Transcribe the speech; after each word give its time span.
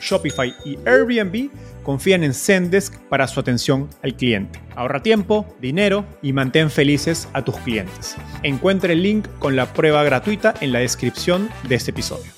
Shopify 0.00 0.54
y 0.64 0.78
Airbnb 0.86 1.50
confían 1.82 2.24
en 2.24 2.34
Zendesk 2.34 2.98
para 3.08 3.28
su 3.28 3.40
atención 3.40 3.88
al 4.02 4.16
cliente. 4.16 4.60
Ahorra 4.74 5.02
tiempo, 5.02 5.46
dinero 5.60 6.04
y 6.22 6.32
mantén 6.32 6.70
felices 6.70 7.28
a 7.32 7.44
tus 7.44 7.56
clientes. 7.58 8.16
Encuentre 8.42 8.94
el 8.94 9.02
link 9.02 9.28
con 9.38 9.56
la 9.56 9.72
prueba 9.72 10.02
gratuita 10.04 10.54
en 10.60 10.72
la 10.72 10.80
descripción 10.80 11.48
de 11.68 11.76
este 11.76 11.92
episodio. 11.92 12.36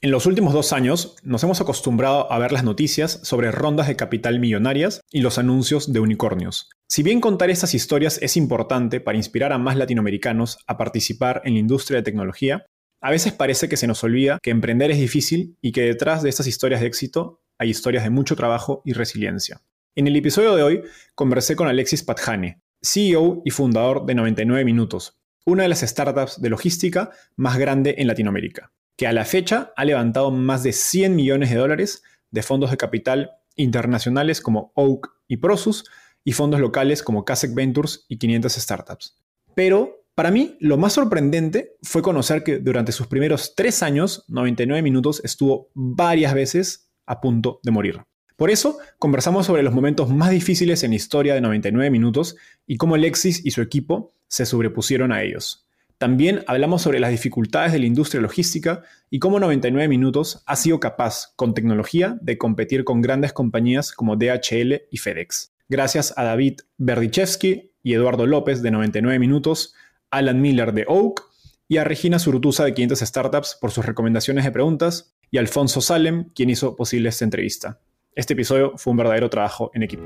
En 0.00 0.12
los 0.12 0.26
últimos 0.26 0.52
dos 0.54 0.72
años 0.72 1.16
nos 1.24 1.42
hemos 1.42 1.60
acostumbrado 1.60 2.30
a 2.32 2.38
ver 2.38 2.52
las 2.52 2.62
noticias 2.62 3.18
sobre 3.24 3.50
rondas 3.50 3.88
de 3.88 3.96
capital 3.96 4.38
millonarias 4.38 5.00
y 5.10 5.22
los 5.22 5.38
anuncios 5.38 5.92
de 5.92 5.98
unicornios. 5.98 6.70
Si 6.86 7.02
bien 7.02 7.20
contar 7.20 7.50
estas 7.50 7.74
historias 7.74 8.18
es 8.22 8.36
importante 8.36 9.00
para 9.00 9.18
inspirar 9.18 9.52
a 9.52 9.58
más 9.58 9.76
latinoamericanos 9.76 10.58
a 10.68 10.78
participar 10.78 11.42
en 11.44 11.54
la 11.54 11.58
industria 11.58 11.96
de 11.96 12.04
tecnología, 12.04 12.64
a 13.00 13.10
veces 13.10 13.32
parece 13.32 13.68
que 13.68 13.76
se 13.76 13.86
nos 13.86 14.02
olvida 14.02 14.38
que 14.42 14.50
emprender 14.50 14.90
es 14.90 14.98
difícil 14.98 15.56
y 15.60 15.72
que 15.72 15.82
detrás 15.82 16.22
de 16.22 16.28
estas 16.28 16.46
historias 16.46 16.80
de 16.80 16.88
éxito 16.88 17.40
hay 17.58 17.70
historias 17.70 18.04
de 18.04 18.10
mucho 18.10 18.36
trabajo 18.36 18.82
y 18.84 18.92
resiliencia. 18.92 19.60
En 19.94 20.06
el 20.06 20.16
episodio 20.16 20.54
de 20.54 20.62
hoy 20.62 20.82
conversé 21.14 21.56
con 21.56 21.68
Alexis 21.68 22.02
Patjane, 22.02 22.60
CEO 22.82 23.42
y 23.44 23.50
fundador 23.50 24.06
de 24.06 24.14
99 24.14 24.64
Minutos, 24.64 25.18
una 25.44 25.62
de 25.62 25.68
las 25.68 25.80
startups 25.80 26.40
de 26.40 26.50
logística 26.50 27.10
más 27.36 27.58
grande 27.58 27.96
en 27.98 28.06
Latinoamérica, 28.06 28.72
que 28.96 29.06
a 29.06 29.12
la 29.12 29.24
fecha 29.24 29.72
ha 29.76 29.84
levantado 29.84 30.30
más 30.30 30.62
de 30.62 30.72
100 30.72 31.16
millones 31.16 31.50
de 31.50 31.56
dólares 31.56 32.02
de 32.30 32.42
fondos 32.42 32.70
de 32.70 32.76
capital 32.76 33.30
internacionales 33.56 34.40
como 34.40 34.72
Oak 34.74 35.10
y 35.26 35.38
Prosus 35.38 35.84
y 36.24 36.32
fondos 36.32 36.60
locales 36.60 37.02
como 37.02 37.24
Kasek 37.24 37.54
Ventures 37.54 38.04
y 38.08 38.18
500 38.18 38.52
Startups. 38.52 39.16
Pero 39.54 39.97
para 40.18 40.32
mí, 40.32 40.56
lo 40.58 40.76
más 40.78 40.94
sorprendente 40.94 41.76
fue 41.80 42.02
conocer 42.02 42.42
que 42.42 42.58
durante 42.58 42.90
sus 42.90 43.06
primeros 43.06 43.54
tres 43.54 43.84
años, 43.84 44.24
99 44.26 44.82
minutos 44.82 45.20
estuvo 45.22 45.70
varias 45.74 46.34
veces 46.34 46.90
a 47.06 47.20
punto 47.20 47.60
de 47.62 47.70
morir. 47.70 48.00
Por 48.34 48.50
eso, 48.50 48.78
conversamos 48.98 49.46
sobre 49.46 49.62
los 49.62 49.72
momentos 49.72 50.10
más 50.10 50.30
difíciles 50.30 50.82
en 50.82 50.90
la 50.90 50.96
historia 50.96 51.34
de 51.34 51.40
99 51.40 51.92
minutos 51.92 52.34
y 52.66 52.78
cómo 52.78 52.96
Alexis 52.96 53.46
y 53.46 53.52
su 53.52 53.62
equipo 53.62 54.12
se 54.26 54.44
sobrepusieron 54.44 55.12
a 55.12 55.22
ellos. 55.22 55.68
También 55.98 56.42
hablamos 56.48 56.82
sobre 56.82 56.98
las 56.98 57.12
dificultades 57.12 57.70
de 57.70 57.78
la 57.78 57.86
industria 57.86 58.20
logística 58.20 58.82
y 59.10 59.20
cómo 59.20 59.38
99 59.38 59.86
Minutos 59.86 60.42
ha 60.46 60.56
sido 60.56 60.80
capaz, 60.80 61.32
con 61.36 61.54
tecnología, 61.54 62.18
de 62.22 62.38
competir 62.38 62.82
con 62.82 63.02
grandes 63.02 63.32
compañías 63.32 63.92
como 63.92 64.16
DHL 64.16 64.82
y 64.90 64.96
FedEx. 64.96 65.52
Gracias 65.68 66.12
a 66.16 66.24
David 66.24 66.58
Berdichevsky 66.76 67.70
y 67.84 67.94
Eduardo 67.94 68.26
López 68.26 68.62
de 68.62 68.72
99 68.72 69.20
Minutos, 69.20 69.74
Alan 70.10 70.40
Miller 70.40 70.72
de 70.72 70.84
Oak 70.88 71.22
y 71.68 71.76
a 71.76 71.84
Regina 71.84 72.18
Surutusa 72.18 72.64
de 72.64 72.72
500 72.72 73.00
Startups 73.00 73.58
por 73.60 73.70
sus 73.70 73.84
recomendaciones 73.84 74.44
de 74.44 74.50
preguntas 74.50 75.14
y 75.30 75.36
Alfonso 75.36 75.80
Salem, 75.80 76.30
quien 76.34 76.48
hizo 76.48 76.76
posible 76.76 77.10
esta 77.10 77.24
entrevista. 77.24 77.80
Este 78.14 78.32
episodio 78.32 78.72
fue 78.76 78.92
un 78.92 78.96
verdadero 78.96 79.28
trabajo 79.28 79.70
en 79.74 79.82
equipo. 79.82 80.04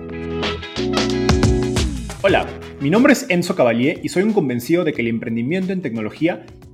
Hola, 2.22 2.46
mi 2.80 2.90
nombre 2.90 3.12
es 3.12 3.26
Enzo 3.28 3.54
Cavalier 3.54 4.00
y 4.02 4.08
soy 4.08 4.24
un 4.24 4.32
convencido 4.32 4.84
de 4.84 4.92
que 4.92 5.02
el 5.02 5.08
emprendimiento 5.08 5.72
en 5.72 5.82
tecnología 5.82 6.44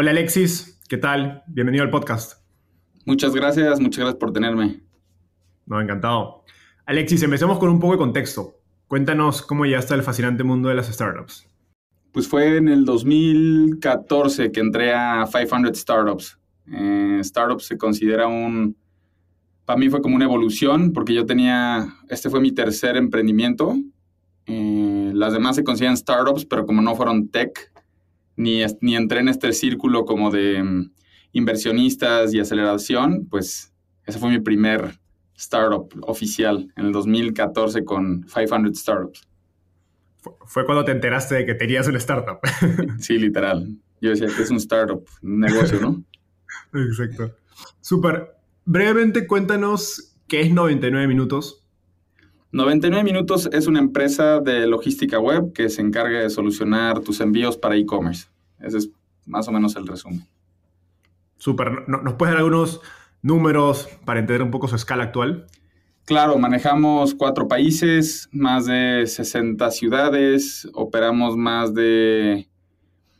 Hola 0.00 0.12
Alexis, 0.12 0.78
¿qué 0.88 0.96
tal? 0.96 1.42
Bienvenido 1.48 1.82
al 1.82 1.90
podcast. 1.90 2.40
Muchas 3.04 3.34
gracias, 3.34 3.80
muchas 3.80 3.98
gracias 3.98 4.20
por 4.20 4.32
tenerme. 4.32 4.80
No, 5.66 5.80
encantado. 5.80 6.44
Alexis, 6.86 7.20
empecemos 7.24 7.58
con 7.58 7.68
un 7.68 7.80
poco 7.80 7.94
de 7.94 7.98
contexto. 7.98 8.60
Cuéntanos 8.86 9.42
cómo 9.42 9.64
llegaste 9.64 9.94
al 9.94 10.04
fascinante 10.04 10.44
mundo 10.44 10.68
de 10.68 10.76
las 10.76 10.86
startups. 10.86 11.48
Pues 12.12 12.28
fue 12.28 12.58
en 12.58 12.68
el 12.68 12.84
2014 12.84 14.52
que 14.52 14.60
entré 14.60 14.94
a 14.94 15.26
500 15.28 15.76
Startups. 15.76 16.38
Eh, 16.70 17.18
startups 17.24 17.66
se 17.66 17.76
considera 17.76 18.28
un... 18.28 18.76
Para 19.64 19.80
mí 19.80 19.90
fue 19.90 20.00
como 20.00 20.14
una 20.14 20.26
evolución 20.26 20.92
porque 20.92 21.12
yo 21.12 21.26
tenía... 21.26 21.92
Este 22.08 22.30
fue 22.30 22.38
mi 22.38 22.52
tercer 22.52 22.96
emprendimiento. 22.96 23.74
Eh, 24.46 25.10
las 25.12 25.32
demás 25.32 25.56
se 25.56 25.64
consideran 25.64 25.96
startups, 25.96 26.44
pero 26.44 26.66
como 26.66 26.82
no 26.82 26.94
fueron 26.94 27.30
tech, 27.30 27.72
ni, 28.38 28.62
ni 28.80 28.96
entré 28.96 29.20
en 29.20 29.28
este 29.28 29.52
círculo 29.52 30.04
como 30.06 30.30
de 30.30 30.62
mm, 30.62 30.92
inversionistas 31.32 32.32
y 32.32 32.40
aceleración, 32.40 33.26
pues 33.28 33.74
ese 34.06 34.18
fue 34.18 34.30
mi 34.30 34.40
primer 34.40 34.98
startup 35.36 35.88
oficial 36.02 36.72
en 36.76 36.86
el 36.86 36.92
2014 36.92 37.84
con 37.84 38.24
500 38.24 38.78
Startups 38.78 39.28
fue 40.46 40.64
cuando 40.64 40.84
te 40.84 40.92
enteraste 40.92 41.36
de 41.36 41.46
que 41.46 41.54
tenías 41.54 41.88
una 41.88 41.98
startup. 41.98 42.38
Sí, 42.98 43.18
literal. 43.18 43.76
Yo 44.00 44.10
decía 44.10 44.28
que 44.34 44.42
es 44.42 44.50
un 44.50 44.56
startup, 44.58 45.04
un 45.22 45.40
negocio, 45.40 45.80
¿no? 45.80 46.04
Exacto. 46.74 47.34
Súper. 47.80 48.34
Brevemente 48.64 49.26
cuéntanos 49.26 50.16
qué 50.26 50.42
es 50.42 50.52
99 50.52 51.06
Minutos. 51.06 51.64
99 52.50 53.04
Minutos 53.04 53.48
es 53.52 53.66
una 53.66 53.78
empresa 53.78 54.40
de 54.40 54.66
logística 54.66 55.18
web 55.18 55.52
que 55.52 55.68
se 55.68 55.82
encarga 55.82 56.20
de 56.20 56.30
solucionar 56.30 57.00
tus 57.00 57.20
envíos 57.20 57.58
para 57.58 57.76
e-commerce. 57.76 58.28
Ese 58.58 58.78
es 58.78 58.90
más 59.26 59.46
o 59.48 59.52
menos 59.52 59.76
el 59.76 59.86
resumen. 59.86 60.26
Súper. 61.36 61.88
¿Nos 61.88 62.14
puedes 62.14 62.32
dar 62.32 62.38
algunos 62.38 62.80
números 63.20 63.88
para 64.04 64.20
entender 64.20 64.42
un 64.42 64.50
poco 64.50 64.66
su 64.66 64.76
escala 64.76 65.04
actual? 65.04 65.46
Claro, 66.06 66.38
manejamos 66.38 67.14
cuatro 67.14 67.48
países, 67.48 68.30
más 68.32 68.64
de 68.64 69.04
60 69.06 69.70
ciudades, 69.70 70.66
operamos 70.72 71.36
más 71.36 71.74
de 71.74 72.48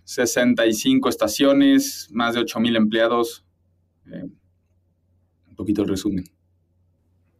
65 0.04 1.10
estaciones, 1.10 2.08
más 2.12 2.32
de 2.32 2.40
8 2.40 2.60
mil 2.60 2.76
empleados. 2.76 3.44
Eh, 4.10 4.24
un 5.50 5.54
poquito 5.54 5.82
el 5.82 5.88
resumen. 5.88 6.24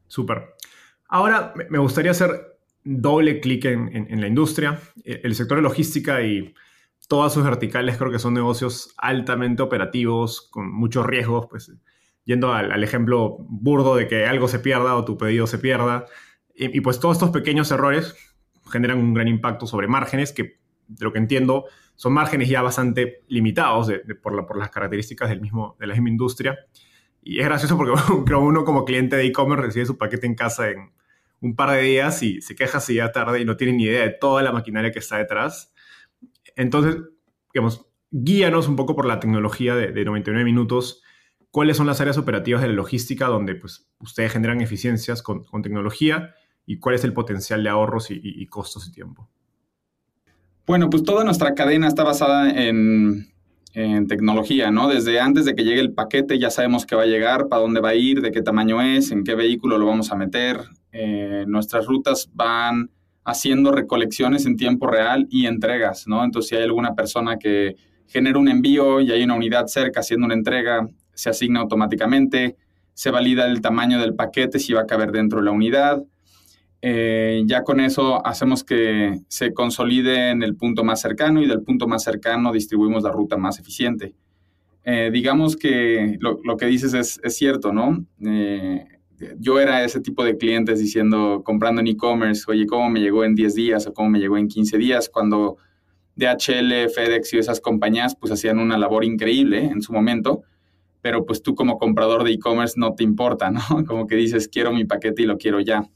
Súper. 0.07 0.58
Ahora 1.09 1.55
me 1.71 1.79
gustaría 1.79 2.11
hacer 2.11 2.59
doble 2.85 3.41
clic 3.41 3.65
en, 3.65 4.21
la 4.21 4.27
industria. 4.27 4.79
E, 5.05 5.21
el 5.25 5.35
sector 5.35 5.59
de 5.59 5.63
logística 5.63 6.23
y 6.23 6.55
todas 7.09 7.33
sus 7.33 7.45
verticales 7.45 7.97
creo 7.97 8.11
que 8.11 8.19
son 8.19 8.35
negocios 8.35 8.95
altamente 8.99 9.63
operativos, 9.63 10.49
con 10.51 10.71
muchos 10.71 11.07
riesgos, 11.07 11.47
pues 11.49 11.73
yendo 12.25 12.53
al, 12.53 12.85
ejemplo 12.85 13.37
burdo 13.41 13.97
de 13.97 14.07
que 14.07 14.27
algo 14.27 14.49
se 14.49 14.59
pierda 14.59 14.95
o 14.97 15.05
tu 15.05 15.17
pedido 15.17 15.47
se 15.47 15.59
pierda. 15.59 16.05
Y, 16.55 16.81
pues 16.81 17.01
todos 17.01 17.17
estos 17.17 17.31
pequeños 17.31 17.71
errores 17.71 18.15
generan 18.71 18.99
un 18.99 19.15
gran 19.15 19.29
impacto 19.29 19.67
sobre 19.67 19.87
márgenes 19.87 20.33
que, 20.33 20.59
de 20.89 21.05
lo 21.05 21.13
que 21.13 21.19
entiendo, 21.19 21.67
son 21.95 22.13
márgenes 22.13 22.49
ya 22.49 22.61
bastante 22.61 23.23
limitados 23.29 23.91
por, 24.23 24.59
las 24.59 24.71
características 24.71 25.31
del 25.31 25.41
mismo, 25.41 25.77
de 25.79 25.87
la 25.87 25.95
misma 25.95 26.11
industria. 26.11 26.59
Y 27.23 27.41
es 27.41 27.45
gracioso 27.45 27.77
porque 27.77 27.93
uno 28.35 28.65
como 28.65 28.85
cliente 28.85 29.17
de 29.17 29.27
e-commerce 29.27 29.67
recibe 29.67 29.87
su 29.87 29.99
paquete 29.99 30.27
en 30.27 30.35
casa 30.35 30.71
en 30.71 30.93
un 31.41 31.55
par 31.55 31.71
de 31.71 31.83
días 31.83 32.23
y 32.23 32.41
se 32.41 32.55
queja 32.55 32.81
si 32.81 32.95
ya 32.95 33.13
tarde 33.13 33.41
y 33.41 33.45
no 33.45 33.57
tiene 33.57 33.75
ni 33.75 33.85
idea 33.85 34.03
de 34.03 34.11
toda 34.11 34.43
la 34.43 34.53
maquinaria 34.53 34.91
que 34.91 34.99
está 34.99 35.19
detrás. 35.19 35.73
Entonces, 36.57 36.97
digamos, 37.53 37.87
guíanos 38.11 38.69
un 38.69 38.77
poco 38.77 38.97
por 38.97 39.07
la 39.07 39.21
tecnología 39.21 39.75
de, 39.75 40.05
99 40.05 40.45
minutos. 40.45 41.03
¿Cuáles 41.51 41.77
son 41.77 41.87
las 41.87 42.01
áreas 42.01 42.19
operativas 42.19 42.61
de 42.63 42.69
la 42.69 42.75
logística 42.75 43.27
donde 43.27 43.55
pues, 43.55 43.89
ustedes 44.01 44.33
generan 44.33 44.61
eficiencias 44.61 45.23
con, 45.23 45.45
tecnología 45.63 46.35
y 46.67 46.79
cuál 46.79 46.95
es 46.95 47.05
el 47.05 47.13
potencial 47.13 47.63
de 47.63 47.71
ahorros 47.71 48.11
y 48.11 48.47
costos 48.47 48.89
y 48.89 48.93
tiempo? 48.93 49.31
Bueno, 50.69 50.91
pues 50.91 51.03
toda 51.03 51.25
nuestra 51.25 51.55
cadena 51.55 51.89
está 51.89 52.05
basada 52.05 52.51
en, 52.51 53.33
tecnología, 53.73 54.71
¿no? 54.71 54.89
Desde 54.89 55.21
antes 55.21 55.45
de 55.45 55.55
que 55.55 55.63
llegue 55.63 55.81
el 55.81 55.93
paquete 55.93 56.39
ya 56.39 56.51
sabemos 56.51 56.87
qué 56.87 56.97
va 56.97 57.03
a 57.03 57.07
llegar, 57.07 57.49
para 57.49 57.63
dónde 57.63 57.81
va 57.81 57.91
a 57.91 57.95
ir, 57.95 58.21
de 58.21 58.33
qué 58.33 58.43
tamaño 58.43 58.83
es, 58.83 59.11
en 59.13 59.25
qué 59.25 59.35
vehículo 59.35 59.79
lo 59.79 59.87
vamos 59.87 60.11
a 60.11 60.17
meter. 60.17 60.61
Eh, 60.93 61.45
nuestras 61.47 61.87
rutas 61.87 62.29
van 62.33 62.91
haciendo 63.25 63.73
recolecciones 63.73 64.47
en 64.47 64.57
tiempo 64.57 64.87
real 64.87 65.27
y 65.31 65.47
entregas, 65.47 66.09
¿no? 66.09 66.25
Entonces, 66.25 66.49
si 66.49 66.57
hay 66.57 66.65
alguna 66.65 66.95
persona 66.95 67.39
que 67.39 67.77
genera 68.07 68.39
un 68.39 68.49
envío 68.49 69.01
y 69.01 69.13
hay 69.13 69.23
una 69.23 69.35
unidad 69.35 69.67
cerca 69.67 70.01
haciendo 70.01 70.25
una 70.25 70.35
entrega, 70.35 70.89
se 71.13 71.29
asigna 71.29 71.61
automáticamente, 71.61 72.57
se 72.95 73.11
valida 73.11 73.47
el 73.47 73.61
tamaño 73.61 74.01
del 74.01 74.15
paquete, 74.15 74.59
si 74.59 74.73
va 74.73 74.83
a 74.83 74.87
caber 74.87 75.13
dentro 75.13 75.41
de 75.41 75.45
la 75.45 75.51
unidad. 75.51 76.03
Eh, 76.81 77.43
ya 77.47 77.65
con 77.65 77.81
eso 77.81 78.25
hacemos 78.25 78.63
que 78.63 79.19
se 79.27 79.53
consolide 79.53 80.31
en 80.31 80.43
el 80.43 80.55
punto 80.55 80.85
más 80.85 81.01
cercano 81.01 81.43
y 81.43 81.49
del 81.49 81.63
punto 81.63 81.89
más 81.89 82.05
cercano 82.05 82.53
distribuimos 82.53 83.03
la 83.03 83.11
ruta 83.11 83.37
más 83.37 83.59
eficiente. 83.59 84.15
Eh, 84.85 85.11
digamos 85.13 85.57
que 85.57 86.19
lo, 86.21 86.57
que 86.57 86.67
dices 86.67 86.95
es, 86.95 87.37
cierto, 87.37 87.73
¿no? 87.73 88.07
Eh, 88.25 88.87
yo 89.39 89.59
era 89.59 89.85
ese 89.85 90.01
tipo 90.01 90.25
de 90.25 90.39
clientes 90.39 90.79
diciendo, 90.79 91.43
comprando 91.45 91.81
en 91.81 91.89
e-commerce, 91.89 92.45
oye, 92.49 92.67
¿cómo 92.67 92.89
me 92.89 93.01
llegó 93.01 93.25
en 93.25 93.35
10 93.35 93.55
días 93.55 93.87
o 93.87 93.93
cómo 93.93 94.11
me 94.11 94.21
llegó 94.21 94.39
en 94.39 94.49
15 94.49 94.79
días? 94.79 95.09
Cuando 95.09 95.57
DHL, 96.17 96.89
FedEx 96.89 97.35
y 97.35 97.39
esas 97.39 97.61
compañías 97.61 98.17
pues 98.17 98.33
hacían 98.33 98.59
una 98.59 98.79
labor 98.79 99.05
increíble 99.05 99.65
en 99.65 99.83
su 99.83 99.93
momento, 99.93 100.43
pero 101.01 101.27
pues 101.27 101.43
tú 101.43 101.55
como 101.55 101.79
comprador 101.79 102.25
de 102.25 102.33
e-commerce 102.33 102.75
no 102.79 102.95
te 102.95 103.05
importa, 103.05 103.51
¿no? 103.51 103.61
Como 103.87 104.07
que 104.07 104.17
dices, 104.17 104.49
quiero 104.49 104.73
mi 104.73 104.85
paquete 104.85 105.23
y 105.23 105.27
lo 105.27 105.39
quiero 105.39 105.61
ya. 105.61 105.89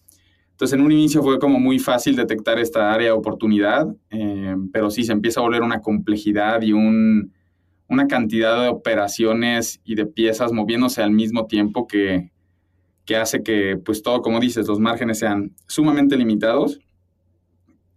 Entonces, 0.53 0.79
en 0.79 0.85
un 0.85 0.93
inicio 0.93 1.23
fue 1.23 1.39
como 1.39 1.59
muy 1.59 1.79
fácil 1.79 2.15
detectar 2.15 2.59
esta 2.59 2.93
área 2.93 3.09
de 3.09 3.13
oportunidad, 3.13 3.89
eh, 4.11 4.55
pero 4.73 4.91
sí 4.91 5.03
se 5.05 5.13
empieza 5.13 5.41
a 5.41 5.43
volver 5.43 5.63
una 5.63 5.81
complejidad 5.81 6.63
y 6.63 6.73
un, 6.73 7.33
una 7.89 8.07
cantidad 8.07 8.63
de 8.63 8.69
operaciones 8.69 9.81
y 9.85 9.97
de 9.97 10.07
piezas 10.07 10.53
moviéndose 10.53 11.03
al 11.03 11.11
mismo 11.11 11.47
tiempo 11.47 11.87
que, 11.87 12.31
que 13.05 13.17
hace 13.17 13.43
que, 13.43 13.77
pues 13.77 14.03
todo, 14.03 14.23
como 14.23 14.41
dices, 14.41 14.69
los 14.69 14.79
márgenes 14.79 15.19
sean 15.19 15.55
sumamente 15.67 16.17
limitados. 16.17 16.79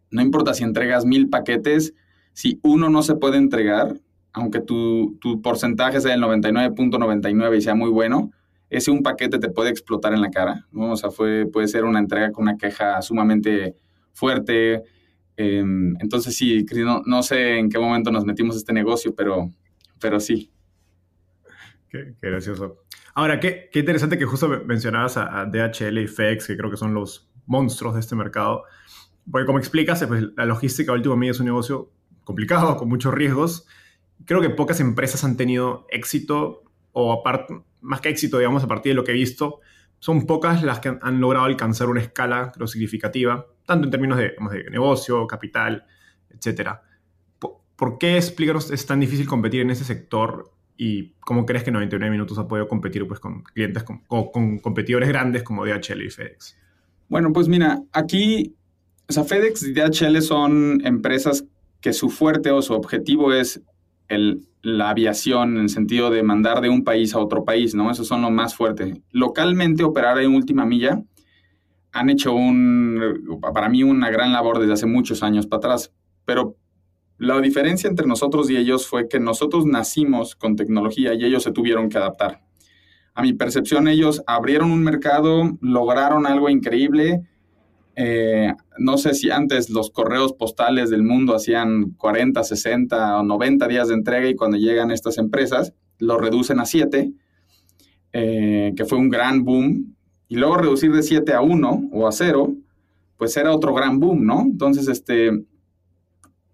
No 0.09 0.21
importa 0.21 0.53
si 0.53 0.63
entregas 0.63 1.05
mil 1.05 1.29
paquetes, 1.29 1.93
si 2.33 2.59
uno 2.63 2.89
no 2.89 3.01
se 3.03 3.15
puede 3.15 3.37
entregar, 3.37 3.99
aunque 4.33 4.59
tu, 4.59 5.17
tu 5.21 5.41
porcentaje 5.41 6.01
sea 6.01 6.13
el 6.13 6.21
99.99 6.21 7.57
y 7.57 7.61
sea 7.61 7.75
muy 7.75 7.89
bueno, 7.89 8.31
ese 8.77 8.91
un 8.91 9.03
paquete 9.03 9.39
te 9.39 9.49
puede 9.49 9.69
explotar 9.69 10.13
en 10.13 10.21
la 10.21 10.29
cara, 10.29 10.65
¿no? 10.71 10.91
O 10.91 10.97
sea, 10.97 11.09
puede 11.09 11.67
ser 11.67 11.85
una 11.85 11.99
entrega 11.99 12.31
con 12.31 12.43
una 12.43 12.57
queja 12.57 13.01
sumamente 13.01 13.75
fuerte. 14.11 14.83
Em, 15.37 15.95
entonces, 15.99 16.35
sí, 16.35 16.65
no, 16.75 17.01
no, 17.05 17.23
sé 17.23 17.57
en 17.57 17.69
qué 17.69 17.79
momento 17.79 18.11
nos 18.11 18.25
metimos 18.25 18.55
a 18.55 18.59
este 18.59 18.73
negocio, 18.73 19.15
pero, 19.15 19.49
pero 19.99 20.19
sí. 20.19 20.51
Qué, 21.89 22.15
gracioso. 22.21 22.81
Ahora, 23.13 23.39
qué, 23.39 23.69
interesante 23.73 24.17
que 24.17 24.25
justo 24.25 24.49
mencionabas 24.65 25.15
a, 25.17 25.45
DHL 25.45 25.97
y 25.99 26.07
FedEx, 26.07 26.47
que 26.47 26.57
creo 26.57 26.69
que 26.69 26.77
son 26.77 26.93
los 26.93 27.29
monstruos 27.45 27.93
de 27.93 28.01
este 28.01 28.15
mercado. 28.15 28.63
Porque 29.31 29.45
como 29.45 29.59
explicas, 29.59 30.03
pues, 30.05 30.25
la 30.35 30.45
logística 30.45 30.91
últimamente 30.91 31.31
es 31.31 31.39
un 31.39 31.45
negocio 31.45 31.91
complicado, 32.25 32.75
con 32.75 32.89
muchos 32.89 33.13
riesgos. 33.13 33.67
Creo 34.25 34.41
que 34.41 34.49
pocas 34.49 34.81
empresas 34.81 35.23
han 35.23 35.37
tenido 35.37 35.85
éxito 35.89 36.63
o 36.97 37.11
aparte, 37.11 37.61
más 37.85 38.01
que 38.01 38.09
éxito, 38.09 38.37
digamos, 38.37 38.63
a 38.63 38.67
partir 38.67 38.91
de 38.91 38.95
lo 38.95 39.03
que 39.03 39.11
he 39.11 39.15
visto, 39.15 39.61
son 39.99 40.25
pocas 40.25 40.63
las 40.63 40.79
que 40.79 40.97
han 41.01 41.21
logrado 41.21 41.45
alcanzar 41.45 41.89
una 41.89 42.01
escala, 42.01 42.51
creo, 42.53 42.67
significativa, 42.67 43.45
tanto 43.65 43.85
en 43.85 43.91
términos 43.91 44.17
de, 44.17 44.35
negocio, 44.69 45.25
capital, 45.27 45.85
etc. 46.29 46.71
¿Por, 47.39 47.97
qué, 47.97 48.17
explícanos, 48.17 48.71
es 48.71 48.85
tan 48.85 48.99
difícil 48.99 49.27
competir 49.27 49.61
en 49.61 49.69
ese 49.69 49.83
sector 49.83 50.51
y 50.77 51.13
cómo 51.21 51.45
crees 51.45 51.63
que 51.63 51.71
99 51.71 52.11
minutos 52.11 52.37
ha 52.37 52.47
podido 52.47 52.67
competir 52.67 53.07
pues, 53.07 53.19
con 53.19 53.43
clientes, 53.43 53.83
con, 53.83 53.99
con 53.99 54.59
competidores 54.59 55.09
grandes 55.09 55.43
como 55.43 55.65
DHL 55.65 56.01
y 56.01 56.09
FedEx? 56.09 56.57
Bueno, 57.07 57.31
pues 57.33 57.47
mira, 57.47 57.81
aquí, 57.91 58.55
o 59.07 59.13
sea, 59.13 59.23
FedEx 59.23 59.63
y 59.63 59.73
DHL 59.73 60.21
son 60.21 60.85
empresas 60.85 61.45
que 61.81 61.93
su 61.93 62.09
fuerte 62.09 62.51
o 62.51 62.61
su 62.61 62.73
objetivo 62.73 63.33
es 63.33 63.61
la 64.07 64.89
aviación 64.89 65.57
en 65.57 65.63
el 65.63 65.69
sentido 65.69 66.09
de 66.09 66.23
mandar 66.23 66.61
de 66.61 66.69
un 66.69 66.83
país 66.83 67.13
a 67.13 67.19
otro 67.19 67.45
país, 67.45 67.75
¿no? 67.75 67.91
Esos 67.91 68.07
son 68.07 68.21
los 68.21 68.31
más 68.31 68.55
fuertes. 68.55 68.97
Localmente 69.11 69.83
operar 69.83 70.19
en 70.19 70.33
última 70.33 70.65
milla 70.65 71.01
han 71.91 72.09
hecho 72.09 72.33
un, 72.33 73.39
para 73.53 73.69
mí 73.69 73.83
una 73.83 74.09
gran 74.09 74.33
labor 74.33 74.59
desde 74.59 74.73
hace 74.73 74.85
muchos 74.85 75.23
años 75.23 75.47
para 75.47 75.59
atrás, 75.59 75.93
pero 76.25 76.57
la 77.17 77.39
diferencia 77.39 77.89
entre 77.89 78.07
nosotros 78.07 78.49
y 78.49 78.57
ellos 78.57 78.87
fue 78.87 79.07
que 79.07 79.19
nosotros 79.19 79.65
nacimos 79.65 80.35
con 80.35 80.57
tecnología 80.57 81.13
y 81.13 81.23
ellos 81.23 81.43
se 81.43 81.51
tuvieron 81.51 81.87
que 81.87 81.97
adaptar. 81.97 82.41
A 83.13 83.21
mi 83.21 83.31
percepción, 83.31 83.87
ellos 83.87 84.21
abrieron 84.27 84.71
un 84.71 84.83
mercado, 84.83 85.57
lograron 85.61 86.27
algo 86.27 86.49
increíble, 86.49 87.21
eh, 87.95 88.53
no 88.77 88.97
sé 88.97 89.13
si 89.13 89.31
antes 89.31 89.69
los 89.69 89.89
correos 89.89 90.33
postales 90.33 90.89
del 90.89 91.03
mundo 91.03 91.33
hacían 91.33 91.91
40, 91.91 92.43
60 92.43 93.19
o 93.19 93.23
90 93.23 93.67
días 93.67 93.87
de 93.87 93.93
entrega 93.93 94.27
y 94.27 94.35
cuando 94.35 94.57
llegan 94.57 94.91
estas 94.91 95.17
empresas 95.17 95.73
lo 95.99 96.17
reducen 96.17 96.59
a 96.59 96.65
7, 96.65 97.13
eh, 98.11 98.73
que 98.75 98.85
fue 98.85 98.97
un 98.97 99.09
gran 99.09 99.45
boom. 99.45 99.95
Y 100.27 100.35
luego 100.35 100.57
reducir 100.57 100.91
de 100.91 101.03
7 101.03 101.33
a 101.33 101.41
1 101.41 101.89
o 101.91 102.07
a 102.07 102.11
0, 102.11 102.55
pues 103.17 103.37
era 103.37 103.55
otro 103.55 103.73
gran 103.73 103.99
boom, 103.99 104.25
¿no? 104.25 104.41
Entonces, 104.41 104.87
este, 104.87 105.31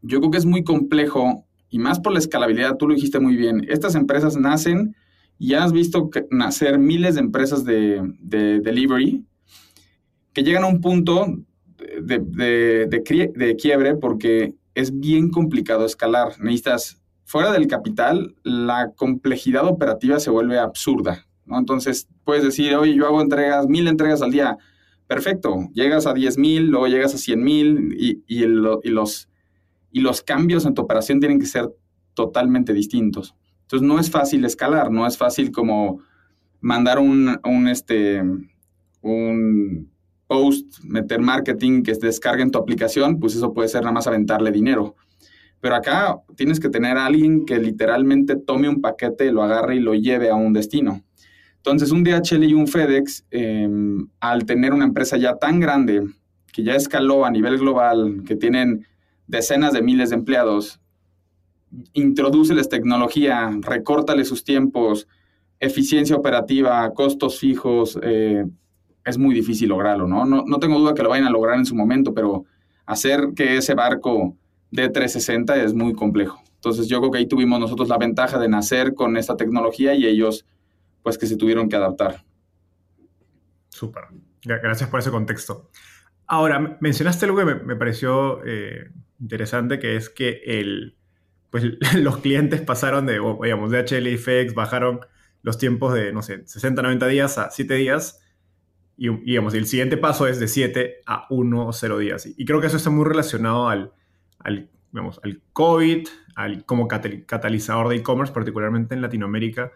yo 0.02 0.20
creo 0.20 0.32
que 0.32 0.38
es 0.38 0.46
muy 0.46 0.64
complejo 0.64 1.46
y 1.70 1.80
más 1.80 2.00
por 2.00 2.12
la 2.12 2.20
escalabilidad, 2.20 2.78
tú 2.78 2.88
lo 2.88 2.94
dijiste 2.94 3.20
muy 3.20 3.36
bien, 3.36 3.66
estas 3.70 3.96
empresas 3.96 4.36
nacen 4.36 4.96
y 5.40 5.54
has 5.54 5.72
visto 5.72 6.10
nacer 6.30 6.78
miles 6.78 7.16
de 7.16 7.22
empresas 7.22 7.64
de 7.64 8.02
delivery 8.20 9.26
que 10.33 10.44
llegan 10.44 10.64
a 10.64 10.68
un 10.68 10.81
punto 10.81 11.28
de, 12.02 12.19
de, 12.19 13.56
quiebre 13.56 13.95
porque 13.95 14.54
es 14.76 14.97
bien 15.00 15.30
complicado 15.30 15.85
escalar. 15.85 16.40
Necesitas, 16.40 17.02
fuera 17.26 17.52
del 17.52 17.68
capital, 17.68 18.35
la 18.44 18.92
complejidad 18.95 19.66
operativa 19.66 20.19
se 20.19 20.30
vuelve 20.30 20.59
absurda. 20.59 21.26
¿no? 21.45 21.57
Entonces, 21.57 22.07
puedes 22.23 22.44
decir, 22.44 22.76
oye, 22.76 22.95
yo 22.95 23.06
hago 23.06 23.21
entregas, 23.21 23.68
mil 23.68 23.88
entregas 23.88 24.21
al 24.21 24.31
día. 24.31 24.57
Perfecto, 25.07 25.69
llegas 25.73 26.07
a 26.07 26.14
10 26.14 26.38
mil, 26.38 26.68
luego 26.68 26.88
llegas 26.88 27.14
a 27.14 27.18
100 27.18 27.44
mil 27.44 27.94
y, 28.00 28.23
y, 28.28 28.45
los, 28.45 29.28
y 29.92 30.00
los 30.00 30.21
cambios 30.21 30.66
en 30.66 30.73
tu 30.73 30.83
operación 30.83 31.19
tienen 31.19 31.38
que 31.38 31.45
ser 31.45 31.69
totalmente 32.14 32.71
distintos. 32.71 33.35
Entonces, 33.64 33.85
no 33.85 34.00
es 34.00 34.09
fácil 34.09 34.45
escalar, 34.45 34.90
no 34.90 35.06
es 35.06 35.18
fácil 35.18 35.52
como 35.52 36.00
mandar 36.61 37.00
un, 37.00 37.38
un 37.44 37.68
este, 37.68 38.23
un 39.02 39.91
post, 40.31 40.81
meter 40.85 41.19
marketing, 41.19 41.83
que 41.83 41.94
descarguen 41.94 42.52
tu 42.52 42.57
aplicación, 42.57 43.19
pues 43.19 43.35
eso 43.35 43.54
puede 43.54 43.68
ser 43.68 43.81
nada 43.81 43.92
más 43.92 44.07
aventarle 44.07 44.50
dinero. 44.50 44.95
Pero 45.59 45.76
acá 45.76 46.21
tienes 46.38 46.57
que 46.57 46.69
tener 46.69 46.95
a 46.95 47.06
alguien 47.06 47.45
que 47.45 47.59
literalmente 47.59 48.38
tome 48.38 48.69
un 48.69 48.80
paquete, 48.80 49.30
lo 49.30 49.44
agarre 49.44 49.76
y 49.76 49.81
lo 49.81 49.94
lleve 49.94 50.30
a 50.30 50.35
un 50.35 50.54
destino. 50.54 51.04
Entonces, 51.57 51.92
un 51.92 52.06
DHL 52.06 52.45
y 52.45 52.54
un 52.54 52.69
FedEx, 52.69 53.26
em, 53.30 54.07
al 54.21 54.45
tener 54.45 54.71
una 54.71 54.85
empresa 54.85 55.18
ya 55.18 55.35
tan 55.35 55.59
grande, 55.59 56.07
que 56.54 56.64
ya 56.64 56.76
escaló 56.76 57.26
a 57.26 57.30
nivel 57.30 57.57
global, 57.57 58.23
que 58.26 58.38
tienen 58.38 58.88
decenas 59.28 59.73
de 59.73 59.81
miles 59.81 60.11
de 60.11 60.16
empleados, 60.16 60.80
introduceles 61.92 62.69
tecnología, 62.69 63.52
recórtale 63.59 64.23
sus 64.23 64.45
tiempos, 64.45 65.09
eficiencia 65.59 66.16
operativa, 66.16 66.90
costos 66.94 67.38
fijos, 67.38 68.00
eh, 68.02 68.45
es 69.06 69.18
muy 69.18 69.34
difícil 69.34 69.70
lograrlo, 69.70 70.08
¿no? 70.08 70.26
¿no? 70.26 70.44
No 70.46 70.60
tengo 70.60 70.80
duda 70.80 70.94
que 70.94 71.04
lo 71.04 71.10
vayan 71.10 71.28
a 71.28 71.31
lograr 71.31 71.58
en 71.58 71.66
su 71.66 71.76
momento, 71.76 72.14
pero 72.14 72.46
hacer 72.86 73.30
que 73.36 73.58
ese 73.58 73.74
barco 73.74 74.36
de 74.70 74.90
360 74.90 75.64
es 75.64 75.74
muy 75.74 75.94
complejo. 75.94 76.42
Entonces 76.56 76.88
yo 76.88 77.00
creo 77.00 77.12
que 77.12 77.18
ahí 77.20 77.28
tuvimos 77.28 77.60
nosotros 77.60 77.90
la 77.90 77.98
ventaja 77.98 78.38
de 78.38 78.48
nacer 78.48 78.94
con 78.94 79.18
esta 79.18 79.36
tecnología 79.36 79.94
y 79.96 80.06
ellos 80.06 80.46
pues 81.02 81.18
que 81.18 81.26
se 81.26 81.36
tuvieron 81.36 81.68
que 81.68 81.76
adaptar. 81.76 82.24
Súper. 83.70 84.04
Gracias 84.44 84.90
por 84.90 85.00
ese 85.00 85.12
contexto. 85.12 85.70
Ahora, 86.28 86.78
mencionaste 86.80 87.26
algo 87.26 87.38
que 87.40 87.46
me, 87.46 87.76
pareció 87.76 88.42
eh, 88.46 88.92
interesante, 89.20 89.80
que 89.80 89.96
es 89.96 90.10
que 90.10 90.42
el, 90.46 90.96
pues, 91.50 91.66
los 91.98 92.18
clientes 92.18 92.62
pasaron 92.62 93.06
de, 93.06 93.20
digamos, 93.44 93.72
DHL 93.72 94.08
y 94.08 94.18
FedEx 94.18 94.54
bajaron 94.54 95.02
los 95.44 95.58
tiempos 95.58 95.94
de, 95.94 96.14
no 96.14 96.22
sé, 96.22 96.44
60, 96.46 96.81
90 96.81 97.08
días 97.08 97.38
a 97.38 97.50
7 97.50 97.74
días. 97.76 98.22
Y, 99.02 99.10
digamos, 99.10 99.56
el 99.56 99.66
siguiente 99.66 99.98
paso 99.98 100.28
es 100.28 100.40
de 100.40 100.48
7 100.48 100.98
a 101.08 101.26
1 101.31 101.68
o 101.68 101.74
0 101.74 101.98
días. 101.98 102.28
Y, 102.38 102.46
creo 102.46 102.62
que 102.62 102.68
eso 102.68 102.78
está 102.78 102.92
muy 102.92 103.04
relacionado 103.04 103.68
al, 103.68 103.92
al, 104.38 104.70
al 105.24 105.42
COVID, 105.54 106.08
al, 106.36 106.66
como 106.66 106.88
catalizador 106.88 107.90
de 107.90 107.96
e-commerce, 107.96 108.31
particularmente 108.31 108.94
en 108.94 109.02
Latinoamérica. 109.02 109.72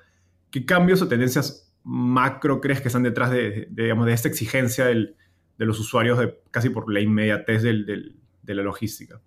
¿Qué 0.51 0.63
cambios 0.63 1.01
o 1.01 1.07
tendencias 1.07 1.73
macro 1.83 2.61
crees 2.61 2.81
que 2.81 2.89
están 2.89 3.01
detrás 3.01 3.31
de, 3.31 3.67
digamos, 3.71 4.05
de 4.05 4.13
esta 4.13 4.27
exigencia 4.27 4.85
del, 4.85 5.15
de 5.57 5.65
los 5.65 5.79
usuarios 5.79 6.19
de, 6.19 6.39
casi 6.51 6.69
por 6.69 6.93
la 6.93 6.99
inmediatez 6.99 7.63
del, 7.63 8.15
de 8.43 8.53
la 8.53 8.61
logística? 8.61 9.19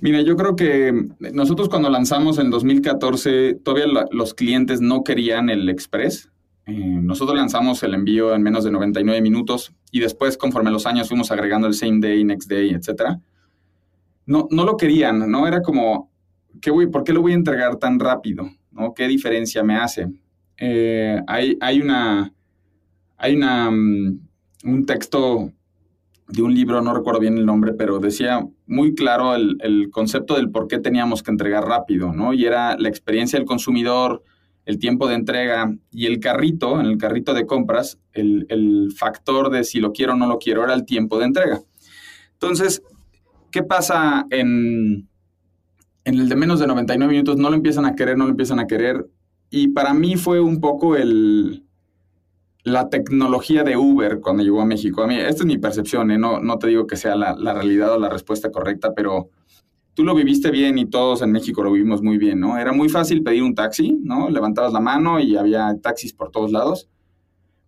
Mira, 0.00 0.22
yo 0.22 0.38
creo 0.38 0.56
que 0.56 1.10
nosotros 1.34 1.68
cuando 1.68 1.90
lanzamos 1.90 2.38
en 2.38 2.48
2014, 2.48 3.60
todavía 3.62 4.06
los 4.10 4.32
clientes 4.32 4.80
no 4.80 5.04
querían 5.04 5.50
el 5.50 5.68
Express. 5.68 6.30
Eh, 6.66 6.72
nosotros 6.74 7.36
lanzamos 7.36 7.82
el 7.84 7.94
envío 7.94 8.34
en 8.34 8.42
menos 8.42 8.64
de 8.64 8.72
99 8.72 9.20
minutos 9.22 9.72
y 9.92 10.00
después, 10.00 10.36
conforme 10.36 10.70
los 10.70 10.86
años, 10.86 11.08
fuimos 11.08 11.30
agregando 11.30 11.68
el 11.68 11.74
same 11.74 12.00
day, 12.00 12.24
next 12.24 12.50
day, 12.50 12.70
etc. 12.70 13.18
No, 14.26 14.48
no 14.50 14.64
lo 14.64 14.76
querían, 14.76 15.30
¿no? 15.30 15.46
Era 15.46 15.62
como, 15.62 16.10
¿qué 16.60 16.70
voy, 16.70 16.88
¿por 16.88 17.04
qué 17.04 17.12
lo 17.12 17.22
voy 17.22 17.32
a 17.32 17.36
entregar 17.36 17.76
tan 17.76 18.00
rápido? 18.00 18.50
¿no? 18.72 18.94
¿Qué 18.94 19.06
diferencia 19.06 19.62
me 19.62 19.76
hace? 19.76 20.08
Eh, 20.58 21.20
hay, 21.26 21.56
hay, 21.60 21.80
una, 21.80 22.32
hay 23.16 23.36
una, 23.36 23.70
mm, 23.70 24.20
un 24.64 24.86
texto 24.86 25.52
de 26.28 26.42
un 26.42 26.54
libro, 26.54 26.82
no 26.82 26.92
recuerdo 26.94 27.20
bien 27.20 27.38
el 27.38 27.46
nombre, 27.46 27.72
pero 27.72 27.98
decía 28.00 28.46
muy 28.66 28.94
claro 28.94 29.34
el, 29.34 29.90
concepto 29.92 30.34
del 30.34 30.50
por 30.50 30.66
qué 30.66 30.78
teníamos 30.78 31.22
que 31.22 31.30
entregar 31.30 31.64
rápido, 31.64 32.12
¿no? 32.12 32.34
Y 32.34 32.44
era 32.44 32.76
la 32.76 32.88
experiencia 32.88 33.38
del 33.38 33.46
consumidor, 33.46 34.24
el 34.66 34.78
tiempo 34.78 35.08
de 35.08 35.14
entrega 35.14 35.74
y 35.90 36.06
el 36.06 36.20
carrito, 36.20 36.78
en 36.80 36.86
el 36.86 36.98
carrito 36.98 37.32
de 37.32 37.46
compras, 37.46 37.98
el, 38.12 38.92
factor 38.96 39.50
de 39.50 39.64
si 39.64 39.80
lo 39.80 39.92
quiero 39.92 40.12
o 40.12 40.16
no 40.16 40.26
lo 40.26 40.38
quiero 40.38 40.64
era 40.64 40.74
el 40.74 40.84
tiempo 40.84 41.18
de 41.18 41.24
entrega. 41.26 41.60
Entonces, 42.32 42.82
¿qué 43.50 43.62
pasa 43.62 44.26
en, 44.30 45.08
en 46.04 46.14
el 46.14 46.28
de 46.28 46.36
menos 46.36 46.60
de 46.60 46.66
99 46.66 47.10
minutos? 47.10 47.36
No 47.36 47.48
lo 47.48 47.56
empiezan 47.56 47.86
a 47.86 47.94
querer, 47.94 48.18
no 48.18 48.24
lo 48.24 48.30
empiezan 48.30 48.58
a 48.58 48.66
querer. 48.66 49.06
Y 49.50 49.68
para 49.68 49.94
mí 49.94 50.16
fue 50.16 50.40
un 50.40 50.60
poco 50.60 50.96
el, 50.96 51.66
la 52.66 52.88
tecnología 52.88 53.62
de 53.62 53.76
Uber 53.76 54.18
cuando 54.20 54.42
llegó 54.42 54.60
a 54.60 54.66
México. 54.66 55.04
A 55.04 55.06
mí, 55.06 55.16
esta 55.16 55.44
es 55.44 55.46
mi 55.46 55.56
percepción, 55.56 56.10
¿eh? 56.10 56.18
no, 56.18 56.40
no 56.40 56.58
te 56.58 56.66
digo 56.66 56.84
que 56.84 56.96
sea 56.96 57.14
la, 57.14 57.34
realidad 57.54 57.92
o 57.92 57.98
la 57.98 58.08
respuesta 58.08 58.50
correcta, 58.50 58.92
pero 58.92 59.30
tú 59.96 60.04
lo 60.04 60.14
viviste 60.14 60.50
bien 60.50 60.76
y 60.76 60.84
todos 60.84 61.22
en 61.22 61.32
México 61.32 61.62
lo 61.62 61.72
vivimos 61.72 62.02
muy 62.02 62.18
bien, 62.18 62.38
¿no? 62.38 62.58
Era 62.58 62.70
muy 62.70 62.90
fácil 62.90 63.22
pedir 63.22 63.42
un 63.42 63.54
taxi, 63.54 63.98
¿no? 64.02 64.28
Levantabas 64.28 64.74
la 64.74 64.78
mano 64.78 65.18
y 65.18 65.36
había 65.36 65.74
taxis 65.82 66.12
por 66.12 66.30
todos 66.30 66.52
lados, 66.52 66.90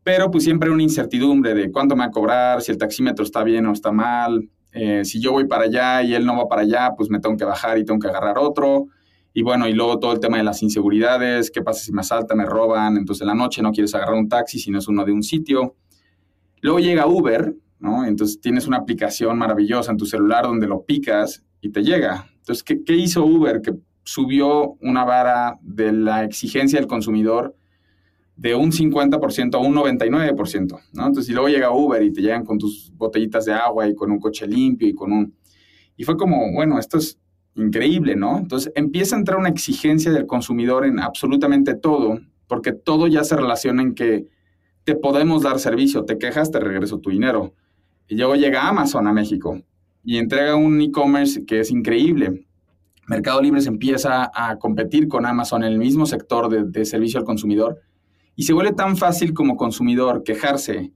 pero 0.04 0.30
pues 0.30 0.44
siempre 0.44 0.70
una 0.70 0.82
incertidumbre 0.82 1.54
de 1.54 1.72
cuánto 1.72 1.96
me 1.96 2.00
va 2.00 2.08
a 2.08 2.10
cobrar, 2.10 2.60
si 2.60 2.70
el 2.70 2.76
taxímetro 2.76 3.24
está 3.24 3.42
bien 3.44 3.64
o 3.64 3.72
está 3.72 3.92
mal, 3.92 4.46
eh, 4.72 5.06
si 5.06 5.22
yo 5.22 5.32
voy 5.32 5.46
para 5.46 5.64
allá 5.64 6.02
y 6.02 6.14
él 6.14 6.26
no 6.26 6.36
va 6.36 6.48
para 6.48 6.62
allá, 6.62 6.92
pues 6.94 7.08
me 7.08 7.18
tengo 7.18 7.34
que 7.34 7.46
bajar 7.46 7.78
y 7.78 7.86
tengo 7.86 7.98
que 7.98 8.08
agarrar 8.08 8.36
otro. 8.38 8.88
Y 9.32 9.40
bueno, 9.40 9.66
y 9.66 9.72
luego 9.72 9.98
todo 9.98 10.12
el 10.12 10.20
tema 10.20 10.36
de 10.36 10.44
las 10.44 10.62
inseguridades, 10.62 11.50
qué 11.50 11.62
pasa 11.62 11.82
si 11.82 11.92
me 11.92 12.02
asaltan, 12.02 12.36
me 12.36 12.44
roban, 12.44 12.98
entonces 12.98 13.22
en 13.22 13.28
la 13.28 13.34
noche 13.34 13.62
no 13.62 13.72
quieres 13.72 13.94
agarrar 13.94 14.16
un 14.16 14.28
taxi 14.28 14.58
si 14.58 14.70
no 14.70 14.80
es 14.80 14.86
uno 14.86 15.02
de 15.06 15.12
un 15.12 15.22
sitio. 15.22 15.76
Luego 16.60 16.78
llega 16.78 17.06
Uber, 17.06 17.54
¿no? 17.78 18.04
Entonces 18.04 18.38
tienes 18.38 18.66
una 18.66 18.76
aplicación 18.76 19.38
maravillosa 19.38 19.92
en 19.92 19.96
tu 19.96 20.04
celular 20.04 20.44
donde 20.44 20.66
lo 20.66 20.82
picas 20.82 21.42
y 21.60 21.70
te 21.70 21.82
llega. 21.82 22.26
Entonces, 22.38 22.62
¿qué, 22.62 22.82
qué 22.84 22.94
hizo 22.94 23.24
Uber? 23.24 23.60
Que 23.62 23.74
subió 24.04 24.76
una 24.80 25.04
vara 25.04 25.58
de 25.60 25.92
la 25.92 26.24
exigencia 26.24 26.78
del 26.78 26.88
consumidor 26.88 27.54
de 28.36 28.54
un 28.54 28.70
50% 28.70 29.54
a 29.54 29.58
un 29.58 29.74
99%, 29.74 30.80
¿no? 30.92 31.06
Entonces, 31.06 31.26
si 31.26 31.32
luego 31.32 31.48
llega 31.48 31.72
Uber 31.72 32.02
y 32.02 32.12
te 32.12 32.22
llegan 32.22 32.44
con 32.44 32.56
tus 32.56 32.92
botellitas 32.96 33.44
de 33.44 33.52
agua 33.52 33.88
y 33.88 33.94
con 33.94 34.10
un 34.12 34.20
coche 34.20 34.46
limpio 34.46 34.88
y 34.88 34.94
con 34.94 35.12
un... 35.12 35.34
Y 35.96 36.04
fue 36.04 36.16
como, 36.16 36.52
bueno, 36.52 36.78
esto 36.78 36.98
es 36.98 37.18
increíble, 37.56 38.14
¿no? 38.14 38.38
Entonces 38.38 38.72
empieza 38.76 39.16
a 39.16 39.18
entrar 39.18 39.38
una 39.38 39.48
exigencia 39.48 40.12
del 40.12 40.26
consumidor 40.26 40.86
en 40.86 41.00
absolutamente 41.00 41.74
todo, 41.74 42.20
porque 42.46 42.72
todo 42.72 43.08
ya 43.08 43.24
se 43.24 43.36
relaciona 43.36 43.82
en 43.82 43.94
que 43.94 44.28
te 44.84 44.94
podemos 44.94 45.42
dar 45.42 45.58
servicio, 45.58 46.04
te 46.04 46.16
quejas, 46.16 46.52
te 46.52 46.60
regreso 46.60 47.00
tu 47.00 47.10
dinero. 47.10 47.54
Y 48.06 48.16
luego 48.16 48.36
llega 48.36 48.68
Amazon 48.68 49.06
a 49.08 49.12
México 49.12 49.60
y 50.04 50.18
entrega 50.18 50.56
un 50.56 50.80
e-commerce 50.80 51.44
que 51.44 51.60
es 51.60 51.70
increíble. 51.70 52.46
Mercado 53.06 53.40
Libre 53.40 53.60
se 53.60 53.68
empieza 53.68 54.30
a 54.34 54.58
competir 54.58 55.08
con 55.08 55.24
Amazon 55.24 55.64
en 55.64 55.72
el 55.72 55.78
mismo 55.78 56.06
sector 56.06 56.48
de, 56.70 56.84
servicio 56.84 57.18
al 57.18 57.24
consumidor 57.24 57.80
y 58.36 58.42
se 58.42 58.52
vuelve 58.52 58.72
tan 58.72 58.96
fácil 58.96 59.32
como 59.32 59.56
consumidor 59.56 60.22
quejarse, 60.24 60.92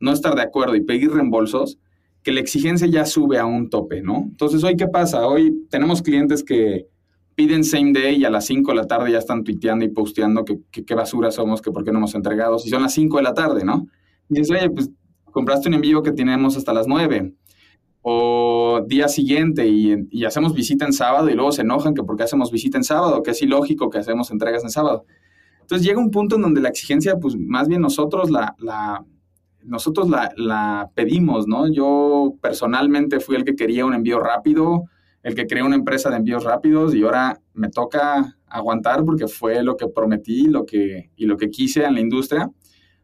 no 0.00 0.12
estar 0.12 0.34
de 0.34 0.42
acuerdo 0.42 0.74
y 0.74 0.82
pedir 0.82 1.12
reembolsos, 1.12 1.78
que 2.22 2.32
la 2.32 2.40
exigencia 2.40 2.86
ya 2.86 3.04
sube 3.04 3.38
a 3.38 3.46
un 3.46 3.70
tope, 3.70 4.02
¿no? 4.02 4.24
Entonces, 4.28 4.62
hoy, 4.62 4.76
¿qué 4.76 4.86
pasa? 4.86 5.26
Hoy 5.26 5.66
tenemos 5.70 6.02
clientes 6.02 6.44
que 6.44 6.86
piden 7.34 7.64
same 7.64 7.92
day 7.92 8.16
y 8.16 8.24
a 8.24 8.30
las 8.30 8.46
5 8.46 8.72
de 8.72 8.76
la 8.76 8.86
tarde 8.86 9.10
ya 9.10 9.18
están 9.18 9.42
tuiteando 9.42 9.84
y 9.84 9.88
posteando 9.88 10.44
que, 10.44 10.60
qué 10.70 10.94
basura 10.94 11.30
somos, 11.30 11.62
que 11.62 11.70
por 11.70 11.84
qué 11.84 11.92
no 11.92 11.98
hemos 11.98 12.14
entregado, 12.14 12.58
si 12.58 12.68
son 12.68 12.82
las 12.82 12.92
5 12.94 13.16
de 13.16 13.22
la 13.22 13.34
tarde, 13.34 13.64
¿no? 13.64 13.86
Y 14.28 14.34
dices, 14.34 14.50
oye, 14.50 14.70
pues 14.70 14.90
compraste 15.24 15.68
un 15.68 15.74
envío 15.74 16.02
que 16.02 16.12
tenemos 16.12 16.56
hasta 16.56 16.72
las 16.72 16.86
9 16.86 17.32
o 18.02 18.84
día 18.86 19.06
siguiente 19.08 19.66
y, 19.68 19.94
y, 20.10 20.24
hacemos 20.24 20.54
visita 20.54 20.84
en 20.84 20.92
sábado 20.92 21.30
y 21.30 21.34
luego 21.34 21.52
se 21.52 21.62
enojan 21.62 21.94
que 21.94 22.02
porque 22.02 22.24
hacemos 22.24 22.50
visita 22.50 22.76
en 22.76 22.84
sábado, 22.84 23.22
que 23.22 23.30
es 23.30 23.40
ilógico 23.42 23.90
que 23.90 23.98
hacemos 23.98 24.30
entregas 24.32 24.64
en 24.64 24.70
sábado. 24.70 25.06
Entonces 25.60 25.86
llega 25.86 26.00
un 26.00 26.10
punto 26.10 26.36
en 26.36 26.42
donde 26.42 26.60
la 26.60 26.68
exigencia, 26.68 27.16
pues 27.16 27.36
más 27.36 27.68
bien 27.68 27.80
nosotros 27.80 28.28
la, 28.28 28.56
la, 28.58 29.04
nosotros 29.64 30.08
la, 30.08 30.90
pedimos, 30.94 31.46
¿no? 31.46 31.72
Yo 31.72 32.34
personalmente 32.40 33.20
fui 33.20 33.36
el 33.36 33.44
que 33.44 33.54
quería 33.54 33.86
un 33.86 33.94
envío 33.94 34.18
rápido, 34.18 34.84
el 35.22 35.34
que 35.34 35.46
creó 35.46 35.66
una 35.66 35.76
empresa 35.76 36.10
de 36.10 36.16
envíos 36.16 36.44
rápidos 36.44 36.94
y 36.94 37.02
ahora 37.02 37.40
me 37.54 37.68
toca 37.68 38.36
aguantar 38.46 39.04
porque 39.04 39.28
fue 39.28 39.62
lo 39.62 39.76
que 39.76 39.86
prometí 39.86 40.44
lo 40.44 40.66
que, 40.66 41.10
y 41.16 41.26
lo 41.26 41.36
que 41.36 41.48
quise 41.48 41.84
en 41.84 41.94
la 41.94 42.00
industria. 42.00 42.50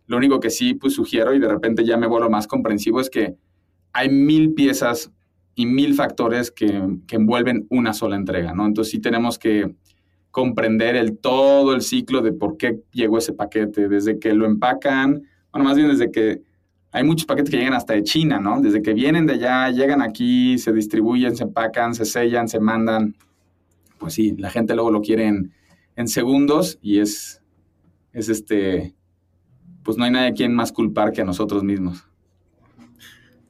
Lo 0.07 0.17
único 0.17 0.41
que 0.41 0.51
sí 0.51 0.75
pues, 0.75 0.95
sugiero 0.95 1.35
y 1.35 1.39
de 1.39 1.49
repente 1.49 1.85
ya 1.85 1.97
me 1.97 2.07
vuelvo 2.07 2.29
más 2.29 2.47
comprensivo 2.47 3.01
es 3.01 3.09
que 3.09 3.37
hay 3.93 4.09
mil 4.09 4.55
piezas 4.55 5.11
y 5.55 5.67
mil 5.67 5.95
factores 5.95 6.51
que, 6.51 6.99
que 7.07 7.17
envuelven 7.17 7.67
una 7.71 7.93
sola 7.93 8.17
entrega, 8.17 8.55
¿no? 8.55 8.67
Entonces 8.67 8.93
sí 8.93 9.01
tenemos 9.01 9.39
que 9.39 9.75
comprender 10.31 10.95
el 10.95 11.19
todo 11.19 11.75
el 11.75 11.83
ciclo 11.83 12.21
de 12.21 12.33
por 12.33 12.57
qué 12.57 12.81
llegó 12.93 13.19
ese 13.19 13.33
paquete, 13.33 13.89
desde 13.89 14.19
que 14.19 14.35
lo 14.35 14.47
empacan, 14.47 15.23
bueno, 15.53 15.65
más 15.65 15.77
bien 15.77 15.89
desde 15.89 16.11
que 16.11 16.43
hay 16.91 17.05
muchos 17.05 17.27
paquetes 17.27 17.51
que 17.51 17.59
llegan 17.59 17.75
hasta 17.75 17.93
de 17.93 18.03
China, 18.03 18.41
¿no? 18.41 18.61
Desde 18.61 18.81
que 18.83 18.95
vienen 18.95 19.27
de 19.27 19.35
allá, 19.35 19.71
llegan 19.71 20.01
aquí, 20.01 20.59
se 20.59 20.73
distribuyen, 20.73 21.37
se 21.37 21.45
empacan, 21.45 21.95
se 21.95 22.05
sellan, 22.05 22.49
se 22.49 22.61
mandan. 22.61 23.15
Pues 23.99 24.15
sí, 24.15 24.35
la 24.39 24.51
gente 24.51 24.75
luego 24.75 24.91
lo 24.91 25.03
quiere 25.03 25.27
en, 25.27 26.09
segundos 26.09 26.79
y 26.81 27.01
es, 27.01 27.43
es 28.13 28.29
este, 28.29 28.95
pues 29.83 29.97
no 29.99 30.05
hay 30.05 30.13
nadie 30.13 30.29
a 30.29 30.33
quien 30.33 30.55
más 30.55 30.71
culpar 30.71 31.13
que 31.13 31.23
a 31.23 31.25
nosotros 31.25 31.65
mismos. 31.65 32.08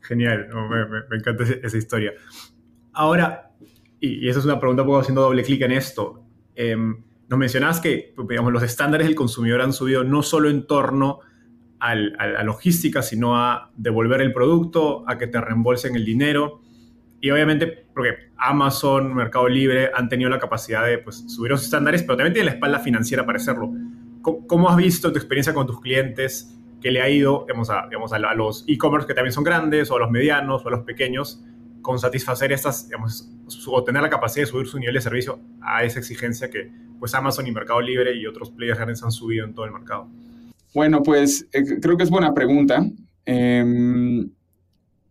Genial, 0.09 0.49
me, 1.11 1.17
encanta 1.19 1.45
esa 1.45 1.77
historia. 1.77 2.15
Ahora, 2.95 3.50
y, 4.00 4.27
esa 4.27 4.38
es 4.38 4.47
una 4.47 4.59
pregunta, 4.59 4.83
puedo 4.83 5.00
haciendo 5.00 5.21
doble 5.21 5.43
clic 5.43 5.61
en 5.61 5.73
esto. 5.73 6.25
Em, 6.55 7.05
nos 7.29 7.38
mencionabas 7.38 7.79
que 7.79 8.15
digamos, 8.27 8.50
los 8.50 8.62
estándares 8.62 9.07
del 9.07 9.15
consumidor 9.15 9.61
han 9.61 9.75
subido 9.75 10.05
no 10.05 10.23
solo 10.23 10.49
en 10.49 10.67
torno 10.67 11.21
a 11.79 11.95
la 11.95 12.43
logística, 12.43 13.03
sino 13.03 13.37
a 13.37 13.71
devolver 13.77 14.23
el 14.23 14.33
producto, 14.33 15.05
a 15.07 15.19
que 15.19 15.27
te 15.27 15.41
reembolsen 15.43 15.95
el 15.95 16.07
dinero. 16.07 16.62
Y 17.21 17.31
obviamente, 17.31 17.67
porque 17.67 18.31
Amazon, 18.38 19.15
Mercado 19.15 19.47
Libre 19.47 19.91
han 19.95 20.09
tenido 20.09 20.31
la 20.31 20.38
capacidad 20.38 20.87
de 20.87 20.99
pues, 20.99 21.23
subir 21.29 21.50
los 21.50 21.62
estándares, 21.62 22.03
pero 22.03 22.17
también 22.17 22.33
tienen 22.33 22.47
la 22.47 22.53
espalda 22.53 22.79
financiera 22.79 23.27
para 23.27 23.37
hacerlo. 23.37 23.71
¿Cómo, 24.23 24.71
has 24.71 24.77
visto 24.77 25.12
tu 25.12 25.19
experiencia 25.19 25.53
con 25.53 25.67
tus 25.67 25.81
clientes 25.81 26.58
que 26.81 26.91
le 26.91 27.03
ha 27.03 27.09
ido 27.09 27.47
a, 27.69 27.89
a 28.29 28.35
los 28.35 28.65
e-commerce 28.67 29.07
que 29.07 29.15
también 29.15 29.33
son 29.33 29.45
grandes, 29.45 29.91
o 29.91 29.97
a 29.97 29.99
los 30.01 30.11
medianos, 30.11 30.65
o 30.65 30.69
a 30.69 30.71
los 30.71 30.85
pequeños, 30.85 31.43
con 31.83 31.99
satisfacer 31.99 32.53
estas, 32.53 32.87
digamos, 32.87 33.29
o 33.67 33.83
tener 33.83 34.03
la 34.03 34.11
capacidad 34.11 34.45
de 34.45 34.51
subir 34.51 34.67
su 34.67 34.79
nivel 34.79 34.95
de 34.95 35.01
servicio 35.01 35.41
a 35.61 35.85
esa 35.85 35.99
exigencia 35.99 36.51
que 36.51 36.71
pues 36.99 37.15
Amazon 37.15 37.47
y 37.47 37.53
Mercado 37.53 37.81
Libre 37.81 38.15
y 38.15 38.27
otros 38.27 38.51
players 38.51 38.79
grandes 38.79 39.03
han 39.03 39.13
subido 39.13 39.45
en 39.45 39.55
todo 39.55 39.67
el 39.67 39.73
mercado? 39.73 40.09
Bueno, 40.75 41.03
pues 41.03 41.47
eh, 41.53 41.79
creo 41.81 41.97
que 41.97 42.03
es 42.03 42.11
buena 42.11 42.35
pregunta. 42.35 42.85
Em, 43.25 44.29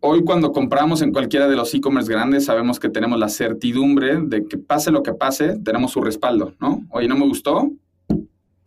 hoy 0.00 0.22
cuando 0.24 0.52
compramos 0.52 1.02
en 1.02 1.12
cualquiera 1.12 1.48
de 1.48 1.56
los 1.56 1.74
e-commerce 1.74 2.10
grandes 2.10 2.44
sabemos 2.44 2.78
que 2.78 2.88
tenemos 2.88 3.18
la 3.18 3.28
certidumbre 3.28 4.20
de 4.20 4.46
que 4.46 4.58
pase 4.58 4.90
lo 4.90 5.02
que 5.02 5.14
pase, 5.14 5.58
tenemos 5.58 5.92
su 5.92 6.00
respaldo, 6.00 6.54
¿no? 6.60 6.84
Oye, 6.90 7.08
no 7.08 7.16
me 7.16 7.26
gustó, 7.26 7.70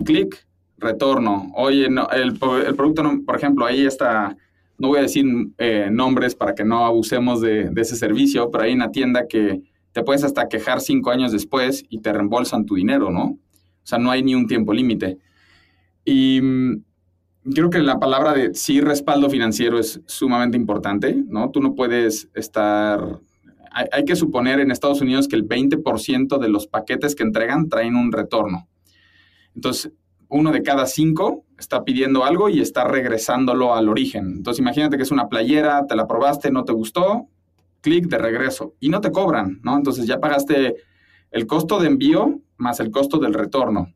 clic, 0.04 0.46
retorno. 0.82 1.52
Oye, 1.56 1.88
el, 1.88 2.38
producto, 2.38 3.04
por 3.26 3.36
ejemplo, 3.36 3.66
ahí 3.66 3.86
está, 3.86 4.36
no 4.78 4.90
voy 4.90 5.00
a 5.00 5.04
decir 5.04 5.26
eh, 5.58 5.90
nombres 5.92 6.36
para 6.36 6.54
que 6.56 6.66
no 6.66 6.86
abusemos 6.86 7.40
de, 7.40 7.72
ese 7.78 7.96
servicio, 7.96 8.50
pero 8.52 8.66
hay 8.66 8.74
una 8.74 8.92
tienda 8.92 9.28
que 9.28 9.62
te 9.94 10.04
puedes 10.04 10.24
hasta 10.24 10.50
quejar 10.50 10.82
cinco 10.82 11.12
años 11.12 11.32
después 11.32 11.86
y 11.90 12.00
te 12.00 12.12
reembolsan 12.12 12.66
tu 12.66 12.76
dinero, 12.76 13.12
¿no? 13.12 13.24
O 13.24 13.86
sea, 13.86 14.00
no 14.00 14.12
hay 14.12 14.24
ni 14.24 14.36
un 14.36 14.48
tiempo 14.48 14.74
límite. 14.74 15.20
Y 16.04 16.42
mm, 16.42 16.84
creo 17.54 17.70
que 17.70 17.80
la 17.80 18.00
palabra 18.00 18.34
de 18.34 18.54
sí 18.54 18.82
respaldo 18.82 19.30
financiero 19.30 19.80
es 19.80 20.02
sumamente 20.06 20.58
importante, 20.58 21.24
¿no? 21.28 21.52
Tú 21.52 21.62
no 21.62 21.76
puedes 21.76 22.30
estar... 22.34 23.20
Hay 23.74 24.04
que 24.04 24.18
suponer 24.18 24.60
en 24.60 24.70
Estados 24.70 25.00
Unidos 25.00 25.30
que 25.30 25.38
el 25.38 25.48
20% 25.48 26.40
de 26.40 26.50
los 26.50 26.68
paquetes 26.68 27.16
que 27.16 27.24
entregan 27.24 27.70
traen 27.70 27.96
un 27.96 28.12
retorno. 28.12 28.68
Entonces, 29.56 29.94
uno 30.32 30.52
de 30.52 30.64
cada 30.64 30.86
cinco 30.86 31.46
está 31.60 31.84
pidiendo 31.84 32.24
algo 32.24 32.50
y 32.50 32.62
está 32.62 32.86
regresándolo 32.86 33.76
al 33.76 33.90
origen. 33.90 34.34
Entonces, 34.38 34.60
imagínate 34.60 34.98
que 34.98 35.04
es 35.04 35.12
una 35.12 35.28
playera, 35.28 35.86
te 35.88 35.96
la 35.96 36.08
probaste, 36.08 36.52
no 36.52 36.64
te 36.64 36.74
gustó, 36.74 37.28
clic 37.82 38.08
de 38.08 38.18
regreso 38.18 38.74
y 38.80 38.90
no 38.90 39.02
te 39.02 39.12
cobran, 39.12 39.60
¿no? 39.64 39.76
Entonces 39.76 40.08
ya 40.08 40.20
pagaste 40.20 40.76
el 41.32 41.48
costo 41.48 41.80
de 41.80 41.88
envío 41.88 42.40
más 42.58 42.80
el 42.80 42.92
costo 42.92 43.18
del 43.18 43.34
retorno. 43.34 43.94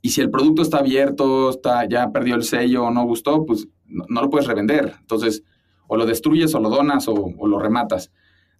Y 0.00 0.10
si 0.10 0.20
el 0.20 0.30
producto 0.30 0.62
está 0.62 0.78
abierto, 0.78 1.50
está, 1.50 1.88
ya 1.88 2.10
perdió 2.10 2.34
el 2.34 2.42
sello 2.42 2.84
o 2.84 2.90
no 2.90 3.04
gustó, 3.04 3.46
pues 3.46 3.68
no, 3.86 4.22
lo 4.22 4.30
puedes 4.30 4.46
revender. 4.46 4.94
Entonces, 5.00 5.44
o 5.86 5.96
lo 5.96 6.06
destruyes 6.06 6.54
o 6.54 6.60
lo 6.60 6.68
donas 6.68 7.08
o, 7.08 7.14
o, 7.14 7.46
lo 7.46 7.58
rematas. 7.58 8.10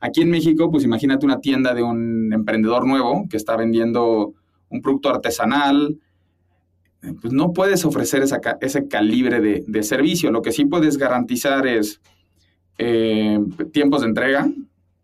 Aquí 0.01 0.23
en 0.23 0.31
México, 0.31 0.71
pues 0.71 0.85
imagínate 0.85 1.27
una 1.27 1.41
tienda 1.41 1.75
de 1.75 1.83
un 1.83 2.33
emprendedor 2.33 2.87
nuevo 2.87 3.27
que 3.29 3.37
está 3.37 3.57
vendiendo 3.57 4.35
un 4.69 4.83
producto 4.83 5.09
artesanal, 5.09 5.99
pues 7.21 7.33
no 7.33 7.53
puedes 7.53 7.85
ofrecer 7.85 8.23
esa, 8.23 8.41
ese 8.61 8.89
calibre 8.89 9.41
de, 9.41 9.65
de, 9.67 9.83
servicio. 9.83 10.31
Lo 10.31 10.43
que 10.43 10.53
sí 10.53 10.65
puedes 10.65 10.97
garantizar 10.97 11.67
es 11.67 12.01
eh, 12.79 13.39
tiempos 13.73 14.03
de 14.03 14.09
entrega, 14.09 14.49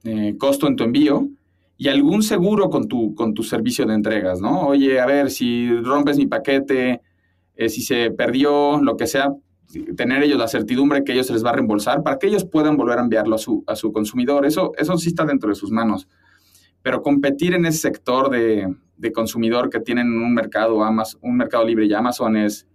eh, 0.05 0.35
costo 0.39 0.67
en 0.67 0.77
tu 0.77 0.85
envío 0.85 1.29
y 1.77 1.89
algún 1.89 2.23
seguro 2.23 2.69
con 2.69 2.89
tu, 2.89 3.15
con 3.15 3.35
tu 3.35 3.43
servicio 3.43 3.87
de 3.87 3.95
entregas, 3.95 4.41
¿no? 4.41 4.67
Oye, 4.69 5.01
a 5.01 5.07
ver, 5.07 5.31
si 5.31 5.71
rompes 5.81 6.19
mi 6.19 6.27
paquete, 6.27 7.01
eh, 7.57 7.69
si 7.69 7.83
se 7.83 8.11
perdió, 8.11 8.81
lo 8.81 8.97
que 8.97 9.07
sea, 9.07 9.33
tener 9.97 10.23
ellos 10.23 10.39
la 10.39 10.49
certidumbre 10.49 11.05
que 11.05 11.13
ellos 11.13 11.27
se 11.27 11.33
les 11.33 11.45
va 11.45 11.51
a 11.51 11.55
reembolsar 11.55 12.03
para 12.03 12.19
que 12.19 12.27
ellos 12.27 12.45
puedan 12.45 12.77
volver 12.77 12.99
a 12.99 13.03
enviarlo 13.03 13.37
a 13.37 13.39
su, 13.39 13.63
a 13.67 13.77
su 13.77 13.93
consumidor. 13.93 14.45
Eso, 14.45 14.73
eso 14.77 14.97
sí 14.99 15.09
está 15.09 15.25
dentro 15.25 15.49
de 15.49 15.55
sus 15.55 15.71
manos. 15.71 16.09
Pero 16.83 17.03
competir 17.03 17.55
en 17.55 17.67
ese 17.67 17.79
sector 17.79 18.31
de, 18.31 18.75
de 18.97 19.13
consumidor 19.13 19.71
que 19.71 19.81
tienen 19.81 20.09
un 20.09 20.35
mercado, 20.35 20.85
Amazon, 20.85 21.21
un 21.23 21.37
mercado 21.37 21.65
libre 21.65 21.87
y 21.87 21.93
Amazon 21.95 22.37
es, 22.37 22.67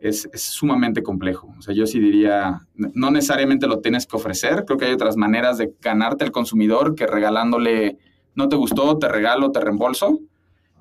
es, 0.00 0.28
es, 0.32 0.42
sumamente 0.42 1.02
complejo. 1.02 1.52
O 1.58 1.62
sea, 1.62 1.74
yo 1.74 1.86
sí 1.86 1.98
diría, 1.98 2.60
no 2.74 3.10
necesariamente 3.10 3.66
lo 3.66 3.80
tienes 3.80 4.06
que 4.06 4.16
ofrecer, 4.16 4.64
creo 4.64 4.78
que 4.78 4.86
hay 4.86 4.92
otras 4.92 5.16
maneras 5.16 5.58
de 5.58 5.74
ganarte 5.80 6.24
al 6.24 6.30
consumidor 6.30 6.94
que 6.94 7.06
regalándole, 7.06 7.98
no 8.34 8.48
te 8.48 8.56
gustó, 8.56 8.98
te 8.98 9.08
regalo, 9.08 9.50
te 9.50 9.60
reembolso. 9.60 10.20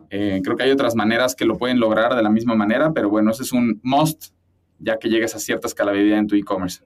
Eh, 0.09 0.41
creo 0.43 0.55
que 0.55 0.63
hay 0.63 0.71
otras 0.71 0.95
maneras 0.95 1.35
que 1.35 1.45
lo 1.45 1.57
pueden 1.57 1.79
lograr 1.79 2.15
de 2.15 2.21
la 2.21 2.29
misma 2.29 2.55
manera, 2.55 2.93
pero 2.93 3.09
bueno, 3.09 3.31
ese 3.31 3.43
es 3.43 3.51
un 3.51 3.79
must 3.83 4.31
ya 4.79 4.97
que 4.99 5.09
llegues 5.09 5.35
a 5.35 5.39
cierta 5.39 5.67
escalabilidad 5.67 6.19
en 6.19 6.27
tu 6.27 6.35
e-commerce. 6.35 6.83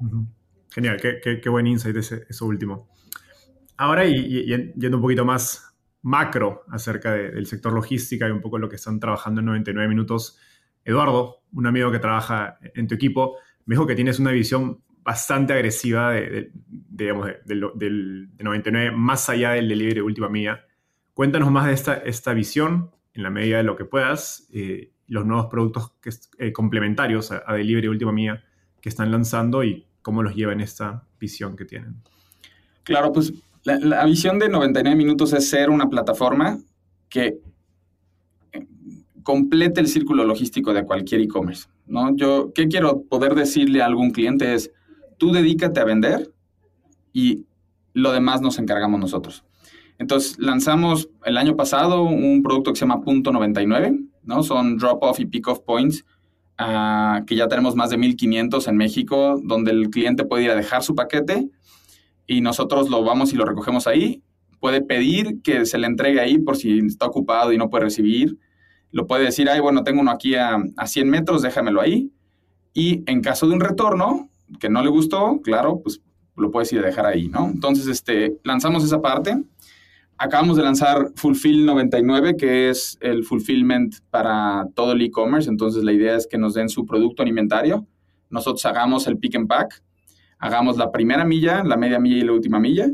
Uh 0.00 0.06
-huh. 0.06 0.26
Genial, 0.70 0.98
qué, 1.00 1.18
qué, 1.22 1.40
qué, 1.40 1.48
buen 1.48 1.66
insight 1.66 1.96
ese, 1.96 2.24
eso 2.28 2.46
último. 2.46 2.88
Ahora, 3.78 4.04
y, 4.06 4.44
yendo 4.76 4.96
un 4.96 5.02
poquito 5.02 5.24
más 5.24 5.72
macro 6.02 6.64
acerca 6.68 7.12
de, 7.12 7.30
del 7.30 7.46
sector 7.46 7.72
logística 7.72 8.28
y 8.28 8.30
un 8.32 8.40
poco 8.40 8.58
lo 8.58 8.68
que 8.68 8.76
están 8.76 8.98
trabajando 8.98 9.40
en 9.40 9.46
99 9.46 9.88
minutos, 9.88 10.36
Eduardo, 10.84 11.42
un 11.52 11.66
amigo 11.66 11.90
que 11.92 12.00
trabaja 12.00 12.58
en 12.74 12.88
tu 12.88 12.96
equipo, 12.96 13.36
me 13.66 13.74
dijo 13.74 13.86
que 13.86 13.94
tienes 13.94 14.18
una 14.18 14.32
visión 14.32 14.82
bastante 15.02 15.52
agresiva 15.52 16.10
de, 16.10 16.20
de, 16.28 16.52
digamos, 16.66 17.28
del, 17.44 18.30
99, 18.38 18.90
más 18.96 19.28
allá 19.28 19.52
del 19.52 19.68
delivery 19.68 19.94
de 19.94 20.02
última 20.02 20.28
milla. 20.28 20.66
Cuéntanos 21.14 21.50
más 21.50 21.66
de 21.66 21.72
esta, 21.72 21.94
esta 21.98 22.34
visión, 22.34 22.90
en 23.14 23.22
la 23.22 23.30
medida 23.30 23.58
de 23.58 23.62
lo 23.62 23.76
que 23.76 23.84
puedas, 23.84 24.48
eh, 24.52 24.90
los 25.06 25.24
nuevos 25.24 25.46
productos 25.46 25.92
eh, 26.38 26.52
complementarios 26.52 27.30
a, 27.30 27.44
a 27.46 27.54
delivery 27.54 27.82
de 27.82 27.90
última 27.90 28.12
milla 28.12 28.42
que 28.80 28.88
están 28.88 29.12
lanzando 29.12 29.62
y 29.62 29.86
cómo 30.02 30.22
los 30.22 30.34
lleva 30.34 30.52
en 30.52 30.60
esta 30.60 31.06
visión 31.20 31.56
que 31.56 31.64
tienen. 31.64 32.02
Claro, 32.82 33.12
pues 33.12 33.32
la, 33.64 34.04
visión 34.04 34.38
de 34.38 34.48
99 34.48 34.96
minutos 34.96 35.32
es 35.32 35.48
ser 35.48 35.70
una 35.70 35.88
plataforma 35.88 36.58
que 37.08 37.38
complete 39.22 39.80
el 39.80 39.88
círculo 39.88 40.24
logístico 40.24 40.72
de 40.72 40.84
cualquier 40.84 41.20
e-commerce. 41.20 41.68
¿no? 41.86 42.16
Yo, 42.16 42.52
¿qué 42.54 42.68
quiero 42.68 43.02
poder 43.02 43.34
decirle 43.34 43.82
a 43.82 43.86
algún 43.86 44.10
cliente? 44.10 44.54
Es, 44.54 44.70
tú 45.18 45.32
dedícate 45.32 45.80
a 45.80 45.84
vender 45.84 46.32
y 47.12 47.44
lo 47.92 48.12
demás 48.12 48.40
nos 48.40 48.58
encargamos 48.58 49.00
nosotros. 49.00 49.44
Entonces, 49.98 50.38
lanzamos 50.38 51.10
el 51.24 51.36
año 51.36 51.56
pasado 51.56 52.04
un 52.04 52.42
producto 52.42 52.72
que 52.72 52.78
se 52.78 52.86
llama 52.86 53.02
Punto 53.02 53.32
99, 53.32 53.98
¿no? 54.22 54.42
Son 54.42 54.78
drop-off 54.78 55.18
y 55.18 55.26
pick-off 55.26 55.60
points, 55.60 56.04
uh, 56.60 57.24
que 57.26 57.34
ya 57.34 57.48
tenemos 57.48 57.74
más 57.74 57.90
de 57.90 57.98
1.500 57.98 58.68
en 58.68 58.76
México, 58.76 59.40
donde 59.42 59.72
el 59.72 59.90
cliente 59.90 60.24
puede 60.24 60.44
ir 60.44 60.50
a 60.52 60.54
dejar 60.54 60.84
su 60.84 60.94
paquete 60.94 61.50
y 62.28 62.40
nosotros 62.40 62.88
lo 62.88 63.02
vamos 63.02 63.32
y 63.32 63.36
lo 63.36 63.44
recogemos 63.44 63.88
ahí. 63.88 64.22
Puede 64.60 64.82
pedir 64.82 65.42
que 65.42 65.66
se 65.66 65.78
le 65.78 65.88
entregue 65.88 66.20
ahí 66.20 66.38
por 66.38 66.56
si 66.56 66.78
está 66.78 67.06
ocupado 67.06 67.52
y 67.52 67.58
no 67.58 67.68
puede 67.70 67.86
recibir 67.86 68.38
lo 68.90 69.06
puede 69.06 69.24
decir, 69.24 69.48
ay, 69.48 69.60
bueno, 69.60 69.84
tengo 69.84 70.00
uno 70.00 70.10
aquí 70.10 70.34
a, 70.34 70.58
a 70.76 70.86
100 70.86 71.08
metros, 71.08 71.42
déjamelo 71.42 71.80
ahí. 71.80 72.10
Y 72.72 73.02
en 73.10 73.20
caso 73.20 73.46
de 73.46 73.54
un 73.54 73.60
retorno 73.60 74.30
que 74.60 74.70
no 74.70 74.82
le 74.82 74.88
gustó, 74.88 75.40
claro, 75.42 75.80
pues 75.82 76.00
lo 76.36 76.50
puedes 76.50 76.72
ir 76.72 76.80
a 76.80 76.86
dejar 76.86 77.06
ahí, 77.06 77.28
¿no? 77.28 77.48
Entonces, 77.48 77.86
este, 77.86 78.38
lanzamos 78.44 78.84
esa 78.84 79.00
parte. 79.00 79.42
Acabamos 80.16 80.56
de 80.56 80.62
lanzar 80.62 81.12
Fulfill 81.16 81.66
99, 81.66 82.36
que 82.36 82.70
es 82.70 82.98
el 83.00 83.24
fulfillment 83.24 83.96
para 84.10 84.66
todo 84.74 84.92
el 84.92 85.02
e-commerce. 85.02 85.48
Entonces, 85.48 85.84
la 85.84 85.92
idea 85.92 86.16
es 86.16 86.26
que 86.26 86.38
nos 86.38 86.54
den 86.54 86.68
su 86.68 86.86
producto 86.86 87.22
en 87.22 87.28
inventario. 87.28 87.86
Nosotros 88.30 88.64
hagamos 88.66 89.06
el 89.06 89.18
pick 89.18 89.36
and 89.36 89.48
pack, 89.48 89.82
hagamos 90.38 90.76
la 90.76 90.90
primera 90.90 91.24
milla, 91.24 91.62
la 91.64 91.76
media 91.76 91.98
milla 91.98 92.16
y 92.16 92.22
la 92.22 92.32
última 92.32 92.58
milla. 92.58 92.88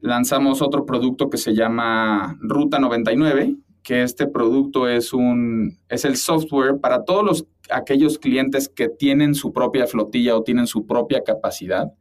Lanzamos 0.00 0.62
otro 0.62 0.84
producto 0.84 1.30
que 1.30 1.38
se 1.38 1.54
llama 1.54 2.36
Ruta 2.40 2.78
99, 2.78 3.56
que 3.82 4.02
este 4.02 4.26
producto 4.26 4.88
es, 4.88 5.12
un, 5.12 5.78
es 5.88 6.04
el 6.04 6.16
software 6.16 6.80
para 6.80 7.04
todos 7.04 7.24
los, 7.24 7.46
aquellos 7.70 8.18
clientes 8.18 8.68
que 8.68 8.88
tienen 8.88 9.34
su 9.34 9.52
propia 9.52 9.86
flotilla 9.86 10.36
o 10.36 10.42
tienen 10.42 10.66
su 10.66 10.86
propia 10.86 11.22
capacidad. 11.24 11.92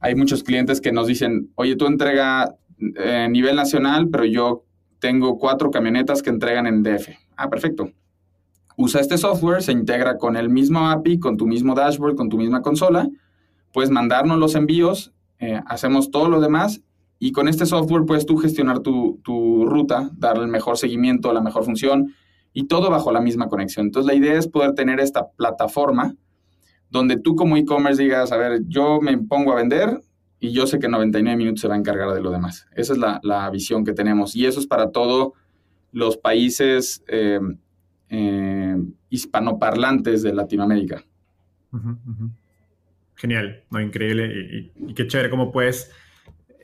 Hay 0.00 0.14
muchos 0.14 0.42
clientes 0.42 0.80
que 0.80 0.90
nos 0.90 1.06
dicen, 1.06 1.52
oye, 1.54 1.76
tú 1.76 1.86
entrega 1.86 2.56
eh, 2.96 3.28
nivel 3.30 3.54
nacional, 3.54 4.08
pero 4.08 4.24
yo 4.24 4.64
tengo 4.98 5.38
cuatro 5.38 5.70
camionetas 5.70 6.22
que 6.22 6.30
entregan 6.30 6.66
en 6.66 6.82
DF. 6.82 7.10
Ah, 7.36 7.48
perfecto. 7.48 7.90
Usa 8.76 9.00
este 9.00 9.18
software, 9.18 9.62
se 9.62 9.72
integra 9.72 10.16
con 10.16 10.36
el 10.36 10.48
mismo 10.48 10.88
API, 10.88 11.18
con 11.18 11.36
tu 11.36 11.46
mismo 11.46 11.74
dashboard, 11.74 12.16
con 12.16 12.28
tu 12.28 12.38
misma 12.38 12.62
consola. 12.62 13.08
Puedes 13.72 13.90
mandarnos 13.90 14.38
los 14.38 14.54
envíos, 14.54 15.12
eh, 15.38 15.60
hacemos 15.66 16.10
todo 16.10 16.28
lo 16.28 16.40
demás 16.40 16.82
y 17.18 17.32
con 17.32 17.48
este 17.48 17.66
software 17.66 18.04
puedes 18.04 18.26
tú 18.26 18.36
gestionar 18.36 18.80
tu, 18.80 19.20
tu, 19.22 19.64
ruta, 19.66 20.10
darle 20.14 20.44
el 20.44 20.50
mejor 20.50 20.76
seguimiento, 20.76 21.32
la 21.32 21.40
mejor 21.40 21.64
función 21.64 22.14
y 22.52 22.64
todo 22.64 22.90
bajo 22.90 23.12
la 23.12 23.20
misma 23.20 23.48
conexión. 23.48 23.86
Entonces 23.86 24.06
la 24.06 24.14
idea 24.14 24.38
es 24.38 24.48
poder 24.48 24.74
tener 24.74 25.00
esta 25.00 25.28
plataforma 25.30 26.14
donde 26.90 27.16
tú 27.16 27.34
como 27.34 27.56
e-commerce 27.56 28.02
digas, 28.02 28.32
a 28.32 28.36
ver, 28.36 28.62
yo 28.66 29.00
me 29.00 29.16
pongo 29.18 29.52
a 29.52 29.56
vender 29.56 30.00
y 30.38 30.52
yo 30.52 30.66
sé 30.66 30.78
que 30.78 30.88
99 30.88 31.36
minutos 31.36 31.60
se 31.60 31.68
va 31.68 31.74
a 31.74 31.78
encargar 31.78 32.12
de 32.12 32.20
lo 32.20 32.30
demás. 32.30 32.66
Esa 32.74 32.92
es 32.92 32.98
la, 32.98 33.20
la 33.22 33.48
visión 33.50 33.84
que 33.84 33.94
tenemos 33.94 34.36
y 34.36 34.44
eso 34.44 34.60
es 34.60 34.66
para 34.66 34.90
todos 34.90 35.32
los 35.92 36.16
países 36.16 37.04
eh, 37.06 37.38
eh, 38.08 38.76
hispanoparlantes 39.10 40.22
de 40.22 40.34
Latinoamérica. 40.34 41.04
Genial, 43.22 43.62
no, 43.70 43.80
increíble 43.80 44.72
y, 44.74 44.94
qué 44.94 45.06
chévere 45.06 45.30
cómo 45.30 45.52
puedes 45.52 45.92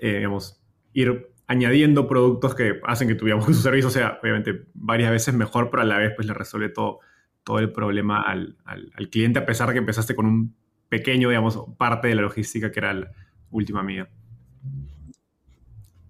eh, 0.02 0.16
digamos, 0.16 0.60
ir 0.92 1.28
añadiendo 1.46 2.08
productos 2.08 2.56
que 2.56 2.80
hacen 2.82 3.06
que 3.06 3.14
tu, 3.14 3.26
digamos, 3.26 3.56
servicio 3.62 3.90
sea, 3.90 4.18
obviamente, 4.20 4.64
varias 4.74 5.12
veces 5.12 5.34
mejor, 5.34 5.70
pero 5.70 5.84
a 5.84 5.86
la 5.86 5.98
vez 5.98 6.14
pues 6.16 6.26
le 6.26 6.34
resuelve 6.34 6.70
todo, 6.70 6.98
todo 7.44 7.60
el 7.60 7.70
problema 7.70 8.22
al, 8.22 8.56
al, 8.64 9.08
cliente, 9.08 9.38
a 9.38 9.46
pesar 9.46 9.68
de 9.68 9.74
que 9.74 9.78
empezaste 9.78 10.16
con 10.16 10.26
un 10.26 10.56
pequeño, 10.88 11.28
digamos, 11.28 11.62
parte 11.78 12.08
de 12.08 12.16
la 12.16 12.22
logística 12.22 12.72
que 12.72 12.80
era 12.80 12.92
la 12.92 13.12
última 13.52 13.84
mía. 13.84 14.08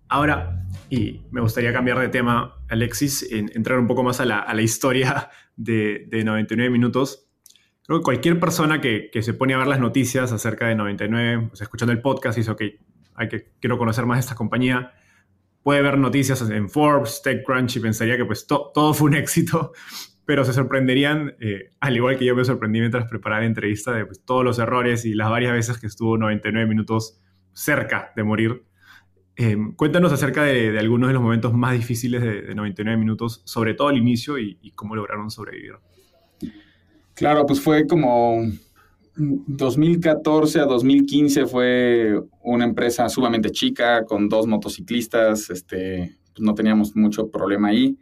Ahora, 0.08 0.64
y 0.88 1.20
me 1.30 1.42
gustaría 1.42 1.74
cambiar 1.74 1.98
de 1.98 2.08
tema, 2.08 2.56
Alexis, 2.70 3.30
en, 3.30 3.50
entrar 3.54 3.78
un 3.78 3.87
poco 3.87 4.02
más 4.02 4.18
a 4.20 4.24
la, 4.24 4.38
a 4.38 4.54
la 4.54 4.62
historia 4.62 5.28
de, 5.56 6.06
de, 6.08 6.24
99 6.24 6.70
minutos. 6.70 7.27
Creo 7.88 8.01
que 8.01 8.05
cualquier 8.05 8.38
persona 8.38 8.83
que, 8.83 9.09
que, 9.11 9.22
se 9.22 9.33
pone 9.33 9.55
a 9.55 9.59
ver 9.59 9.66
las 9.66 9.81
noticias 9.81 10.31
acerca 10.31 10.68
de 10.68 10.74
99, 10.74 11.48
o 11.51 11.57
sea, 11.57 11.64
escuchando 11.64 11.90
el 11.90 12.03
podcast, 12.03 12.37
dice, 12.37 12.51
ok, 12.51 12.62
hay 13.14 13.29
que, 13.29 13.48
quiero 13.61 13.79
conocer 13.79 14.05
más 14.05 14.18
esta 14.18 14.35
compañía. 14.35 14.92
Puede 15.62 15.81
ver 15.81 15.96
noticias 15.96 16.42
en 16.51 16.68
Forbes, 16.68 17.22
TechCrunch 17.22 17.77
y 17.77 17.81
pensaría 17.81 18.18
que 18.18 18.27
pues 18.27 18.46
to, 18.46 18.72
todo 18.74 18.92
fue 18.92 19.09
un 19.09 19.14
éxito, 19.16 19.72
pero 20.27 20.44
se 20.44 20.53
sorprenderían, 20.53 21.35
eh, 21.40 21.70
al 21.81 21.96
igual 21.96 22.18
que 22.18 22.27
yo 22.27 22.37
me 22.37 22.44
sorprendí 22.44 22.79
mientras 22.79 23.09
preparaba 23.09 23.40
la 23.40 23.46
entrevista, 23.46 23.94
de 23.94 24.05
pues, 24.05 24.22
todos 24.22 24.44
los 24.44 24.59
errores 24.59 25.07
y 25.07 25.14
las 25.14 25.31
varias 25.31 25.55
veces 25.55 25.79
que 25.79 25.87
estuvo 25.87 26.18
99 26.18 26.68
minutos 26.68 27.22
cerca 27.55 28.12
de 28.14 28.22
morir. 28.22 28.64
Eh, 29.35 29.57
cuéntanos 29.77 30.12
acerca 30.12 30.42
de, 30.42 30.79
algunos 30.79 31.09
de 31.09 31.14
los 31.14 31.22
momentos 31.22 31.55
más 31.55 31.72
difíciles 31.72 32.20
de, 32.20 32.42
de, 32.42 32.55
99 32.55 32.98
minutos, 32.98 33.40
sobre 33.46 33.72
todo 33.72 33.88
al 33.88 33.96
inicio 33.96 34.38
y, 34.38 34.59
y 34.61 34.72
cómo 34.72 34.94
lograron 34.94 35.31
sobrevivir. 35.31 35.77
Claro, 37.18 37.46
pues 37.46 37.61
fue 37.61 37.85
como 37.85 38.44
2014 39.16 40.61
a 40.61 40.66
2015 40.66 41.46
fue 41.46 42.22
una 42.44 42.64
empresa 42.64 43.09
sumamente 43.09 43.50
chica 43.50 44.04
con 44.04 44.28
dos 44.28 44.46
motociclistas, 44.46 45.50
este, 45.50 46.16
pues 46.33 46.40
no 46.40 46.54
teníamos 46.54 46.94
mucho 46.94 47.28
problema 47.28 47.70
ahí. 47.70 47.98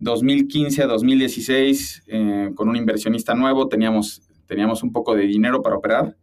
2015 0.00 0.82
a 0.82 0.86
2016 0.86 2.02
eh, 2.08 2.50
con 2.54 2.68
un 2.68 2.76
inversionista 2.76 3.34
nuevo 3.34 3.68
teníamos, 3.68 4.20
teníamos 4.44 4.82
un 4.82 4.92
poco 4.92 5.14
de 5.14 5.22
dinero 5.22 5.62
para 5.62 5.76
operar. 5.76 6.14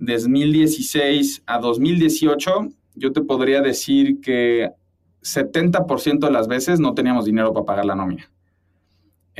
2016 0.00 1.44
a 1.46 1.60
2018 1.60 2.68
yo 2.96 3.12
te 3.12 3.20
podría 3.20 3.60
decir 3.62 4.20
que 4.20 4.70
70% 5.22 6.18
de 6.18 6.32
las 6.32 6.48
veces 6.48 6.80
no 6.80 6.94
teníamos 6.94 7.26
dinero 7.26 7.52
para 7.52 7.64
pagar 7.64 7.84
la 7.84 7.94
nómina. 7.94 8.28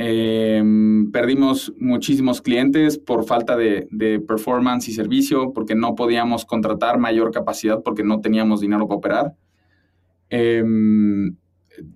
Em, 0.01 1.11
perdimos 1.11 1.73
muchísimos 1.77 2.41
clientes 2.41 2.97
por 2.97 3.25
falta 3.25 3.57
de, 3.57 3.85
performance 4.25 4.87
y 4.87 4.93
servicio, 4.93 5.51
porque 5.51 5.75
no 5.75 5.93
podíamos 5.95 6.45
contratar 6.45 6.97
mayor 6.97 7.31
capacidad 7.31 7.83
porque 7.83 8.05
no 8.05 8.21
teníamos 8.21 8.61
dinero 8.61 8.87
para 8.87 8.97
operar. 8.97 9.35
Em, 10.29 11.35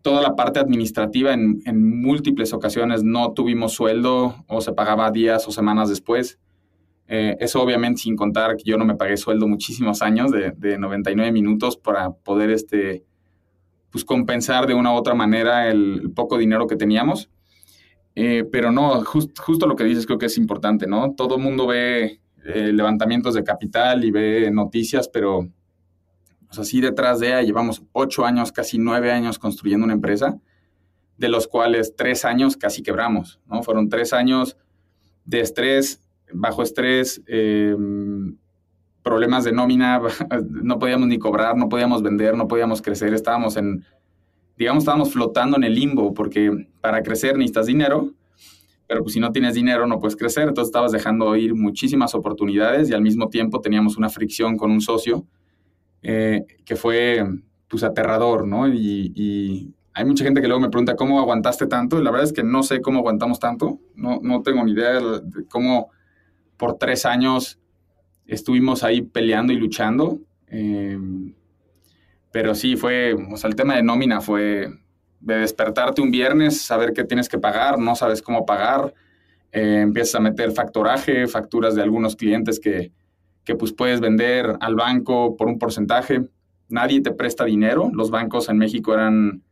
toda 0.01 0.21
la 0.21 0.35
parte 0.35 0.59
administrativa 0.59 1.31
en, 1.31 1.61
múltiples 2.01 2.51
ocasiones 2.51 3.05
no 3.05 3.31
tuvimos 3.31 3.71
sueldo 3.71 4.35
o 4.49 4.59
se 4.59 4.73
pagaba 4.73 5.09
días 5.09 5.47
o 5.47 5.51
semanas 5.53 5.87
después. 5.87 6.37
Eh, 7.07 7.37
eso 7.39 7.61
obviamente 7.61 8.01
sin 8.01 8.17
contar 8.17 8.57
que 8.57 8.63
yo 8.65 8.77
no 8.77 8.83
me 8.83 8.95
pagué 8.95 9.15
sueldo 9.15 9.47
muchísimos 9.47 10.01
años 10.01 10.29
de, 10.29 10.51
de 10.57 10.77
99 10.77 11.31
minutos 11.31 11.77
para 11.77 12.11
poder 12.11 12.49
este, 12.49 13.05
pues, 13.91 14.03
compensar 14.03 14.67
de 14.67 14.73
una 14.73 14.91
u 14.91 14.95
otra 14.97 15.13
manera 15.13 15.69
el 15.69 16.11
poco 16.13 16.37
dinero 16.37 16.67
que 16.67 16.75
teníamos. 16.75 17.29
Eh, 18.15 18.47
pero 18.51 18.71
no, 18.71 19.03
justo 19.03 19.65
lo 19.65 19.75
que 19.75 19.83
dices 19.83 20.05
creo 20.05 20.19
que 20.19 20.27
es 20.27 20.37
importante, 20.37 20.87
¿no? 20.87 21.13
Todo 21.15 21.37
el 21.37 21.41
mundo 21.41 21.67
ve 21.67 22.21
eh, 22.43 22.71
levantamientos 22.71 23.33
de 23.33 23.43
capital 23.43 24.03
y 24.05 24.11
ve 24.11 24.51
noticias, 24.51 25.07
pero 25.07 25.49
sea, 26.61 26.81
detrás 26.81 27.19
de 27.19 27.27
ella 27.27 27.41
llevamos 27.41 27.81
ocho 27.93 28.25
años, 28.25 28.51
casi 28.51 28.77
nueve 28.77 29.11
años 29.11 29.39
construyendo 29.39 29.85
una 29.85 29.93
empresa, 29.93 30.37
de 31.17 31.29
los 31.29 31.47
cuales 31.47 31.95
tres 31.95 32.25
años 32.25 32.57
casi 32.57 32.83
quebramos, 32.83 33.39
¿no? 33.47 33.63
Fueron 33.63 33.89
tres 33.89 34.13
años 34.13 34.57
de 35.25 35.39
estrés, 35.39 36.01
bajo 36.31 36.61
estrés, 36.61 37.21
em, 37.27 38.37
problemas 39.01 39.43
de 39.43 39.51
nómina, 39.51 40.01
no 40.49 40.79
podíamos 40.79 41.07
ni 41.07 41.17
cobrar, 41.17 41.57
no 41.57 41.69
podíamos 41.69 42.03
vender, 42.03 42.35
no 42.35 42.47
podíamos 42.47 42.81
crecer, 42.81 43.13
estábamos 43.13 43.57
en 43.57 43.83
digamos, 44.57 44.83
estábamos 44.83 45.11
flotando 45.11 45.57
en 45.57 45.63
el 45.63 45.75
limbo, 45.75 46.13
porque 46.13 46.67
para 46.81 47.01
crecer 47.01 47.37
necesitas 47.37 47.65
dinero, 47.65 48.11
pero 48.87 49.01
pues 49.01 49.13
si 49.13 49.19
no 49.19 49.31
tienes 49.31 49.55
dinero 49.55 49.87
no 49.87 49.99
puedes 49.99 50.15
crecer, 50.15 50.47
entonces 50.47 50.69
estabas 50.69 50.91
dejando 50.91 51.35
ir 51.35 51.55
muchísimas 51.55 52.13
oportunidades 52.15 52.89
y 52.89 52.93
al 52.93 53.01
mismo 53.01 53.29
tiempo 53.29 53.61
teníamos 53.61 53.97
una 53.97 54.09
fricción 54.09 54.57
con 54.57 54.71
un 54.71 54.81
socio 54.81 55.25
eh, 56.01 56.45
que 56.65 56.75
fue 56.75 57.25
pues 57.67 57.83
aterrador, 57.83 58.45
¿no? 58.47 58.67
Y, 58.67 59.73
hay 59.95 60.05
mucha 60.05 60.23
gente 60.23 60.41
que 60.41 60.47
luego 60.47 60.59
me 60.59 60.71
pregunta 60.71 60.95
cómo 60.95 61.19
aguantaste 61.19 61.67
tanto, 61.67 61.99
y 61.99 62.03
la 62.03 62.09
verdad 62.09 62.25
es 62.25 62.33
que 62.33 62.43
no 62.43 62.63
sé 62.63 62.81
cómo 62.81 62.97
aguantamos 62.97 63.39
tanto, 63.39 63.79
no, 63.93 64.19
no 64.23 64.41
tengo 64.41 64.63
ni 64.63 64.71
idea 64.71 64.93
de 64.99 65.45
cómo 65.47 65.91
por 66.57 66.79
tres 66.79 67.05
años 67.05 67.59
estuvimos 68.25 68.83
ahí 68.83 69.03
peleando 69.03 69.53
y 69.53 69.57
luchando. 69.57 70.19
Eh, 70.47 70.97
pero 72.33 72.55
sí, 72.55 72.75
fue, 72.75 73.13
o 73.13 73.37
sea, 73.37 73.47
el 73.47 73.55
tema 73.55 73.75
de 73.75 73.83
nómina 73.83 74.19
fue 74.19 74.67
de 75.19 75.37
despertarte 75.37 76.01
un 76.01 76.09
viernes, 76.09 76.61
saber 76.61 76.91
qué 76.91 77.03
tienes 77.03 77.29
que 77.29 77.37
pagar, 77.37 77.77
no 77.77 77.95
sabes 77.95 78.23
cómo 78.23 78.43
pagar, 78.43 78.91
eh, 79.51 79.81
empiezas 79.81 80.15
a 80.15 80.19
meter 80.19 80.51
factoraje, 80.51 81.27
facturas 81.27 81.75
de 81.75 81.83
algunos 81.83 82.15
clientes 82.15 82.59
que, 82.59 82.91
que 83.43 83.55
pues 83.55 83.71
puedes 83.71 84.01
vender 84.01 84.57
al 84.61 84.73
banco 84.73 85.37
por 85.37 85.47
un 85.47 85.59
porcentaje. 85.59 86.25
Nadie 86.69 87.01
te 87.01 87.11
presta 87.11 87.45
dinero. 87.45 87.91
Los 87.93 88.09
bancos 88.09 88.49
en 88.49 88.57
México 88.57 88.95
eran 88.95 89.43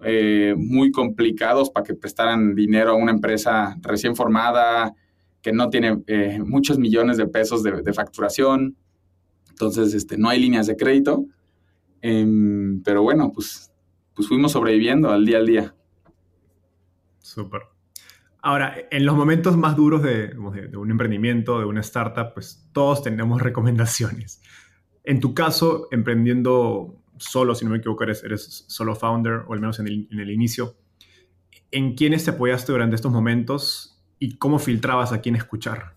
eh, 0.00 0.56
muy 0.56 0.90
complicados 0.90 1.70
para 1.70 1.84
que 1.84 1.94
prestaran 1.94 2.56
dinero 2.56 2.90
a 2.90 2.96
una 2.96 3.12
empresa 3.12 3.76
recién 3.80 4.16
formada, 4.16 4.92
que 5.40 5.52
no 5.52 5.70
tiene 5.70 6.02
eh, 6.08 6.40
muchos 6.44 6.80
millones 6.80 7.16
de 7.16 7.28
pesos 7.28 7.62
de, 7.62 7.80
de, 7.80 7.92
facturación. 7.92 8.76
Entonces, 9.50 9.94
este, 9.94 10.18
no 10.18 10.28
hay 10.28 10.40
líneas 10.40 10.66
de 10.66 10.76
crédito. 10.76 11.24
Em, 12.02 12.82
pero 12.82 13.02
bueno, 13.02 13.32
pues, 13.32 13.72
pues 14.14 14.28
fuimos 14.28 14.52
sobreviviendo 14.52 15.10
al 15.10 15.24
día 15.26 15.38
al 15.38 15.46
día. 15.46 15.74
Súper. 17.18 17.62
Ahora, 18.40 18.76
en 18.90 19.04
los 19.04 19.16
momentos 19.16 19.56
más 19.56 19.76
duros 19.76 20.02
de, 20.02 20.28
de, 20.28 20.76
un 20.76 20.90
emprendimiento, 20.90 21.58
de 21.58 21.64
una 21.64 21.80
startup, 21.80 22.32
pues 22.34 22.68
todos 22.72 23.02
tenemos 23.02 23.42
recomendaciones. 23.42 24.42
En 25.04 25.20
tu 25.20 25.34
caso, 25.34 25.88
emprendiendo 25.90 27.02
solo, 27.18 27.54
si 27.54 27.64
no 27.64 27.72
me 27.72 27.78
equivoco, 27.78 28.04
eres, 28.04 28.22
eres 28.22 28.64
solo 28.68 28.94
founder, 28.94 29.42
o 29.46 29.52
al 29.52 29.60
menos 29.60 29.80
en 29.80 29.88
el, 29.88 30.08
en 30.10 30.20
el 30.20 30.30
inicio, 30.30 30.76
¿en 31.70 31.94
quiénes 31.94 32.24
te 32.24 32.30
apoyaste 32.30 32.72
durante 32.72 32.96
estos 32.96 33.12
momentos 33.12 34.00
y 34.18 34.36
cómo 34.36 34.58
filtrabas 34.58 35.12
a 35.12 35.20
quién 35.20 35.36
escuchar? 35.36 35.96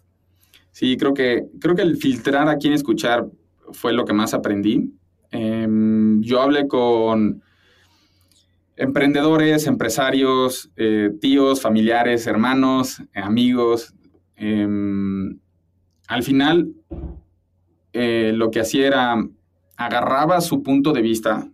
Sí, 0.71 0.97
creo 0.97 1.13
que, 1.13 1.47
creo 1.59 1.75
que 1.75 1.81
el 1.81 1.97
filtrar 1.97 2.47
a 2.47 2.57
quién 2.57 2.73
escuchar 2.73 3.27
fue 3.71 3.93
lo 3.93 4.05
que 4.05 4.13
más 4.13 4.33
aprendí. 4.33 4.93
Em, 5.31 6.21
yo 6.21 6.41
hablé 6.41 6.67
con 6.67 7.41
emprendedores, 8.75 9.67
empresarios, 9.67 10.71
eh, 10.75 11.11
tíos, 11.19 11.61
familiares, 11.61 12.27
hermanos, 12.27 13.01
amigos. 13.13 13.93
Em, 14.35 15.39
al 16.07 16.23
final, 16.23 16.73
eh, 17.93 18.33
lo 18.35 18.51
que 18.51 18.59
hacía 18.59 18.87
era 18.87 19.15
agarraba 19.77 20.41
su 20.41 20.61
punto 20.61 20.93
de 20.93 21.01
vista 21.01 21.49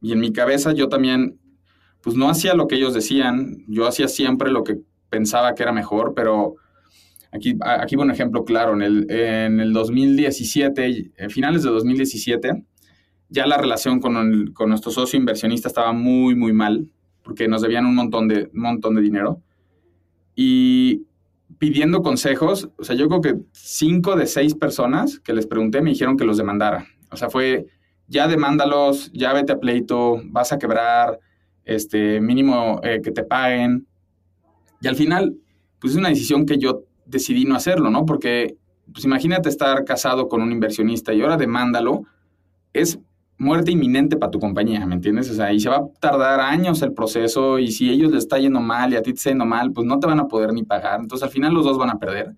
y 0.00 0.12
en 0.12 0.20
mi 0.20 0.32
cabeza 0.32 0.72
yo 0.72 0.88
también, 0.88 1.38
pues 2.00 2.16
no 2.16 2.28
hacía 2.28 2.54
lo 2.54 2.66
que 2.66 2.76
ellos 2.76 2.94
decían, 2.94 3.64
yo 3.68 3.86
hacía 3.86 4.08
siempre 4.08 4.50
lo 4.50 4.64
que 4.64 4.78
pensaba 5.10 5.54
que 5.54 5.62
era 5.62 5.72
mejor, 5.72 6.14
pero 6.14 6.56
aquí, 7.32 7.56
aquí 7.60 7.96
un 7.96 8.10
ejemplo 8.10 8.44
claro, 8.44 8.72
en 8.74 8.82
el, 8.82 9.10
en 9.10 9.60
el 9.60 9.72
2017, 9.72 11.12
finales 11.28 11.62
de 11.62 11.70
2017, 11.70 12.64
ya 13.28 13.46
la 13.46 13.58
relación 13.58 14.00
con, 14.00 14.52
con, 14.52 14.68
nuestro 14.70 14.90
socio 14.90 15.18
inversionista 15.18 15.68
estaba 15.68 15.92
muy, 15.92 16.34
muy 16.34 16.52
mal, 16.52 16.88
porque 17.22 17.48
nos 17.48 17.62
debían 17.62 17.86
un 17.86 17.94
montón 17.94 18.28
de, 18.28 18.50
montón 18.52 18.94
de 18.94 19.02
dinero. 19.02 19.42
Y 20.34 21.02
pidiendo 21.58 22.02
consejos, 22.02 22.70
o 22.78 22.84
sea, 22.84 22.96
yo 22.96 23.08
creo 23.08 23.20
que 23.20 23.36
cinco 23.52 24.16
de 24.16 24.26
seis 24.26 24.54
personas 24.54 25.18
que 25.20 25.32
les 25.32 25.46
pregunté 25.46 25.82
me 25.82 25.90
dijeron 25.90 26.16
que 26.16 26.24
los 26.24 26.38
demandara. 26.38 26.86
O 27.10 27.16
sea, 27.16 27.28
fue, 27.28 27.66
ya 28.06 28.28
demándalos, 28.28 29.10
ya 29.12 29.32
vete 29.32 29.52
a 29.52 29.58
pleito, 29.58 30.20
vas 30.24 30.52
a 30.52 30.58
quebrar, 30.58 31.18
este, 31.64 32.20
mínimo 32.20 32.80
eh, 32.82 33.00
que 33.02 33.10
te 33.10 33.24
paguen. 33.24 33.86
Y 34.80 34.88
al 34.88 34.96
final, 34.96 35.36
pues 35.80 35.92
es 35.92 35.98
una 35.98 36.08
decisión 36.08 36.46
que 36.46 36.58
yo 36.58 36.84
decidí 37.04 37.44
no 37.44 37.56
hacerlo, 37.56 37.90
¿no? 37.90 38.06
Porque, 38.06 38.56
pues 38.92 39.04
imagínate 39.04 39.48
estar 39.48 39.84
casado 39.84 40.28
con 40.28 40.40
un 40.40 40.50
inversionista 40.50 41.12
y 41.12 41.20
ahora 41.20 41.36
demándalo. 41.36 42.04
Es 42.72 42.98
muerte 43.38 43.70
inminente 43.70 44.16
para 44.16 44.30
tu 44.30 44.40
compañía, 44.40 44.84
¿me 44.84 44.96
entiendes? 44.96 45.30
O 45.30 45.34
sea, 45.34 45.52
y 45.52 45.60
se 45.60 45.68
va 45.68 45.76
a 45.76 45.88
tardar 46.00 46.40
años 46.40 46.82
el 46.82 46.92
proceso 46.92 47.58
y 47.58 47.70
si 47.70 47.88
ellos 47.88 48.10
les 48.10 48.24
está 48.24 48.38
yendo 48.38 48.60
mal 48.60 48.92
y 48.92 48.96
a 48.96 49.02
ti 49.02 49.12
te 49.12 49.16
está 49.16 49.30
yendo 49.30 49.46
mal, 49.46 49.72
pues 49.72 49.86
no 49.86 49.98
te 50.00 50.08
van 50.08 50.18
a 50.18 50.26
poder 50.26 50.52
ni 50.52 50.64
pagar. 50.64 51.00
Entonces 51.00 51.24
al 51.24 51.30
final 51.30 51.54
los 51.54 51.64
dos 51.64 51.78
van 51.78 51.90
a 51.90 51.98
perder. 51.98 52.34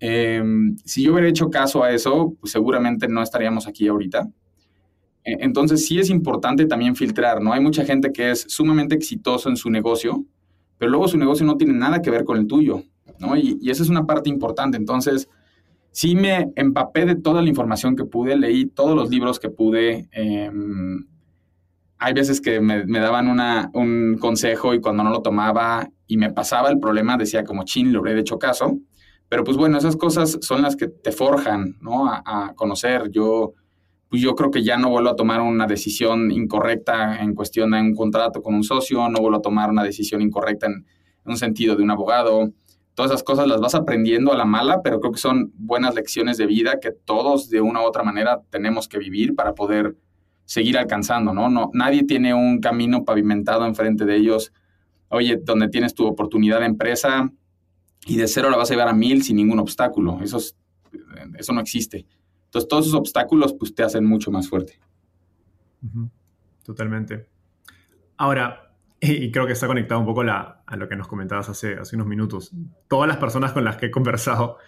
Em, 0.00 0.76
si 0.84 1.04
yo 1.04 1.12
hubiera 1.12 1.28
hecho 1.28 1.50
caso 1.50 1.84
a 1.84 1.92
eso, 1.92 2.34
pues 2.40 2.52
seguramente 2.52 3.06
no 3.06 3.22
estaríamos 3.22 3.68
aquí 3.68 3.86
ahorita. 3.86 4.28
E, 5.24 5.36
entonces 5.44 5.86
sí 5.86 5.98
es 5.98 6.08
importante 6.08 6.64
también 6.66 6.96
filtrar, 6.96 7.42
¿no? 7.42 7.52
Hay 7.52 7.60
mucha 7.60 7.84
gente 7.84 8.12
que 8.12 8.30
es 8.30 8.46
sumamente 8.48 8.94
exitoso 8.94 9.50
en 9.50 9.56
su 9.56 9.70
negocio, 9.70 10.24
pero 10.78 10.90
luego 10.90 11.06
su 11.06 11.18
negocio 11.18 11.44
no 11.46 11.56
tiene 11.56 11.74
nada 11.74 12.00
que 12.00 12.10
ver 12.10 12.24
con 12.24 12.38
el 12.38 12.46
tuyo, 12.46 12.82
¿no? 13.18 13.36
Y, 13.36 13.58
y 13.60 13.70
esa 13.70 13.82
es 13.82 13.90
una 13.90 14.06
parte 14.06 14.30
importante. 14.30 14.78
Entonces, 14.78 15.28
sí 15.92 16.16
me 16.16 16.52
empapé 16.56 17.04
de 17.04 17.16
toda 17.16 17.42
la 17.42 17.48
información 17.48 17.94
que 17.94 18.04
pude, 18.04 18.36
leí 18.36 18.66
todos 18.66 18.96
los 18.96 19.10
libros 19.10 19.38
que 19.38 19.50
pude. 19.50 20.08
Em, 20.10 21.06
hay 21.98 22.14
veces 22.14 22.40
que 22.40 22.60
me, 22.60 22.84
daban 22.84 23.28
un 23.74 24.18
consejo 24.18 24.74
y 24.74 24.80
cuando 24.80 25.04
no 25.04 25.10
lo 25.10 25.22
tomaba 25.22 25.88
y 26.06 26.16
me 26.16 26.32
pasaba 26.32 26.70
el 26.70 26.80
problema, 26.80 27.16
decía 27.16 27.44
como, 27.44 27.64
chin, 27.64 27.92
lo 27.92 28.04
he 28.06 28.18
hecho 28.18 28.38
caso. 28.38 28.78
Pero 29.28 29.44
pues 29.44 29.56
bueno, 29.56 29.78
esas 29.78 29.96
cosas 29.96 30.38
son 30.40 30.62
las 30.62 30.76
que 30.76 30.88
te 30.88 31.12
forjan, 31.12 31.76
¿no? 31.80 32.06
A, 32.06 32.52
conocer. 32.56 33.10
Yo, 33.10 33.52
pues 34.08 34.20
yo 34.20 34.34
creo 34.34 34.50
que 34.50 34.62
ya 34.64 34.76
no 34.76 34.90
vuelvo 34.90 35.10
a 35.10 35.16
tomar 35.16 35.40
una 35.40 35.66
decisión 35.66 36.30
incorrecta 36.30 37.22
en 37.22 37.34
cuestión 37.34 37.70
de 37.70 37.80
un 37.80 37.94
contrato 37.94 38.42
con 38.42 38.54
un 38.54 38.64
socio, 38.64 39.08
no 39.08 39.20
vuelvo 39.20 39.38
a 39.38 39.42
tomar 39.42 39.70
una 39.70 39.84
decisión 39.84 40.20
incorrecta 40.22 40.66
en 40.66 40.84
un 41.24 41.36
sentido 41.36 41.76
de 41.76 41.82
un 41.82 41.90
abogado 41.90 42.52
todas 42.94 43.10
esas 43.10 43.22
cosas 43.22 43.46
las 43.46 43.60
vas 43.60 43.74
aprendiendo 43.74 44.32
a 44.32 44.36
la 44.36 44.44
mala, 44.44 44.82
pero 44.82 45.00
creo 45.00 45.12
que 45.12 45.20
son 45.20 45.52
buenas 45.56 45.94
lecciones 45.94 46.36
de 46.36 46.46
vida 46.46 46.78
que 46.80 46.90
todos 46.92 47.48
de 47.48 47.60
una 47.60 47.80
u 47.80 47.84
otra 47.84 48.02
manera 48.02 48.40
tenemos 48.50 48.88
que 48.88 48.98
vivir 48.98 49.34
para 49.34 49.54
poder 49.54 49.96
seguir 50.44 50.76
alcanzando, 50.76 51.32
¿no? 51.32 51.48
no 51.48 51.70
nadie 51.72 52.04
tiene 52.04 52.34
un 52.34 52.60
camino 52.60 53.04
pavimentado 53.04 53.64
enfrente 53.64 54.04
de 54.04 54.16
ellos. 54.16 54.52
Oye, 55.08 55.38
donde 55.42 55.68
tienes 55.68 55.94
tu 55.94 56.06
oportunidad 56.06 56.60
de 56.60 56.66
empresa, 56.66 57.30
y 58.06 58.16
de 58.16 58.28
cero 58.28 58.50
la 58.50 58.56
vas 58.56 58.70
a 58.70 58.74
llevar 58.74 58.88
a 58.88 58.92
mil 58.92 59.22
sin 59.22 59.36
ningún 59.36 59.58
obstáculo. 59.58 60.20
Eso, 60.22 60.38
eso 61.38 61.52
no 61.52 61.60
existe. 61.60 62.06
Entonces, 62.46 62.68
todos 62.68 62.86
esos 62.86 62.98
obstáculos 62.98 63.54
pues, 63.54 63.74
te 63.74 63.82
hacen 63.82 64.04
mucho 64.04 64.30
más 64.30 64.48
fuerte. 64.48 64.78
Totalmente. 66.64 67.28
Ahora, 68.16 68.71
y 69.04 69.32
creo 69.32 69.46
que 69.46 69.52
está 69.52 69.66
conectado 69.66 69.98
un 69.98 70.06
poco 70.06 70.22
a 70.22 70.76
lo 70.76 70.88
que 70.88 70.94
nos 70.94 71.08
comentabas 71.08 71.48
hace, 71.48 71.74
hace 71.74 71.96
unos 71.96 72.06
minutos. 72.06 72.52
Todas 72.88 73.08
las 73.08 73.16
personas 73.16 73.50
con 73.52 73.64
las 73.64 73.76
que 73.76 73.86
he 73.86 73.90
conversado 73.90 74.58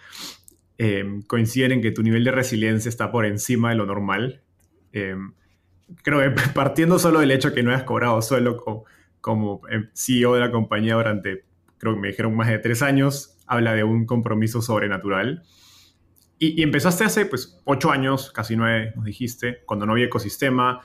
em, 0.77 1.21
coinciden 1.21 1.71
en 1.71 1.81
que 1.81 1.91
tu 1.91 2.03
nivel 2.03 2.25
de 2.25 2.31
resiliencia 2.31 2.89
está 2.89 3.11
por 3.11 3.25
encima 3.25 3.69
de 3.69 3.75
lo 3.77 3.85
normal. 3.85 4.41
Em, 4.91 5.33
creo 6.03 6.19
que 6.19 6.41
partiendo 6.53 6.99
solo 6.99 7.21
del 7.21 7.31
hecho 7.31 7.53
que 7.53 7.63
no 7.63 7.73
has 7.73 7.83
cobrado 7.83 8.21
suelo 8.21 8.61
como, 9.21 9.61
em, 9.69 9.89
CEO 9.93 10.33
de 10.33 10.41
la 10.41 10.51
compañía 10.51 10.95
durante 10.95 11.45
creo 11.77 11.93
que 11.93 12.01
me 12.01 12.09
dijeron 12.09 12.35
más 12.35 12.49
de 12.49 12.59
tres 12.59 12.81
años, 12.81 13.37
habla 13.47 13.73
de 13.73 13.85
un 13.85 14.05
compromiso 14.05 14.61
sobrenatural. 14.61 15.43
Y, 16.39 16.61
empezaste 16.61 17.05
hace 17.05 17.25
pues 17.25 17.61
ocho 17.63 17.89
años, 17.89 18.31
casi 18.33 18.57
nueve, 18.57 18.91
nos 18.97 19.05
dijiste, 19.05 19.63
cuando 19.65 19.85
no 19.85 19.93
había 19.93 20.07
ecosistema, 20.07 20.81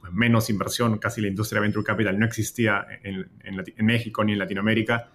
pues, 0.00 0.12
menos 0.12 0.50
inversión, 0.50 0.98
casi 0.98 1.20
la 1.20 1.28
industria 1.28 1.60
venture 1.60 1.84
capital 1.84 2.18
no 2.18 2.26
existía 2.26 2.86
en, 3.02 3.28
México 3.86 4.24
ni 4.24 4.32
en 4.32 4.38
Latinoamérica. 4.38 5.10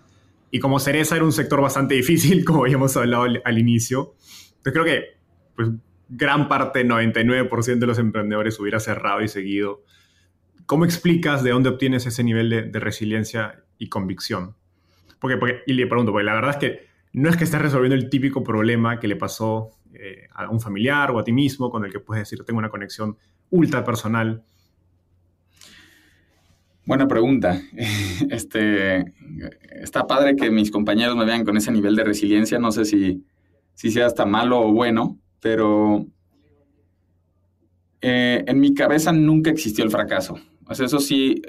Y 0.51 0.59
como 0.59 0.79
cereza 0.79 1.15
era 1.15 1.25
un 1.25 1.31
sector 1.31 1.61
bastante 1.61 1.95
difícil, 1.95 2.45
como 2.45 2.63
habíamos 2.63 2.95
hablado 2.95 3.23
al, 3.43 3.57
inicio. 3.57 4.15
Entonces 4.57 4.73
creo 4.73 4.85
que 4.85 5.03
pues, 5.55 5.69
gran 6.07 6.47
parte, 6.47 6.85
99% 6.85 7.79
de 7.79 7.87
los 7.87 7.99
emprendedores 7.99 8.59
hubiera 8.59 8.79
cerrado 8.79 9.21
y 9.21 9.27
seguido. 9.27 9.83
¿Cómo 10.65 10.85
explicas 10.85 11.43
de 11.43 11.51
dónde 11.51 11.69
obtienes 11.69 12.05
ese 12.05 12.23
nivel 12.23 12.49
de, 12.49 12.61
de 12.63 12.79
resiliencia 12.79 13.63
y 13.77 13.89
convicción? 13.89 14.55
Porque, 15.19 15.63
y 15.65 15.73
le 15.73 15.87
pregunto, 15.87 16.11
porque 16.11 16.25
la 16.25 16.33
verdad 16.35 16.51
es 16.51 16.57
que 16.57 16.85
no 17.13 17.29
es 17.29 17.37
que 17.37 17.45
estés 17.45 17.61
resolviendo 17.61 17.95
el 17.95 18.09
típico 18.09 18.43
problema 18.43 18.99
que 18.99 19.07
le 19.07 19.15
pasó 19.15 19.71
eh, 19.93 20.27
a 20.33 20.49
un 20.49 20.59
familiar 20.59 21.11
o 21.11 21.19
a 21.19 21.23
ti 21.23 21.31
mismo 21.31 21.69
con 21.69 21.85
el 21.85 21.91
que 21.91 22.01
puedes 22.01 22.23
decir, 22.23 22.43
tengo 22.43 22.59
una 22.59 22.69
conexión 22.69 23.17
ultra 23.49 23.83
personal. 23.83 24.43
Buena 26.85 27.07
pregunta. 27.07 27.61
Este, 28.29 29.13
está 29.71 30.07
padre 30.07 30.35
que 30.35 30.49
mis 30.49 30.71
compañeros 30.71 31.17
me 31.17 31.25
vean 31.25 31.43
con 31.43 31.57
ese 31.57 31.71
nivel 31.71 31.95
de 31.95 32.05
resiliencia. 32.05 32.59
No 32.59 32.71
sé 32.71 32.85
si, 32.85 33.25
si 33.73 33.91
sea 33.91 34.05
hasta 34.05 34.25
malo 34.25 34.61
o 34.61 34.71
bueno, 34.71 35.19
pero 35.41 36.05
eh, 38.01 38.43
en 38.47 38.59
mi 38.59 38.73
cabeza 38.73 39.11
nunca 39.11 39.49
existió 39.49 39.83
el 39.83 39.91
fracaso. 39.91 40.37
O 40.67 40.73
sea, 40.73 40.85
eso 40.85 40.99
sí, 40.99 41.41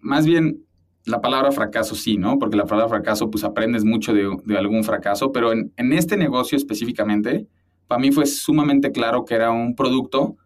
más 0.00 0.26
bien 0.26 0.64
la 1.08 1.20
palabra 1.20 1.52
fracaso 1.52 1.94
sí, 1.94 2.16
¿no? 2.16 2.38
Porque 2.38 2.56
la 2.56 2.66
palabra 2.66 2.88
fracaso, 2.88 3.30
pues 3.30 3.44
aprendes 3.44 3.84
mucho 3.84 4.12
de, 4.12 4.56
algún 4.56 4.84
fracaso, 4.84 5.32
pero 5.32 5.52
en, 5.52 5.72
este 5.92 6.16
negocio 6.16 6.56
específicamente, 6.56 7.46
para 7.86 8.00
mí 8.00 8.12
fue 8.12 8.26
sumamente 8.26 8.92
claro 8.92 9.24
que 9.24 9.34
era 9.34 9.50
un 9.50 9.74
producto 9.74 10.36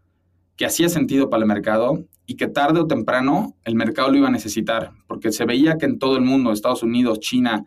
que 0.56 0.66
hacía 0.66 0.88
sentido 0.88 1.30
para 1.30 1.42
el 1.42 1.48
mercado 1.48 2.04
y 2.26 2.36
que 2.36 2.48
tarde 2.48 2.80
o 2.80 2.86
temprano 2.86 3.56
el 3.64 3.74
mercado 3.74 4.10
lo 4.10 4.18
iba 4.18 4.28
a 4.28 4.32
necesitar, 4.32 4.92
porque 5.06 5.32
se 5.32 5.44
veía 5.44 5.78
que 5.78 5.86
en 5.86 5.98
todo 5.98 6.16
el 6.16 6.22
mundo, 6.22 6.52
Estados 6.52 6.82
Unidos, 6.82 7.20
China, 7.20 7.64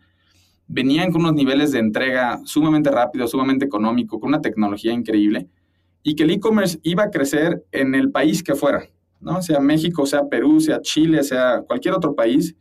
venían 0.68 1.12
con 1.12 1.22
unos 1.22 1.34
niveles 1.34 1.72
de 1.72 1.78
entrega 1.78 2.40
sumamente 2.44 2.90
rápidos, 2.90 3.30
sumamente 3.30 3.64
económico, 3.64 4.18
con 4.18 4.28
una 4.28 4.40
tecnología 4.40 4.92
increíble, 4.92 5.48
y 6.02 6.14
que 6.14 6.24
el 6.24 6.30
e-commerce 6.30 6.78
iba 6.82 7.04
a 7.04 7.10
crecer 7.10 7.64
en 7.72 7.94
el 7.94 8.10
país 8.10 8.42
que 8.42 8.54
fuera, 8.54 8.84
¿no? 9.20 9.42
Sea 9.42 9.60
México, 9.60 10.06
sea 10.06 10.28
Perú, 10.28 10.60
sea 10.60 10.80
Chile, 10.80 11.22
sea 11.22 11.62
cualquier 11.66 11.94
otro 11.94 12.14
país, 12.14 12.56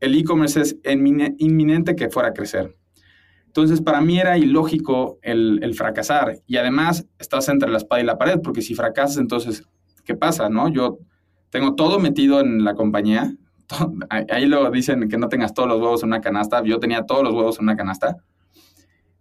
el 0.00 0.14
e-commerce 0.14 0.60
es 0.60 0.76
inminente 1.38 1.96
que 1.96 2.10
fuera 2.10 2.28
a 2.28 2.32
crecer. 2.32 2.76
Entonces, 3.56 3.80
para 3.80 4.02
mí 4.02 4.18
era 4.18 4.36
ilógico 4.36 5.18
el, 5.22 5.72
fracasar. 5.74 6.40
Y 6.46 6.58
además, 6.58 7.06
estás 7.18 7.48
entre 7.48 7.70
la 7.70 7.78
espada 7.78 8.02
y 8.02 8.04
la 8.04 8.18
pared, 8.18 8.38
porque 8.42 8.60
si 8.60 8.74
fracasas, 8.74 9.16
entonces, 9.16 9.64
¿qué 10.04 10.14
pasa? 10.14 10.50
no? 10.50 10.68
Yo 10.68 10.98
tengo 11.48 11.74
todo 11.74 11.98
metido 11.98 12.40
en 12.40 12.64
la 12.64 12.74
compañía. 12.74 13.34
ahí 14.10 14.44
lo 14.44 14.70
dicen 14.70 15.08
que 15.08 15.16
no 15.16 15.28
tengas 15.28 15.54
todos 15.54 15.70
los 15.70 15.80
huevos 15.80 16.02
en 16.02 16.08
una 16.10 16.20
canasta. 16.20 16.62
Yo 16.64 16.78
tenía 16.78 17.06
todos 17.06 17.24
los 17.24 17.32
huevos 17.32 17.58
en 17.58 17.64
una 17.64 17.76
canasta. 17.76 18.16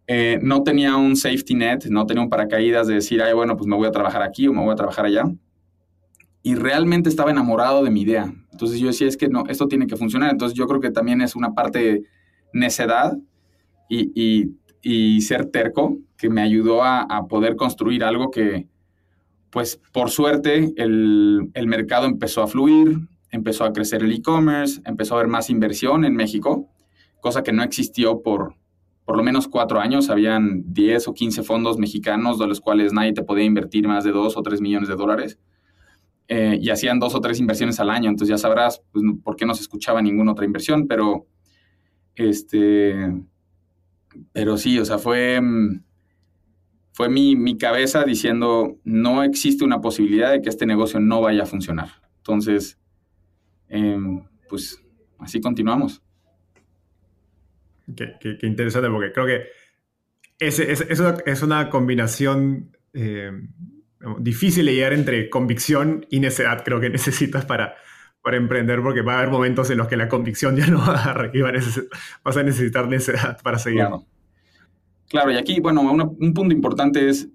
Eh, 0.06 0.38
no 0.42 0.64
tenía 0.64 0.98
un 0.98 1.16
safety 1.16 1.56
net, 1.56 1.86
no 1.86 2.06
tenía 2.06 2.22
un 2.22 2.30
paracaídas 2.30 2.88
de 2.88 2.96
decir, 2.96 3.22
ay, 3.22 3.34
bueno, 3.34 3.56
pues 3.56 3.68
me 3.68 3.78
voy 3.78 3.88
a 3.88 3.92
trabajar 3.92 4.22
aquí 4.22 4.50
o 4.50 4.54
me 4.54 4.62
voy 4.62 4.74
a 4.74 4.76
trabajar 4.76 5.06
allá 5.06 5.24
y 6.44 6.56
realmente 6.56 7.08
estaba 7.08 7.32
enamorado 7.32 7.86
de 7.86 7.90
mi 7.90 8.02
idea. 8.02 8.32
Entonces 8.52 8.80
yo 8.80 8.88
decía, 8.88 9.08
es 9.08 9.16
que 9.16 9.30
no, 9.30 9.46
esto 9.48 9.70
tiene 9.70 9.88
que 9.88 9.96
funcionar. 9.96 10.30
Entonces 10.30 10.58
yo 10.58 10.68
creo 10.68 10.82
que 10.82 10.92
también 10.92 11.22
es 11.22 11.38
una 11.38 11.54
parte 11.54 11.80
de 11.80 12.04
necedad 12.52 13.18
y, 13.90 15.22
ser 15.22 15.46
terco 15.48 15.98
que 16.18 16.30
me 16.30 16.42
ayudó 16.42 16.84
a, 16.84 17.28
poder 17.28 17.56
construir 17.56 18.04
algo 18.04 18.32
que, 18.32 18.68
pues 19.50 19.80
por 19.92 20.10
suerte, 20.10 20.74
el, 20.78 21.50
mercado 21.68 22.06
empezó 22.06 22.44
a 22.44 22.48
fluir, 22.48 23.00
empezó 23.32 23.64
a 23.64 23.74
crecer 23.74 24.04
el 24.04 24.14
e-commerce, 24.14 24.82
empezó 24.86 25.16
a 25.16 25.20
haber 25.20 25.30
más 25.30 25.50
inversión 25.50 26.06
en 26.06 26.16
México, 26.16 26.70
cosa 27.22 27.44
que 27.44 27.54
no 27.54 27.64
existió 27.64 28.22
por 28.22 28.56
por 29.06 29.18
lo 29.18 29.24
menos 29.24 29.48
cuatro 29.48 29.80
años. 29.80 30.10
Habían 30.10 30.74
10 30.74 31.10
o 31.10 31.14
15 31.14 31.44
fondos 31.44 31.78
mexicanos 31.78 32.40
de 32.40 32.48
los 32.48 32.60
cuales 32.60 32.92
nadie 32.92 33.14
te 33.14 33.22
podía 33.22 33.44
invertir 33.44 33.88
más 33.88 34.04
de 34.04 34.12
2 34.12 34.36
o 34.36 34.42
3 34.42 34.62
millones 34.62 34.90
de 34.90 34.96
dólares. 34.96 35.38
Eh, 36.28 36.58
y 36.60 36.72
hacían 36.72 37.00
dos 37.00 37.14
o 37.14 37.22
tres 37.22 37.40
inversiones 37.40 37.80
al 37.80 37.92
año, 37.92 38.10
entonces 38.10 38.30
ya 38.30 38.38
sabrás 38.40 38.82
pues, 38.92 39.06
por 39.24 39.36
qué 39.36 39.46
no 39.46 39.54
se 39.54 39.62
escuchaba 39.62 40.02
ninguna 40.02 40.32
otra 40.32 40.46
inversión, 40.46 40.88
pero 40.88 41.28
este, 42.16 42.96
pero 44.34 44.58
sí, 44.58 44.80
o 44.80 44.86
sea, 44.86 44.98
fue, 44.98 45.40
mm, 45.42 45.84
fue 46.94 47.10
mi, 47.10 47.36
mi, 47.36 47.58
cabeza 47.58 48.04
diciendo, 48.04 48.80
no 48.84 49.24
existe 49.24 49.66
una 49.66 49.82
posibilidad 49.82 50.32
de 50.32 50.42
que 50.42 50.50
este 50.50 50.66
negocio 50.66 51.00
no 51.00 51.22
vaya 51.22 51.44
a 51.44 51.46
funcionar. 51.46 51.90
Entonces, 52.18 52.80
em, 53.68 54.24
pues 54.50 54.82
así 55.20 55.42
continuamos. 55.42 56.02
Qué, 57.96 58.14
qué, 58.20 58.48
interesante, 58.48 58.90
porque 58.90 59.12
creo 59.12 59.26
que 59.28 59.44
es, 60.40 60.60
es, 60.60 60.82
es, 60.82 61.44
una, 61.44 61.70
combinación 61.70 62.76
eh, 62.94 63.32
difícil 64.20 64.66
de 64.66 64.74
llegar 64.74 64.94
entre 64.94 65.30
convicción 65.30 66.06
y 66.10 66.20
necedad, 66.20 66.64
creo 66.64 66.80
que 66.80 66.90
necesitas 67.00 67.46
para, 67.46 67.76
para 68.26 68.38
emprender, 68.38 68.82
porque 68.82 69.04
va 69.04 69.14
a 69.14 69.18
haber 69.20 69.30
momentos 69.30 69.70
en 69.70 69.78
los 69.78 69.88
que 69.88 69.96
la 69.96 70.10
convicción 70.10 70.56
ya 70.56 70.66
no 70.66 70.80
va 70.80 71.00
a 71.00 71.14
dar 71.14 71.32
y 71.32 71.42
vas 71.42 72.38
a 72.38 72.42
necesitar 72.42 72.88
necedad 72.88 73.40
para 73.44 73.60
seguir. 73.60 73.86
Claro. 75.08 75.32
y 75.32 75.38
aquí, 75.38 75.60
bueno, 75.60 75.82
un 75.84 76.34
punto 76.34 76.52
importante 76.52 77.08
es, 77.08 77.30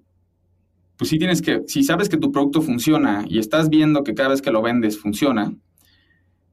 pues 0.96 1.10
si 1.10 1.16
tienes 1.16 1.42
que, 1.42 1.62
si 1.68 1.84
sabes 1.84 2.08
que 2.08 2.16
tu 2.16 2.32
producto 2.32 2.60
funciona 2.60 3.24
y 3.28 3.38
estás 3.38 3.70
viendo 3.70 4.02
que 4.02 4.14
cada 4.14 4.30
vez 4.30 4.42
que 4.42 4.50
lo 4.50 4.62
vendes 4.62 4.98
funciona, 4.98 5.54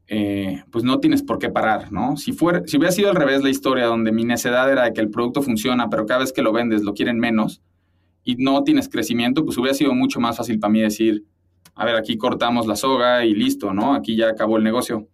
eh, 0.05 0.63
pues 0.69 0.83
no 0.83 0.99
tienes 0.99 1.23
por 1.23 1.39
qué 1.39 1.49
parar, 1.49 1.91
¿no? 1.91 2.15
Si, 2.15 2.31
fuera, 2.31 2.61
si 2.67 2.77
hubiera 2.77 2.91
sido 2.91 3.09
al 3.09 3.15
revés 3.15 3.41
la 3.41 3.49
historia, 3.49 3.87
donde 3.87 4.11
mi 4.11 4.23
necedad 4.23 4.71
era 4.71 4.83
de 4.83 4.93
que 4.93 5.01
el 5.01 5.09
producto 5.09 5.41
funciona, 5.41 5.89
pero 5.89 6.05
cada 6.05 6.19
vez 6.19 6.31
que 6.31 6.43
lo 6.43 6.53
vendes 6.53 6.83
lo 6.83 6.93
quieren 6.93 7.17
menos, 7.17 7.63
y 8.23 8.35
no 8.35 8.63
tienes 8.63 8.87
crecimiento, 8.87 9.43
pues 9.43 9.57
hubiera 9.57 9.73
sido 9.73 9.95
mucho 9.95 10.19
más 10.19 10.37
fácil 10.37 10.59
para 10.59 10.71
mí 10.71 10.81
decir, 10.81 11.25
a 11.77 11.85
ver, 11.85 11.95
aquí 11.95 12.17
cortamos 12.17 12.65
la 12.65 12.75
soga 12.75 13.23
y 13.23 13.33
listo, 13.33 13.73
¿no? 13.73 13.93
Aquí 13.93 14.15
ya 14.15 14.29
acabó 14.29 14.57
el 14.57 14.63
negocio. 14.63 15.07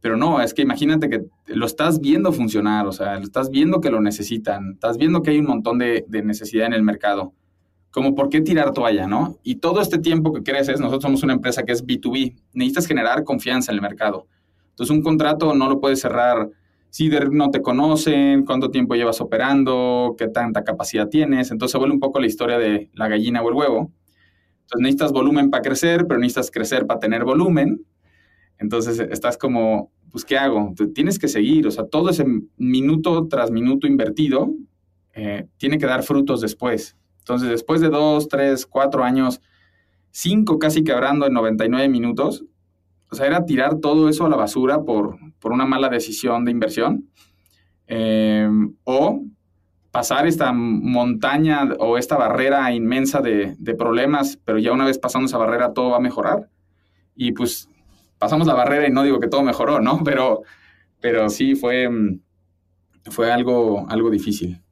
Pero 0.00 0.16
no, 0.16 0.40
es 0.40 0.54
que 0.54 0.62
imagínate 0.62 1.10
que 1.10 1.24
lo 1.46 1.66
estás 1.66 2.00
viendo 2.00 2.32
funcionar, 2.32 2.86
o 2.86 2.92
sea, 2.92 3.16
lo 3.16 3.24
estás 3.24 3.50
viendo 3.50 3.80
que 3.80 3.90
lo 3.90 4.00
necesitan, 4.00 4.72
estás 4.74 4.96
viendo 4.96 5.22
que 5.22 5.30
hay 5.30 5.38
un 5.38 5.46
montón 5.46 5.78
de, 5.78 6.04
necesidad 6.24 6.66
en 6.66 6.72
el 6.72 6.82
mercado. 6.82 7.34
Como 7.90 8.14
por 8.14 8.30
qué 8.30 8.40
tirar 8.40 8.72
toalla, 8.72 9.06
¿no? 9.06 9.38
Y 9.42 9.56
todo 9.56 9.80
este 9.80 9.98
tiempo 9.98 10.32
que 10.32 10.42
creces, 10.42 10.80
nosotros 10.80 11.02
somos 11.02 11.22
una 11.22 11.34
empresa 11.34 11.64
que 11.64 11.72
es 11.72 11.84
B2B, 11.84 12.36
necesitas 12.54 12.86
generar 12.86 13.24
confianza 13.24 13.72
en 13.72 13.76
el 13.76 13.82
mercado. 13.82 14.26
Entonces, 14.70 14.96
un 14.96 15.02
contrato 15.02 15.54
no 15.54 15.68
lo 15.68 15.80
puedes 15.80 16.00
cerrar 16.00 16.48
si 16.90 17.10
no 17.10 17.50
te 17.50 17.60
conocen, 17.60 18.44
cuánto 18.44 18.70
tiempo 18.70 18.94
llevas 18.94 19.20
operando, 19.20 20.14
qué 20.16 20.28
tanta 20.28 20.64
capacidad 20.64 21.08
tienes. 21.08 21.50
Entonces 21.50 21.72
se 21.72 21.78
vuelve 21.78 21.94
un 21.94 22.00
poco 22.00 22.18
la 22.18 22.26
historia 22.26 22.58
de 22.58 22.90
la 22.94 23.08
gallina 23.08 23.42
o 23.42 23.48
el 23.48 23.54
huevo. 23.54 23.92
Entonces 24.68 24.82
necesitas 24.82 25.12
volumen 25.12 25.48
para 25.48 25.62
crecer, 25.62 26.06
pero 26.06 26.20
necesitas 26.20 26.50
crecer 26.50 26.86
para 26.86 27.00
tener 27.00 27.24
volumen. 27.24 27.86
Entonces 28.58 28.98
estás 28.98 29.38
como, 29.38 29.90
pues, 30.10 30.26
¿qué 30.26 30.36
hago? 30.36 30.74
tienes 30.94 31.18
que 31.18 31.26
seguir, 31.26 31.66
o 31.66 31.70
sea, 31.70 31.86
todo 31.86 32.10
ese 32.10 32.26
minuto 32.58 33.28
tras 33.28 33.50
minuto 33.50 33.86
invertido 33.86 34.52
eh, 35.14 35.46
tiene 35.56 35.78
que 35.78 35.86
dar 35.86 36.02
frutos 36.02 36.42
después. 36.42 36.98
Entonces, 37.20 37.48
después 37.48 37.80
de 37.80 37.88
dos, 37.88 38.28
tres, 38.28 38.66
cuatro 38.66 39.04
años, 39.04 39.40
cinco 40.10 40.58
casi 40.58 40.84
quebrando 40.84 41.26
en 41.26 41.32
99 41.32 41.88
minutos, 41.88 42.44
o 43.10 43.14
sea, 43.14 43.26
era 43.26 43.46
tirar 43.46 43.76
todo 43.76 44.10
eso 44.10 44.26
a 44.26 44.28
la 44.28 44.36
basura 44.36 44.82
por, 44.84 45.18
una 45.44 45.64
mala 45.64 45.88
decisión 45.88 46.44
de 46.44 46.50
inversión. 46.50 47.08
Em, 47.86 48.74
o 48.84 49.24
pasar 49.98 50.28
esta 50.28 50.52
montaña 50.52 51.64
o 51.80 51.98
esta 51.98 52.16
barrera 52.16 52.72
inmensa 52.72 53.20
de, 53.20 53.56
problemas, 53.76 54.38
pero 54.44 54.60
ya 54.60 54.70
una 54.70 54.84
vez 54.84 54.96
pasando 54.96 55.26
esa 55.26 55.38
barrera 55.38 55.74
todo 55.74 55.90
va 55.90 55.96
a 55.96 56.00
mejorar. 56.00 56.48
Y 57.16 57.32
pues 57.32 57.68
pasamos 58.16 58.46
la 58.46 58.54
barrera 58.54 58.86
y 58.86 58.92
no 58.92 59.02
digo 59.02 59.18
que 59.18 59.26
todo 59.26 59.42
mejoró, 59.42 59.80
¿no? 59.80 60.00
Pero, 60.04 60.42
pero 61.00 61.28
sí 61.28 61.56
fue, 61.56 61.88
fue 63.10 63.32
algo, 63.32 63.88
algo 63.90 64.08
difícil. 64.08 64.62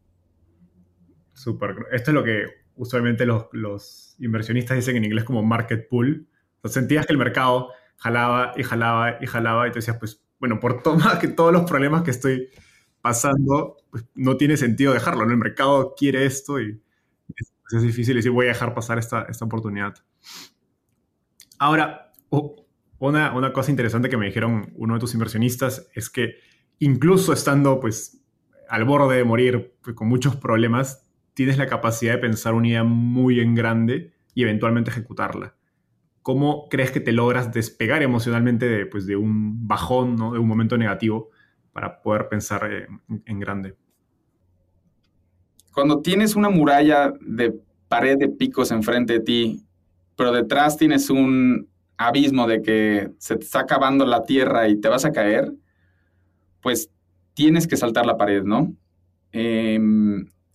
Súper. 1.32 1.74
Esto 1.90 2.12
es 2.12 2.14
lo 2.14 2.22
que 2.22 2.44
usualmente 2.76 3.26
los, 3.26 4.14
inversionistas 4.20 4.76
dicen 4.76 4.96
en 4.96 5.06
inglés 5.06 5.24
como 5.24 5.42
market 5.42 5.88
pool. 5.88 6.28
O 6.62 6.68
sentías 6.68 7.04
que 7.04 7.12
el 7.12 7.18
mercado 7.18 7.72
jalaba 7.96 8.52
y 8.56 8.62
jalaba 8.62 9.18
y 9.20 9.26
jalaba 9.26 9.66
y 9.66 9.72
te 9.72 9.80
decías, 9.80 9.96
pues, 9.98 10.22
bueno, 10.38 10.60
por 10.60 10.82
que 11.20 11.26
todos 11.26 11.52
los 11.52 11.68
problemas 11.68 12.02
que 12.04 12.12
estoy 12.12 12.48
pasando, 13.06 13.76
pues 13.96 14.10
no 14.14 14.36
tiene 14.36 14.58
sentido 14.58 14.92
dejarlo, 14.92 15.24
¿no? 15.24 15.32
El 15.32 15.38
mercado 15.38 15.94
quiere 15.96 16.26
esto 16.26 16.60
y 16.60 16.78
es, 17.72 17.82
difícil 17.82 18.16
decir, 18.16 18.30
voy 18.30 18.44
a 18.44 18.50
dejar 18.50 18.74
pasar 18.74 18.98
esta, 18.98 19.22
esta 19.22 19.46
oportunidad. 19.46 19.94
Ahora, 21.58 22.12
una, 22.98 23.32
una, 23.34 23.52
cosa 23.54 23.70
interesante 23.70 24.10
que 24.10 24.18
me 24.18 24.26
dijeron 24.26 24.70
uno 24.76 24.94
de 24.94 25.00
tus 25.00 25.14
inversionistas 25.14 25.88
es 25.94 26.10
que 26.10 26.34
incluso 26.78 27.32
estando, 27.32 27.80
pues, 27.80 28.22
al 28.68 28.84
borde 28.84 29.16
de 29.16 29.24
morir, 29.24 29.74
pues, 29.82 29.96
con 29.96 30.08
muchos 30.08 30.36
problemas, 30.36 31.08
tienes 31.32 31.56
la 31.56 31.66
capacidad 31.66 32.12
de 32.12 32.18
pensar 32.18 32.52
una 32.52 32.68
idea 32.68 32.84
muy 32.84 33.40
en 33.40 33.54
grande 33.54 34.12
y 34.34 34.42
eventualmente 34.42 34.90
ejecutarla. 34.90 35.56
¿Cómo 36.20 36.68
crees 36.68 36.90
que 36.90 37.00
te 37.00 37.12
logras 37.12 37.50
despegar 37.50 38.02
emocionalmente 38.02 38.66
de, 38.66 38.84
pues, 38.84 39.06
de 39.06 39.16
un 39.16 39.66
bajón, 39.66 40.16
¿no? 40.16 40.34
de 40.34 40.38
un 40.38 40.46
momento 40.46 40.76
negativo, 40.76 41.30
para 41.72 42.02
poder 42.02 42.28
pensar 42.28 42.70
en, 43.26 43.40
grande? 43.40 43.76
Cuando 45.76 46.00
tienes 46.00 46.36
una 46.36 46.48
muralla 46.48 47.12
de 47.20 47.54
pared 47.88 48.16
de 48.16 48.30
picos 48.30 48.70
enfrente 48.70 49.12
de 49.12 49.20
ti, 49.20 49.62
pero 50.16 50.32
detrás 50.32 50.78
tienes 50.78 51.10
un 51.10 51.68
abismo 51.98 52.46
de 52.46 52.62
que 52.62 53.10
se 53.18 53.36
te 53.36 53.44
está 53.44 53.60
acabando 53.60 54.06
la 54.06 54.22
tierra 54.22 54.68
y 54.68 54.80
te 54.80 54.88
vas 54.88 55.04
a 55.04 55.12
caer, 55.12 55.52
pues 56.62 56.88
tienes 57.34 57.66
que 57.66 57.76
saltar 57.76 58.06
la 58.06 58.16
pared, 58.16 58.42
¿no? 58.42 58.72
Eh, 59.32 59.78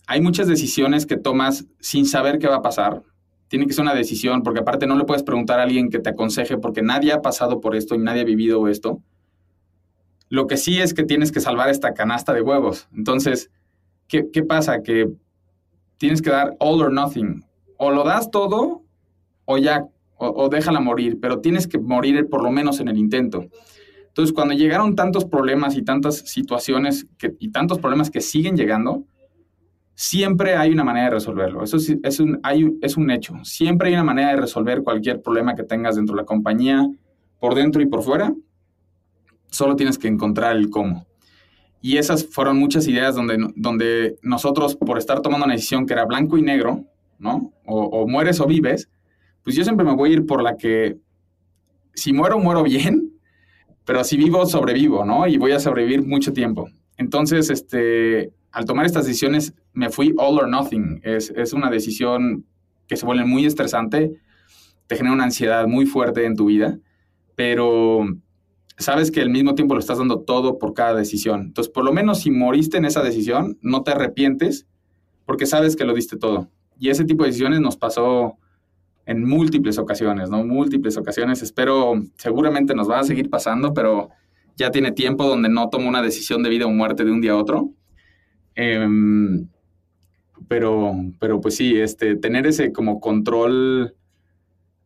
hay 0.08 0.20
muchas 0.20 0.48
decisiones 0.48 1.06
que 1.06 1.16
tomas 1.16 1.66
sin 1.78 2.04
saber 2.04 2.40
qué 2.40 2.48
va 2.48 2.56
a 2.56 2.62
pasar. 2.62 3.04
Tiene 3.46 3.68
que 3.68 3.74
ser 3.74 3.82
una 3.82 3.94
decisión, 3.94 4.42
porque 4.42 4.58
aparte 4.58 4.88
no 4.88 4.96
le 4.96 5.04
puedes 5.04 5.22
preguntar 5.22 5.60
a 5.60 5.62
alguien 5.62 5.88
que 5.88 6.00
te 6.00 6.10
aconseje, 6.10 6.58
porque 6.58 6.82
nadie 6.82 7.12
ha 7.12 7.22
pasado 7.22 7.60
por 7.60 7.76
esto 7.76 7.94
y 7.94 7.98
nadie 7.98 8.22
ha 8.22 8.24
vivido 8.24 8.66
esto. 8.66 9.00
Lo 10.28 10.48
que 10.48 10.56
sí 10.56 10.80
es 10.80 10.94
que 10.94 11.04
tienes 11.04 11.30
que 11.30 11.38
salvar 11.38 11.68
esta 11.68 11.94
canasta 11.94 12.32
de 12.32 12.42
huevos. 12.42 12.88
Entonces, 12.92 13.52
¿qué, 14.20 14.42
pasa? 14.42 14.82
Que 14.82 15.10
tienes 15.96 16.20
que 16.20 16.30
dar 16.30 16.54
all 16.58 16.82
or 16.82 16.92
nothing. 16.92 17.44
O 17.78 17.90
lo 17.90 18.04
das 18.04 18.30
todo 18.30 18.82
o 19.44 19.58
ya, 19.58 19.86
o, 20.16 20.48
déjala 20.48 20.80
morir, 20.80 21.18
pero 21.20 21.40
tienes 21.40 21.66
que 21.66 21.78
morir 21.78 22.28
por 22.28 22.42
lo 22.42 22.50
menos 22.50 22.80
en 22.80 22.88
el 22.88 22.98
intento. 22.98 23.46
Entonces, 24.08 24.32
cuando 24.32 24.54
llegaron 24.54 24.94
tantos 24.94 25.24
problemas 25.24 25.76
y 25.76 25.82
tantas 25.82 26.18
situaciones 26.18 27.06
y 27.38 27.50
tantos 27.50 27.78
problemas 27.78 28.10
que 28.10 28.20
siguen 28.20 28.56
llegando, 28.56 29.04
siempre 29.94 30.54
hay 30.54 30.70
una 30.70 30.84
manera 30.84 31.06
de 31.06 31.12
resolverlo. 31.12 31.64
Eso 31.64 31.78
es, 31.78 32.20
un, 32.20 32.38
hay, 32.42 32.76
es 32.82 32.96
un 32.96 33.10
hecho. 33.10 33.34
Siempre 33.42 33.88
hay 33.88 33.94
una 33.94 34.04
manera 34.04 34.30
de 34.30 34.36
resolver 34.36 34.82
cualquier 34.82 35.22
problema 35.22 35.54
que 35.54 35.64
tengas 35.64 35.96
dentro 35.96 36.14
de 36.14 36.22
la 36.22 36.26
compañía, 36.26 36.88
por 37.40 37.54
dentro 37.54 37.80
y 37.82 37.86
por 37.86 38.02
fuera. 38.02 38.32
Solo 39.48 39.76
tienes 39.76 39.98
que 39.98 40.08
encontrar 40.08 40.56
el 40.56 40.70
cómo. 40.70 41.06
Y 41.82 41.98
esas 41.98 42.26
fueron 42.26 42.58
muchas 42.58 42.88
ideas 42.88 43.14
donde, 43.14 43.36
donde 43.56 44.16
nosotros, 44.22 44.76
por 44.76 44.96
estar 44.96 45.20
tomando 45.20 45.44
una 45.44 45.54
decisión 45.54 45.84
que 45.84 45.92
era 45.92 46.06
blanco 46.06 46.38
y 46.38 46.42
negro, 46.42 46.86
¿no? 47.18 47.52
O, 47.66 47.82
o 47.82 48.08
mueres 48.08 48.40
o 48.40 48.46
vives, 48.46 48.88
pues 49.42 49.54
yo 49.54 49.64
siempre 49.64 49.84
me 49.84 49.94
voy 49.94 50.10
a 50.10 50.12
ir 50.14 50.26
por 50.26 50.42
la 50.42 50.56
que, 50.56 50.96
si 51.94 52.12
muero, 52.12 52.38
muero 52.38 52.62
bien, 52.62 53.12
pero 53.84 54.04
si 54.04 54.16
vivo, 54.16 54.46
sobrevivo, 54.46 55.04
¿no? 55.04 55.26
Y 55.26 55.36
voy 55.36 55.52
a 55.52 55.60
sobrevivir 55.60 56.06
mucho 56.06 56.32
tiempo. 56.32 56.70
Entonces, 56.96 57.50
este, 57.50 58.32
al 58.52 58.64
tomar 58.64 58.86
estas 58.86 59.06
decisiones 59.06 59.54
me 59.72 59.90
fui 59.90 60.14
all 60.18 60.38
or 60.38 60.48
nothing. 60.48 61.00
Es, 61.02 61.52
una 61.52 61.70
decisión 61.70 62.44
que 62.86 62.96
se 62.96 63.06
vuelve 63.06 63.24
muy 63.24 63.46
estresante, 63.46 64.20
te 64.86 64.96
genera 64.96 65.14
una 65.14 65.24
ansiedad 65.24 65.66
muy 65.66 65.86
fuerte 65.86 66.26
en 66.26 66.36
tu 66.36 66.46
vida, 66.46 66.78
pero 67.34 68.06
sabes 68.82 69.10
que 69.10 69.20
al 69.20 69.30
mismo 69.30 69.54
tiempo 69.54 69.74
lo 69.74 69.80
estás 69.80 69.98
dando 69.98 70.20
todo 70.20 70.58
por 70.58 70.74
cada 70.74 70.94
decisión. 70.94 71.42
Entonces, 71.42 71.72
por 71.72 71.84
lo 71.84 71.92
menos 71.92 72.20
si 72.20 72.30
moriste 72.30 72.76
en 72.76 72.84
esa 72.84 73.02
decisión, 73.02 73.58
no 73.62 73.82
te 73.82 73.92
arrepientes 73.92 74.66
porque 75.24 75.46
sabes 75.46 75.76
que 75.76 75.84
lo 75.84 75.94
diste 75.94 76.16
todo. 76.16 76.50
Y 76.78 76.90
ese 76.90 77.04
tipo 77.04 77.22
de 77.22 77.30
decisiones 77.30 77.60
nos 77.60 77.76
pasó 77.76 78.36
en 79.06 79.24
múltiples 79.24 79.78
ocasiones, 79.78 80.30
¿no? 80.30 80.44
Múltiples 80.44 80.96
ocasiones. 80.96 81.42
Espero, 81.42 81.94
seguramente 82.16 82.74
nos 82.74 82.88
va 82.88 83.00
a 83.00 83.04
seguir 83.04 83.30
pasando, 83.30 83.72
pero 83.74 84.10
ya 84.56 84.70
tiene 84.70 84.92
tiempo 84.92 85.26
donde 85.26 85.48
no 85.48 85.68
tomo 85.68 85.88
una 85.88 86.02
decisión 86.02 86.42
de 86.42 86.50
vida 86.50 86.66
o 86.66 86.70
muerte 86.70 87.04
de 87.04 87.12
un 87.12 87.20
día 87.20 87.32
a 87.32 87.36
otro. 87.36 87.70
Em, 88.54 89.48
pero, 90.48 90.94
pero 91.18 91.40
pues 91.40 91.56
sí, 91.56 91.80
este, 91.80 92.16
tener 92.16 92.46
ese 92.46 92.72
como 92.72 93.00
control 93.00 93.94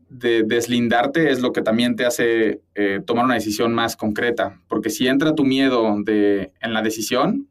de 0.09 0.45
deslindarte 0.45 1.31
es 1.31 1.41
lo 1.41 1.53
que 1.53 1.63
también 1.63 1.97
te 1.97 2.07
hace 2.07 2.63
eh, 2.75 3.01
tomar 3.05 3.25
una 3.25 3.35
decisión 3.35 3.75
más 3.75 3.97
concreta, 3.97 4.61
porque 4.69 4.91
si 4.91 5.09
entra 5.09 5.35
tu 5.35 5.45
miedo 5.45 5.97
de, 6.05 6.53
en 6.61 6.73
la 6.73 6.83
decisión, 6.83 7.49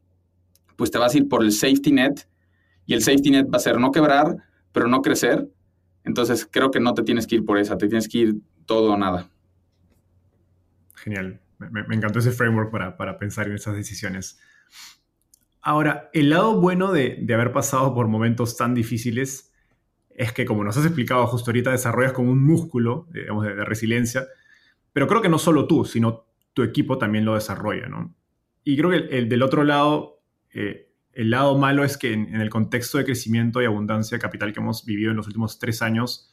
pues 0.76 0.90
te 0.90 0.98
vas 0.98 1.14
a 1.14 1.18
ir 1.18 1.28
por 1.28 1.42
el 1.42 1.52
safety 1.52 1.92
net 1.92 2.28
y 2.86 2.94
el 2.94 3.02
safety 3.02 3.30
net 3.30 3.46
va 3.52 3.56
a 3.56 3.60
ser 3.60 3.78
no 3.78 3.92
quebrar, 3.92 4.36
pero 4.72 4.88
no 4.88 5.02
crecer. 5.02 5.48
Entonces 6.04 6.48
creo 6.50 6.70
que 6.70 6.80
no 6.80 6.94
te 6.94 7.02
tienes 7.02 7.26
que 7.26 7.36
ir 7.36 7.44
por 7.44 7.58
esa, 7.58 7.76
te 7.76 7.88
tienes 7.88 8.08
que 8.08 8.18
ir 8.18 8.34
todo 8.64 8.92
o 8.92 8.96
nada. 8.96 9.28
Genial, 10.94 11.40
me, 11.58 11.82
me 11.84 11.94
encantó 11.94 12.18
ese 12.18 12.32
framework 12.32 12.70
para, 12.70 12.96
para 12.96 13.18
pensar 13.18 13.48
en 13.48 13.54
esas 13.54 13.74
decisiones. 13.74 14.38
Ahora, 15.66 16.10
el 16.12 16.30
lado 16.30 16.60
bueno 16.60 16.92
de, 16.92 17.26
haber 17.34 17.50
pasado 17.50 17.92
por 17.92 18.06
momentos 18.06 18.56
tan 18.56 18.72
difíciles 18.72 19.52
es 20.16 20.32
que, 20.32 20.46
como 20.46 20.64
nos 20.64 20.76
has 20.78 20.86
explicado 20.86 21.26
justo 21.26 21.50
ahorita, 21.50 21.70
desarrollas 21.70 22.12
como 22.12 22.32
un 22.32 22.42
músculo, 22.42 23.06
digamos, 23.12 23.44
de, 23.44 23.64
resiliencia, 23.64 24.26
pero 24.92 25.06
creo 25.06 25.20
que 25.20 25.28
no 25.28 25.38
solo 25.38 25.66
tú, 25.66 25.84
sino 25.84 26.24
tu 26.54 26.62
equipo 26.62 26.96
también 26.96 27.26
lo 27.26 27.34
desarrolla, 27.34 27.86
¿no? 27.86 28.14
Y 28.64 28.76
creo 28.78 28.90
que 28.90 28.96
el, 28.96 29.28
del 29.28 29.42
otro 29.42 29.62
lado, 29.62 30.22
eh, 30.54 30.88
el 31.12 31.30
lado 31.30 31.58
malo 31.58 31.84
es 31.84 31.98
que 31.98 32.14
en, 32.14 32.34
el 32.34 32.48
contexto 32.48 32.96
de 32.96 33.04
crecimiento 33.04 33.60
y 33.60 33.66
abundancia 33.66 34.16
de 34.16 34.22
capital 34.22 34.54
que 34.54 34.60
hemos 34.60 34.86
vivido 34.86 35.10
en 35.10 35.18
los 35.18 35.26
últimos 35.26 35.58
tres 35.58 35.82
años, 35.82 36.32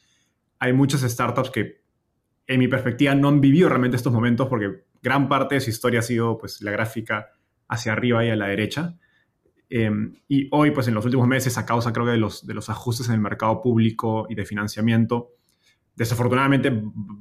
hay 0.58 0.72
muchas 0.72 1.02
startups 1.02 1.50
que, 1.50 1.82
en 2.46 2.58
mi 2.58 2.68
perspectiva, 2.68 3.14
no 3.14 3.28
han 3.28 3.42
vivido 3.42 3.68
realmente 3.68 3.98
estos 3.98 4.12
momentos 4.12 4.48
porque 4.48 4.84
gran 5.02 5.28
parte 5.28 5.56
de 5.56 5.60
su 5.60 5.68
historia 5.68 6.00
ha 6.00 6.02
sido 6.02 6.38
pues, 6.38 6.62
la 6.62 6.70
gráfica 6.70 7.32
hacia 7.68 7.92
arriba 7.92 8.24
y 8.24 8.30
a 8.30 8.36
la 8.36 8.46
derecha. 8.46 8.96
Em, 9.70 10.14
y 10.28 10.48
hoy, 10.52 10.70
pues 10.70 10.88
en 10.88 10.94
los 10.94 11.04
últimos 11.04 11.26
meses, 11.26 11.56
a 11.58 11.66
causa 11.66 11.92
creo 11.92 12.06
que 12.06 12.12
de 12.12 12.18
los, 12.18 12.46
de 12.46 12.54
los 12.54 12.68
ajustes 12.70 13.08
en 13.08 13.14
el 13.14 13.20
mercado 13.20 13.60
público 13.62 14.26
y 14.28 14.34
de 14.34 14.44
financiamiento, 14.44 15.30
desafortunadamente 15.96 16.70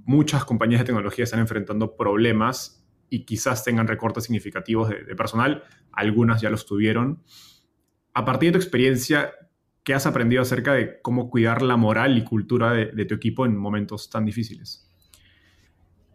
muchas 0.05 0.45
compañías 0.45 0.81
de 0.81 0.85
tecnología 0.85 1.23
están 1.23 1.39
enfrentando 1.39 1.95
problemas 1.95 2.83
y 3.09 3.25
quizás 3.25 3.63
tengan 3.63 3.87
recortes 3.87 4.25
significativos 4.25 4.89
de, 4.89 5.15
personal. 5.15 5.63
Algunas 5.91 6.41
ya 6.41 6.49
los 6.49 6.65
tuvieron. 6.65 7.23
A 8.13 8.25
partir 8.25 8.49
de 8.49 8.53
tu 8.53 8.63
experiencia, 8.63 9.33
¿qué 9.83 9.93
has 9.93 10.05
aprendido 10.05 10.41
acerca 10.41 10.73
de 10.73 11.01
cómo 11.01 11.29
cuidar 11.29 11.61
la 11.61 11.77
moral 11.77 12.17
y 12.17 12.23
cultura 12.23 12.71
de, 12.71 12.87
de 12.87 13.05
tu 13.05 13.15
equipo 13.15 13.45
en 13.45 13.55
momentos 13.57 14.09
tan 14.09 14.25
difíciles? 14.25 14.89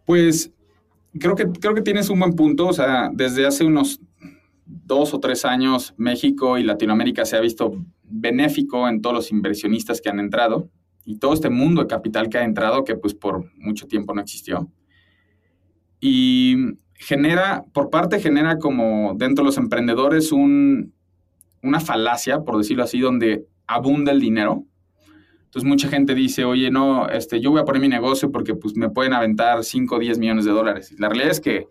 Pues 0.05 0.53
creo 1.17 1.35
que, 1.35 1.45
creo 1.45 1.73
que 1.73 1.81
tienes 1.81 2.09
un 2.09 2.19
buen 2.19 2.33
punto. 2.33 2.67
O 2.67 2.73
sea, 2.73 3.09
desde 3.13 3.45
hace 3.45 3.63
unos 3.63 4.01
dos 4.69 5.13
o 5.13 5.19
tres 5.19 5.45
años 5.45 5.93
México 5.97 6.57
y 6.57 6.63
Latinoamérica 6.63 7.25
se 7.25 7.35
ha 7.35 7.41
visto 7.41 7.73
benéfico 8.03 8.87
en 8.87 9.01
todos 9.01 9.15
los 9.15 9.31
inversionistas 9.31 9.99
que 9.99 10.09
han 10.09 10.19
entrado 10.19 10.69
y 11.05 11.17
todo 11.17 11.33
este 11.33 11.49
mundo 11.49 11.81
de 11.81 11.87
capital 11.87 12.29
que 12.29 12.37
ha 12.37 12.43
entrado 12.43 12.83
que 12.83 12.95
pues 12.95 13.15
por 13.15 13.51
mucho 13.57 13.87
tiempo 13.87 14.13
no 14.13 14.21
existió. 14.21 14.69
Y 15.99 16.55
genera, 16.93 17.65
por 17.73 17.89
parte 17.89 18.19
genera 18.19 18.59
como 18.59 19.13
dentro 19.15 19.43
de 19.43 19.47
los 19.47 19.57
emprendedores 19.57 20.31
un, 20.31 20.93
una 21.63 21.79
falacia, 21.79 22.41
por 22.41 22.57
decirlo 22.57 22.83
así, 22.83 22.99
donde 22.99 23.47
abunda 23.65 24.11
el 24.11 24.19
dinero. 24.19 24.65
Entonces 25.45 25.67
mucha 25.67 25.87
gente 25.87 26.13
dice, 26.13 26.45
oye, 26.45 26.69
no, 26.69 27.09
este, 27.09 27.41
yo 27.41 27.49
voy 27.49 27.61
a 27.61 27.65
poner 27.65 27.81
mi 27.81 27.87
negocio 27.87 28.31
porque 28.31 28.53
pues 28.53 28.75
me 28.75 28.89
pueden 28.89 29.13
aventar 29.13 29.63
5 29.63 29.95
o 29.95 29.99
10 29.99 30.19
millones 30.19 30.45
de 30.45 30.51
dólares. 30.51 30.93
La 30.99 31.09
realidad 31.09 31.31
es 31.31 31.39
que 31.39 31.67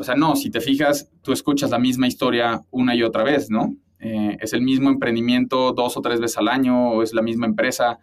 o 0.00 0.02
sea, 0.02 0.14
no, 0.14 0.34
si 0.34 0.48
te 0.48 0.62
fijas, 0.62 1.10
tú 1.20 1.30
escuchas 1.30 1.70
la 1.70 1.78
misma 1.78 2.08
historia 2.08 2.62
una 2.70 2.94
y 2.94 3.02
otra 3.02 3.22
vez, 3.22 3.50
¿no? 3.50 3.76
Eh, 3.98 4.38
es 4.40 4.54
el 4.54 4.62
mismo 4.62 4.88
emprendimiento 4.88 5.72
dos 5.72 5.94
o 5.98 6.00
tres 6.00 6.20
veces 6.20 6.38
al 6.38 6.48
año, 6.48 6.92
o 6.92 7.02
es 7.02 7.12
la 7.12 7.20
misma 7.20 7.46
empresa, 7.46 7.98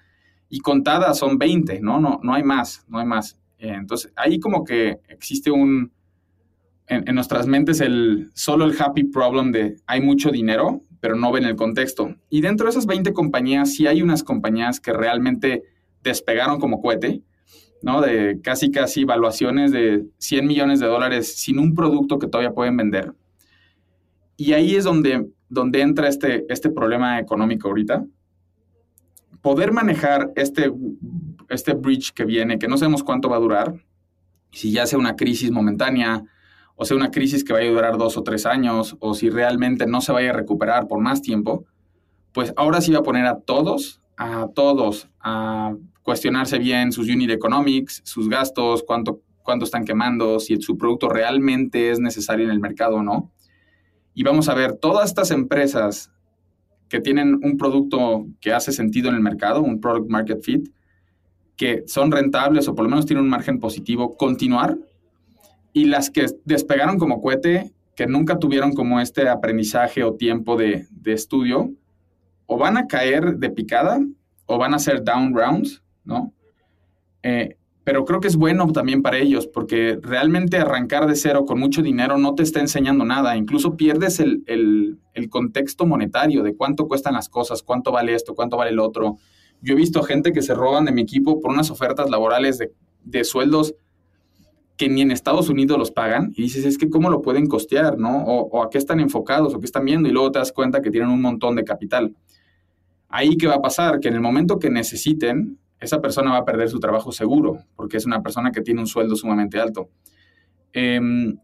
y 0.48 0.60
contadas 0.60 1.18
son 1.18 1.40
20, 1.40 1.82
¿no? 1.82 2.00
No, 2.00 2.20
no 2.22 2.36
hay 2.36 2.44
más, 2.44 2.86
no 2.88 3.00
hay 3.00 3.06
más. 3.08 3.40
Eh, 3.58 3.74
entonces, 3.74 4.14
ahí 4.16 4.40
como 4.40 4.64
que 4.64 5.00
existe 5.10 5.50
un, 5.50 5.92
en, 6.86 7.16
nuestras 7.16 7.48
mentes, 7.48 7.82
el, 7.82 8.30
solo 8.36 8.66
el 8.66 8.80
happy 8.80 9.06
problem 9.06 9.52
de 9.52 9.78
hay 9.88 10.00
mucho 10.00 10.30
dinero, 10.30 10.84
pero 11.00 11.16
no 11.16 11.32
ven 11.32 11.46
el 11.46 11.56
contexto. 11.56 12.16
Y 12.30 12.42
dentro 12.42 12.66
de 12.66 12.72
esas 12.74 12.86
20 12.86 13.12
compañías, 13.14 13.74
sí 13.74 13.88
hay 13.88 14.04
unas 14.04 14.24
compañías 14.24 14.80
que 14.80 14.94
realmente 14.94 15.64
despegaron 16.04 16.60
como 16.60 16.80
cohete, 16.80 17.24
¿no? 17.82 18.02
De 18.02 18.40
casi, 18.42 18.72
casi 18.72 19.02
evaluaciones 19.02 19.72
de 19.72 20.06
100 20.18 20.48
millones 20.48 20.80
de 20.80 20.88
dólares 20.88 21.38
sin 21.38 21.60
un 21.60 21.76
producto 21.76 22.20
que 22.20 22.28
todavía 22.28 22.54
pueden 22.54 22.78
vender. 22.78 23.14
y 24.40 24.54
ahí 24.54 24.76
es 24.76 24.84
donde, 24.84 25.28
donde 25.50 25.82
entra 25.82 26.08
este, 26.08 26.46
este 26.50 26.70
problema 26.70 27.20
económico 27.20 27.68
ahorita. 27.68 28.06
Poder 29.42 29.72
manejar 29.72 30.32
este, 30.36 30.72
este 31.50 31.74
bridge 31.74 32.12
que 32.14 32.26
viene, 32.26 32.60
que 32.60 32.68
no 32.68 32.78
sabemos 32.78 33.04
cuánto 33.04 33.30
va 33.30 33.38
a 33.38 33.40
durar, 33.40 33.74
si 34.52 34.72
ya 34.72 34.86
sea 34.86 35.00
una 35.00 35.16
crisis 35.16 35.52
momentánea, 35.52 36.24
o 36.76 36.86
sea 36.86 36.98
una 36.98 37.12
crisis 37.12 37.44
que 37.44 37.54
vaya 37.54 37.70
a 37.70 37.74
durar 37.74 37.98
dos 37.98 38.18
o 38.18 38.24
tres 38.24 38.46
años, 38.46 38.96
o 39.00 39.14
si 39.14 39.30
realmente 39.30 39.88
no 39.88 40.02
se 40.02 40.12
vaya 40.12 40.32
a 40.32 40.34
recuperar 40.34 40.88
por 40.88 41.00
más 41.00 41.22
tiempo, 41.22 41.66
pues 42.34 42.54
ahora 42.56 42.82
sí 42.82 42.92
va 42.92 43.00
a 43.00 43.04
poner 43.04 43.26
a 43.26 43.40
todos, 43.40 44.02
a 44.16 44.48
todos, 44.54 45.10
a 45.20 45.76
cuestionarse 46.08 46.58
bien 46.58 46.94
sus 46.94 47.10
unit 47.10 47.30
economics, 47.32 48.02
sus 48.06 48.30
gastos, 48.30 48.82
cuánto, 48.88 49.24
cuánto 49.44 49.66
están 49.66 49.84
quemando, 49.84 50.40
si 50.40 50.56
su 50.62 50.78
producto 50.78 51.10
realmente 51.10 51.92
es 51.92 52.00
necesario 52.00 52.46
en 52.46 52.52
el 52.52 52.62
mercado 52.62 52.96
o 52.96 53.04
no. 53.04 53.34
Y 54.14 54.24
vamos 54.24 54.48
a 54.48 54.54
ver 54.54 54.78
todas 54.78 55.10
estas 55.10 55.32
empresas 55.32 56.10
que 56.88 57.02
tienen 57.02 57.38
un 57.44 57.58
producto 57.58 58.26
que 58.40 58.54
hace 58.54 58.72
sentido 58.72 59.10
en 59.10 59.16
el 59.16 59.22
mercado, 59.22 59.62
un 59.62 59.82
product 59.82 60.10
market 60.10 60.42
fit, 60.42 60.70
que 61.58 61.84
son 61.88 62.10
rentables 62.10 62.70
o 62.70 62.74
por 62.74 62.86
lo 62.86 62.90
menos 62.90 63.06
tienen 63.06 63.26
un 63.26 63.30
margen 63.30 63.60
positivo, 63.60 64.16
continuar 64.16 64.78
y 65.74 65.88
las 65.88 66.10
que 66.10 66.28
despegaron 66.46 66.98
como 66.98 67.22
cohete, 67.22 67.74
que 67.98 68.08
nunca 68.08 68.40
tuvieron 68.40 68.72
como 68.72 69.02
este 69.02 69.28
aprendizaje 69.28 70.06
o 70.06 70.16
tiempo 70.16 70.56
de, 70.56 70.88
estudio, 71.04 71.74
o 72.46 72.58
van 72.58 72.78
a 72.78 72.88
caer 72.88 73.36
de 73.40 73.50
picada 73.50 74.00
o 74.46 74.58
van 74.58 74.74
a 74.74 74.80
ser 74.80 75.04
down 75.04 75.36
rounds, 75.36 75.84
¿no? 76.08 76.34
Eh, 77.22 77.58
pero 77.88 78.04
creo 78.04 78.20
que 78.20 78.28
es 78.28 78.36
bueno 78.36 78.70
también 78.74 79.02
para 79.02 79.18
ellos 79.18 79.48
porque 79.48 79.98
realmente 80.02 80.58
arrancar 80.58 81.08
de 81.08 81.16
cero 81.16 81.46
con 81.46 81.58
mucho 81.58 81.82
dinero 81.82 82.18
no 82.18 82.36
te 82.36 82.44
está 82.44 82.60
enseñando 82.60 83.06
nada, 83.06 83.38
incluso 83.38 83.78
pierdes 83.78 84.20
el, 84.20 85.00
contexto 85.30 85.86
monetario 85.86 86.44
de 86.44 86.54
cuánto 86.54 86.90
cuestan 86.90 87.14
las 87.14 87.30
cosas, 87.30 87.64
cuánto 87.64 87.94
vale 87.94 88.14
esto, 88.14 88.36
cuánto 88.36 88.58
vale 88.58 88.72
el 88.72 88.80
otro. 88.80 89.20
Yo 89.62 89.72
he 89.72 89.78
visto 89.78 90.04
gente 90.04 90.34
que 90.34 90.42
se 90.42 90.54
roban 90.54 90.84
de 90.84 90.92
mi 90.92 91.02
equipo 91.02 91.40
por 91.40 91.50
unas 91.50 91.72
ofertas 91.72 92.10
laborales 92.10 92.60
de, 92.60 93.24
sueldos 93.24 93.74
que 94.76 94.90
ni 94.90 95.00
en 95.00 95.12
Estados 95.12 95.48
Unidos 95.48 95.80
los 95.80 95.90
pagan 95.90 96.34
y 96.36 96.42
dices, 96.42 96.66
es 96.66 96.78
que 96.78 96.90
cómo 96.90 97.10
lo 97.10 97.22
pueden 97.22 97.48
costear, 97.48 97.98
¿no? 97.98 98.22
O, 98.26 98.64
a 98.64 98.70
qué 98.70 98.80
están 98.80 99.00
enfocados 99.00 99.56
o 99.56 99.62
qué 99.62 99.66
están 99.66 99.86
viendo 99.86 100.10
y 100.10 100.12
luego 100.12 100.34
te 100.34 100.40
das 100.40 100.52
cuenta 100.52 100.82
que 100.82 100.92
tienen 100.92 101.10
un 101.10 101.22
montón 101.22 101.56
de 101.56 101.64
capital. 101.64 102.14
Ahí 103.08 103.38
qué 103.38 103.48
va 103.48 103.56
a 103.56 103.62
pasar, 103.62 104.02
que 104.02 104.10
en 104.10 104.16
el 104.16 104.20
momento 104.20 104.60
que 104.60 104.70
necesiten, 104.70 105.58
esa 105.80 106.02
persona 106.02 106.32
va 106.32 106.38
a 106.38 106.46
perder 106.46 106.70
su 106.70 106.80
trabajo 106.80 107.12
seguro, 107.12 107.60
porque 107.76 107.98
es 107.98 108.06
una 108.06 108.22
persona 108.22 108.52
que 108.52 108.62
tiene 108.62 108.82
un 108.82 108.88
sueldo 108.88 109.16
sumamente 109.16 109.60
alto. 109.60 109.90
Em, 110.74 111.38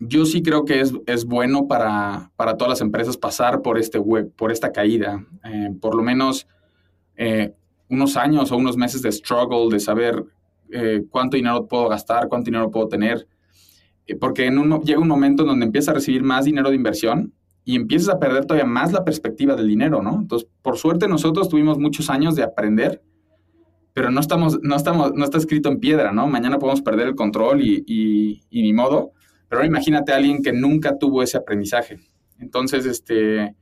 yo 0.00 0.26
sí 0.26 0.42
creo 0.42 0.64
que 0.64 0.80
es, 0.80 0.92
es 1.06 1.24
bueno 1.24 1.66
para, 1.66 2.30
para, 2.36 2.56
todas 2.56 2.70
las 2.70 2.80
empresas 2.80 3.16
pasar 3.16 3.62
por, 3.62 3.78
este 3.78 3.98
web, 3.98 4.32
por 4.36 4.52
esta 4.52 4.72
caída, 4.72 5.24
eh, 5.44 5.70
por 5.80 5.94
lo 5.94 6.02
menos 6.02 6.46
eh, 7.16 7.54
unos 7.88 8.16
años 8.16 8.50
o 8.50 8.56
unos 8.56 8.76
meses 8.76 9.02
de 9.02 9.12
struggle, 9.12 9.68
de 9.70 9.80
saber 9.80 10.24
eh, 10.70 11.04
cuánto 11.10 11.36
dinero 11.36 11.66
puedo 11.66 11.88
gastar, 11.88 12.28
cuánto 12.28 12.46
dinero 12.46 12.70
puedo 12.70 12.88
tener, 12.88 13.26
porque 14.20 14.50
llega 14.84 15.00
un 15.00 15.08
momento 15.08 15.42
en 15.42 15.48
donde 15.48 15.66
empiezas 15.66 15.90
a 15.90 15.94
recibir 15.94 16.22
más 16.22 16.44
dinero 16.44 16.70
de 16.70 16.76
inversión 16.76 17.32
y 17.64 17.76
empiezas 17.76 18.14
a 18.14 18.18
perder 18.18 18.44
todavía 18.44 18.66
más 18.66 18.92
la 18.92 19.04
perspectiva 19.04 19.56
del 19.56 19.68
dinero, 19.68 20.02
¿no? 20.02 20.20
Entonces, 20.20 20.48
por 20.60 20.76
suerte 20.76 21.08
nosotros 21.08 21.48
tuvimos 21.48 21.78
muchos 21.78 22.10
años 22.10 22.36
de 22.36 22.42
aprender, 22.42 23.02
pero 23.94 24.10
no 24.10 24.20
estamos, 24.20 24.58
no 24.62 24.76
estamos, 24.76 25.14
no 25.14 25.24
está 25.24 25.38
escrito 25.38 25.70
en 25.70 25.80
piedra, 25.80 26.12
¿no? 26.12 26.26
Mañana 26.26 26.58
podemos 26.58 26.82
perder 26.82 27.08
el 27.08 27.14
control 27.14 27.62
y, 27.62 27.82
y, 27.86 28.42
y 28.50 28.62
ni 28.62 28.74
modo, 28.74 29.12
pero 29.48 29.60
ahora 29.60 29.68
imagínate 29.68 30.12
a 30.12 30.16
alguien 30.16 30.42
que 30.42 30.52
nunca 30.52 30.98
tuvo 30.98 31.22
ese 31.22 31.38
aprendizaje. 31.38 32.00
Entonces, 32.38 32.84
este, 32.84 33.54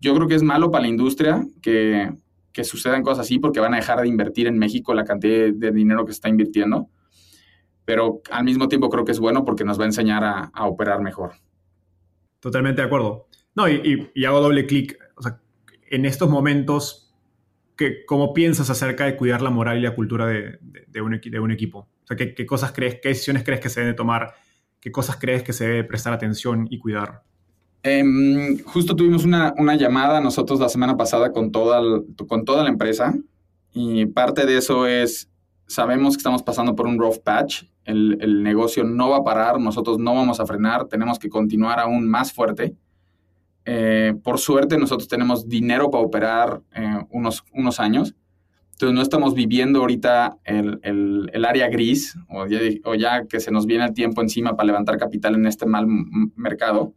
yo 0.00 0.14
creo 0.14 0.28
que 0.28 0.36
es 0.36 0.42
malo 0.44 0.70
para 0.70 0.82
la 0.82 0.88
industria 0.88 1.44
que 1.60 2.10
que 2.54 2.64
sucedan 2.64 3.02
cosas 3.02 3.26
así 3.26 3.38
porque 3.38 3.60
van 3.60 3.74
a 3.74 3.78
dejar 3.78 4.00
de 4.00 4.08
invertir 4.08 4.46
en 4.46 4.56
México 4.56 4.94
la 4.94 5.04
cantidad 5.04 5.52
de 5.52 5.72
dinero 5.72 6.06
que 6.06 6.12
se 6.12 6.18
está 6.18 6.28
invirtiendo. 6.28 6.88
Pero 7.84 8.22
al 8.30 8.44
mismo 8.44 8.68
tiempo 8.68 8.88
creo 8.88 9.04
que 9.04 9.10
es 9.10 9.18
bueno 9.18 9.44
porque 9.44 9.64
nos 9.64 9.78
va 9.78 9.82
a 9.82 9.86
enseñar 9.86 10.22
a, 10.24 10.66
operar 10.66 11.02
mejor. 11.02 11.32
Totalmente 12.38 12.80
de 12.80 12.86
acuerdo. 12.86 13.26
No, 13.56 13.68
y, 13.68 14.08
hago 14.24 14.40
doble 14.40 14.66
clic. 14.66 14.96
O 15.16 15.22
sea, 15.22 15.40
en 15.90 16.06
estos 16.06 16.30
momentos, 16.30 17.03
¿qué, 17.76 18.04
¿cómo 18.06 18.34
piensas 18.34 18.70
acerca 18.70 19.04
de 19.04 19.16
cuidar 19.16 19.42
la 19.42 19.50
moral 19.50 19.78
y 19.78 19.82
la 19.82 19.94
cultura 19.94 20.26
de, 20.26 20.58
un, 21.00 21.52
equipo? 21.52 21.78
O 21.78 22.06
sea, 22.06 22.16
¿qué, 22.16 22.34
¿qué, 22.34 22.46
cosas 22.46 22.72
crees, 22.72 22.98
qué 23.02 23.10
decisiones 23.10 23.44
crees 23.44 23.60
que 23.60 23.68
se 23.68 23.80
deben 23.80 23.96
tomar? 23.96 24.34
¿Qué 24.80 24.92
cosas 24.92 25.16
crees 25.16 25.42
que 25.42 25.52
se 25.52 25.66
debe 25.66 25.84
prestar 25.84 26.12
atención 26.12 26.66
y 26.70 26.78
cuidar? 26.78 27.22
Em, 27.86 28.58
justo 28.64 28.96
tuvimos 28.96 29.24
una, 29.24 29.52
llamada 29.76 30.18
nosotros 30.18 30.58
la 30.58 30.70
semana 30.70 30.96
pasada 30.96 31.32
con 31.32 31.52
toda, 31.52 31.82
con 32.26 32.46
toda 32.46 32.62
la 32.62 32.70
empresa 32.70 33.14
y 33.74 34.06
parte 34.06 34.46
de 34.46 34.56
eso 34.56 34.86
es, 34.86 35.30
sabemos 35.66 36.14
que 36.14 36.20
estamos 36.20 36.42
pasando 36.42 36.74
por 36.74 36.86
un 36.86 36.98
rough 36.98 37.18
patch, 37.22 37.64
el, 37.84 38.42
negocio 38.42 38.84
no 38.84 39.10
va 39.10 39.18
a 39.18 39.24
parar, 39.24 39.60
nosotros 39.60 39.98
no 39.98 40.14
vamos 40.14 40.40
a 40.40 40.46
frenar, 40.46 40.86
tenemos 40.86 41.18
que 41.18 41.28
continuar 41.28 41.78
aún 41.78 42.08
más 42.08 42.32
fuerte. 42.32 42.74
Eh, 43.66 44.14
por 44.22 44.38
suerte 44.38 44.76
nosotros 44.76 45.08
tenemos 45.08 45.48
dinero 45.48 45.90
para 45.90 46.04
operar 46.04 46.62
eh, 46.74 46.98
unos, 47.10 47.44
unos 47.52 47.80
años, 47.80 48.14
entonces 48.72 48.94
no 48.94 49.02
estamos 49.02 49.34
viviendo 49.34 49.80
ahorita 49.80 50.36
el, 50.44 50.80
el, 50.82 51.44
área 51.44 51.68
gris 51.68 52.18
o 52.28 52.94
ya, 52.94 53.24
que 53.26 53.38
se 53.38 53.52
nos 53.52 53.66
viene 53.66 53.84
el 53.84 53.94
tiempo 53.94 54.20
encima 54.20 54.56
para 54.56 54.66
levantar 54.66 54.98
capital 54.98 55.36
en 55.36 55.46
este 55.46 55.64
mal 55.64 55.86
mercado 56.34 56.92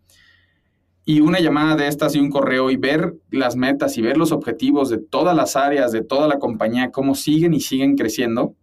y 1.06 1.22
una 1.22 1.40
llamada 1.40 1.78
de 1.78 1.88
estas 1.88 2.16
y 2.16 2.20
un 2.20 2.30
correo 2.30 2.70
y 2.70 2.76
ver 2.76 3.16
las 3.32 3.56
metas 3.56 3.98
y 3.98 4.02
ver 4.02 4.18
los 4.18 4.34
objetivos 4.34 4.90
de 4.90 4.98
todas 4.98 5.34
las 5.34 5.56
áreas, 5.56 5.94
de 5.94 6.04
toda 6.04 6.28
la 6.28 6.38
compañía, 6.38 6.92
cómo 6.92 7.16
siguen 7.16 7.54
y 7.54 7.62
siguen 7.62 7.96
creciendo, 7.96 8.56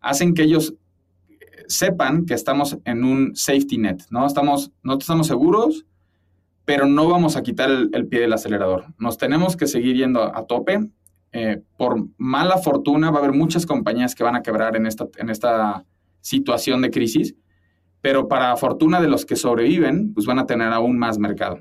hacen 0.00 0.32
que 0.32 0.44
ellos 0.44 0.74
sepan 1.68 2.24
que 2.24 2.32
estamos 2.32 2.78
en 2.86 3.04
un 3.04 3.36
safety 3.36 3.76
net, 3.76 4.04
¿no? 4.08 4.26
Estamos, 4.26 4.72
no 4.82 4.96
estamos 4.96 5.26
seguros, 5.26 5.84
pero 6.64 6.86
no 6.86 7.08
vamos 7.08 7.36
a 7.36 7.42
quitar 7.42 7.70
el, 7.70 8.06
pie 8.08 8.20
del 8.20 8.32
acelerador. 8.32 8.86
Nos 8.98 9.18
tenemos 9.18 9.56
que 9.56 9.66
seguir 9.66 9.96
yendo 9.96 10.22
a, 10.22 10.46
tope. 10.46 10.90
Eh, 11.32 11.62
por 11.76 12.08
mala 12.18 12.58
fortuna 12.58 13.10
va 13.10 13.18
a 13.18 13.22
haber 13.22 13.32
muchas 13.32 13.66
compañías 13.66 14.14
que 14.14 14.22
van 14.22 14.36
a 14.36 14.42
quebrar 14.42 14.76
en 14.76 14.86
esta, 14.86 15.08
en 15.16 15.30
esta 15.30 15.84
situación 16.20 16.82
de 16.82 16.90
crisis, 16.90 17.34
pero 18.00 18.28
para 18.28 18.56
fortuna 18.56 19.00
de 19.00 19.08
los 19.08 19.26
que 19.26 19.36
sobreviven, 19.36 20.12
pues 20.14 20.26
van 20.26 20.38
a 20.38 20.46
tener 20.46 20.72
aún 20.72 20.98
más 20.98 21.18
mercado. 21.18 21.60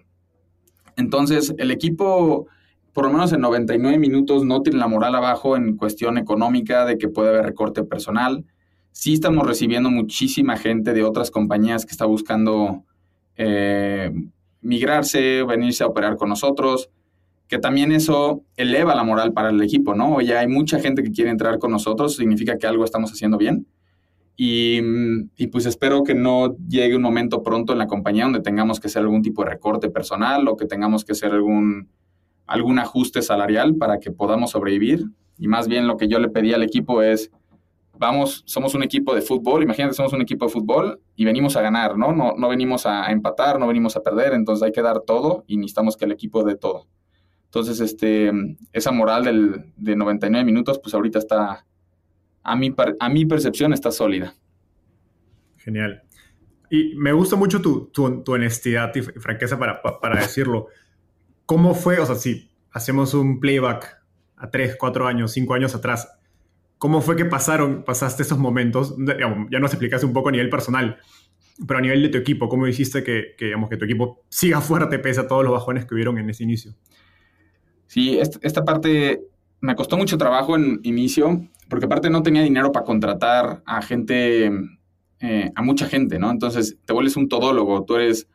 Entonces, 0.97 1.53
el 1.57 1.71
equipo, 1.71 2.47
por 2.93 3.05
lo 3.05 3.11
menos 3.11 3.31
en 3.33 3.41
99 3.41 3.97
minutos, 3.97 4.43
no 4.43 4.61
tiene 4.61 4.79
la 4.79 4.87
moral 4.87 5.15
abajo 5.15 5.55
en 5.55 5.77
cuestión 5.77 6.17
económica 6.17 6.85
de 6.85 6.97
que 6.97 7.09
puede 7.09 7.29
haber 7.29 7.45
recorte 7.45 7.83
personal. 7.83 8.45
Sí 8.91 9.13
estamos 9.13 9.47
recibiendo 9.47 9.89
muchísima 9.89 10.57
gente 10.57 10.93
de 10.93 11.03
otras 11.03 11.31
compañías 11.31 11.85
que 11.85 11.91
está 11.91 12.05
buscando 12.05 12.83
eh, 13.35 14.11
migrarse, 14.62 15.43
venirse 15.43 15.84
a 15.84 15.88
operar 15.88 16.18
con 16.18 16.30
nosotros, 16.30 16.89
que 17.47 17.59
también 17.59 17.91
eso 17.91 18.43
eleva 18.55 18.95
la 18.95 19.03
moral 19.03 19.34
para 19.34 19.49
el 19.49 19.62
equipo, 19.62 19.93
¿no? 19.93 20.22
Ya 20.22 20.39
hay 20.39 20.47
mucha 20.47 20.80
gente 20.80 21.03
que 21.03 21.12
quiere 21.12 21.32
entrar 21.32 21.59
con 21.59 21.72
nosotros, 21.72 22.16
significa 22.16 22.57
que 22.57 22.68
algo 22.68 22.86
estamos 22.86 23.12
haciendo 23.12 23.38
bien. 23.38 23.68
Y, 24.38 24.82
pues 25.51 25.66
espero 25.66 26.03
que 26.03 26.16
no 26.16 26.55
llegue 26.68 26.95
un 26.95 27.01
momento 27.01 27.43
pronto 27.43 27.74
en 27.74 27.80
la 27.80 27.88
compañía 27.88 28.24
donde 28.24 28.39
tengamos 28.39 28.80
que 28.80 28.88
hacer 28.88 29.03
algún 29.03 29.22
tipo 29.22 29.43
de 29.43 29.51
recorte 29.51 29.89
personal 29.89 30.47
o 30.47 30.55
que 30.55 30.66
tengamos 30.66 31.05
que 31.05 31.12
hacer 31.12 31.32
algún, 31.34 31.89
algún 32.47 32.80
ajuste 32.80 33.22
salarial 33.22 33.76
para 33.76 33.99
que 33.99 34.12
podamos 34.12 34.51
sobrevivir. 34.51 35.05
Y 35.38 35.47
más 35.47 35.68
bien 35.68 35.88
lo 35.88 35.97
que 35.97 36.07
yo 36.07 36.20
le 36.20 36.30
pedí 36.30 36.53
al 36.53 36.64
equipo 36.64 37.03
es, 37.03 37.32
vamos, 38.01 38.41
somos 38.47 38.73
un 38.73 38.81
equipo 38.81 39.13
de 39.13 39.21
fútbol, 39.21 39.61
imagínate, 39.61 39.93
somos 39.93 40.11
un 40.11 40.23
equipo 40.23 40.45
de 40.45 40.51
fútbol 40.51 40.99
y 41.15 41.23
venimos 41.23 41.55
a 41.55 41.61
ganar, 41.61 41.99
¿no? 41.99 42.11
No, 42.11 42.33
no 42.35 42.49
venimos 42.49 42.87
a 42.87 43.11
empatar, 43.11 43.59
no 43.59 43.67
venimos 43.67 43.95
a 43.95 44.01
perder, 44.01 44.33
entonces 44.33 44.63
hay 44.63 44.71
que 44.71 44.81
dar 44.81 45.01
todo 45.01 45.43
y 45.45 45.57
necesitamos 45.57 45.97
que 45.97 46.05
el 46.05 46.11
equipo 46.11 46.43
dé 46.43 46.55
todo. 46.55 46.87
Entonces, 47.45 47.79
este, 47.79 48.31
esa 48.73 48.91
moral 48.91 49.23
del, 49.23 49.73
de 49.77 49.95
99 49.95 50.43
minutos, 50.43 50.79
pues 50.79 50.95
ahorita 50.95 51.19
está, 51.19 51.67
a 52.41 52.55
mi, 52.55 52.73
a 52.99 53.09
mi 53.09 53.25
percepción 53.27 53.71
está 53.71 53.91
sólida. 53.91 54.33
Genial. 55.57 56.01
Y 56.71 56.95
me 56.95 57.13
gusta 57.13 57.35
mucho 57.35 57.61
tu, 57.61 57.91
tu, 57.91 58.23
honestidad 58.31 58.95
y 58.95 59.01
franqueza 59.03 59.59
para, 59.59 59.79
para, 59.83 60.19
decirlo. 60.19 60.69
¿Cómo 61.45 61.75
fue? 61.75 61.99
O 61.99 62.05
sea, 62.07 62.15
si 62.15 62.49
hacemos 62.71 63.13
un 63.13 63.39
playback 63.39 64.01
a 64.37 64.49
3, 64.49 64.77
4 64.79 65.05
años, 65.05 65.33
5 65.33 65.53
años 65.53 65.75
atrás, 65.75 66.17
¿cómo 66.82 66.99
fue 66.99 67.15
que 67.15 67.25
pasaron, 67.25 67.84
pasaste 67.84 68.23
esos 68.23 68.39
momentos? 68.39 68.95
ya 68.97 69.59
nos 69.59 69.71
explicaste 69.71 70.03
un 70.03 70.13
poco 70.13 70.29
a 70.29 70.32
nivel 70.32 70.49
personal, 70.49 70.97
pero 71.67 71.77
a 71.77 71.82
nivel 71.82 72.01
de 72.01 72.09
tu 72.09 72.17
equipo, 72.17 72.49
¿cómo 72.49 72.65
hiciste 72.65 73.03
que, 73.03 73.36
que, 73.38 73.45
digamos, 73.45 73.69
que 73.69 73.77
tu 73.77 73.86
equipo 73.86 74.23
siga 74.29 74.61
fuerte 74.61 74.97
pese 74.97 75.19
a 75.19 75.27
todos 75.27 75.43
los 75.43 75.53
bajones 75.53 75.86
que 75.86 75.93
hubieron 75.93 76.17
en 76.17 76.32
ese 76.32 76.43
inicio? 76.43 76.73
Sí, 77.86 78.17
esta 78.17 78.65
parte 78.65 79.21
me 79.59 79.75
costó 79.75 79.95
mucho 79.95 80.17
trabajo 80.17 80.55
en 80.55 80.79
inicio, 80.82 81.47
porque 81.69 81.86
aparte 81.86 82.09
no 82.09 82.23
tenía 82.23 82.41
dinero 82.41 82.71
para 82.71 82.84
contratar 82.84 83.61
a 83.67 83.84
gente, 83.84 84.49
eh, 85.19 85.51
a 85.53 85.61
mucha 85.61 85.86
gente, 85.86 86.17
¿no? 86.17 86.32
Entonces 86.32 86.79
te 86.84 86.93
vuelves 86.93 87.15
un 87.15 87.29
todólogo, 87.29 87.84
tú 87.84 87.97
eres 87.97 88.27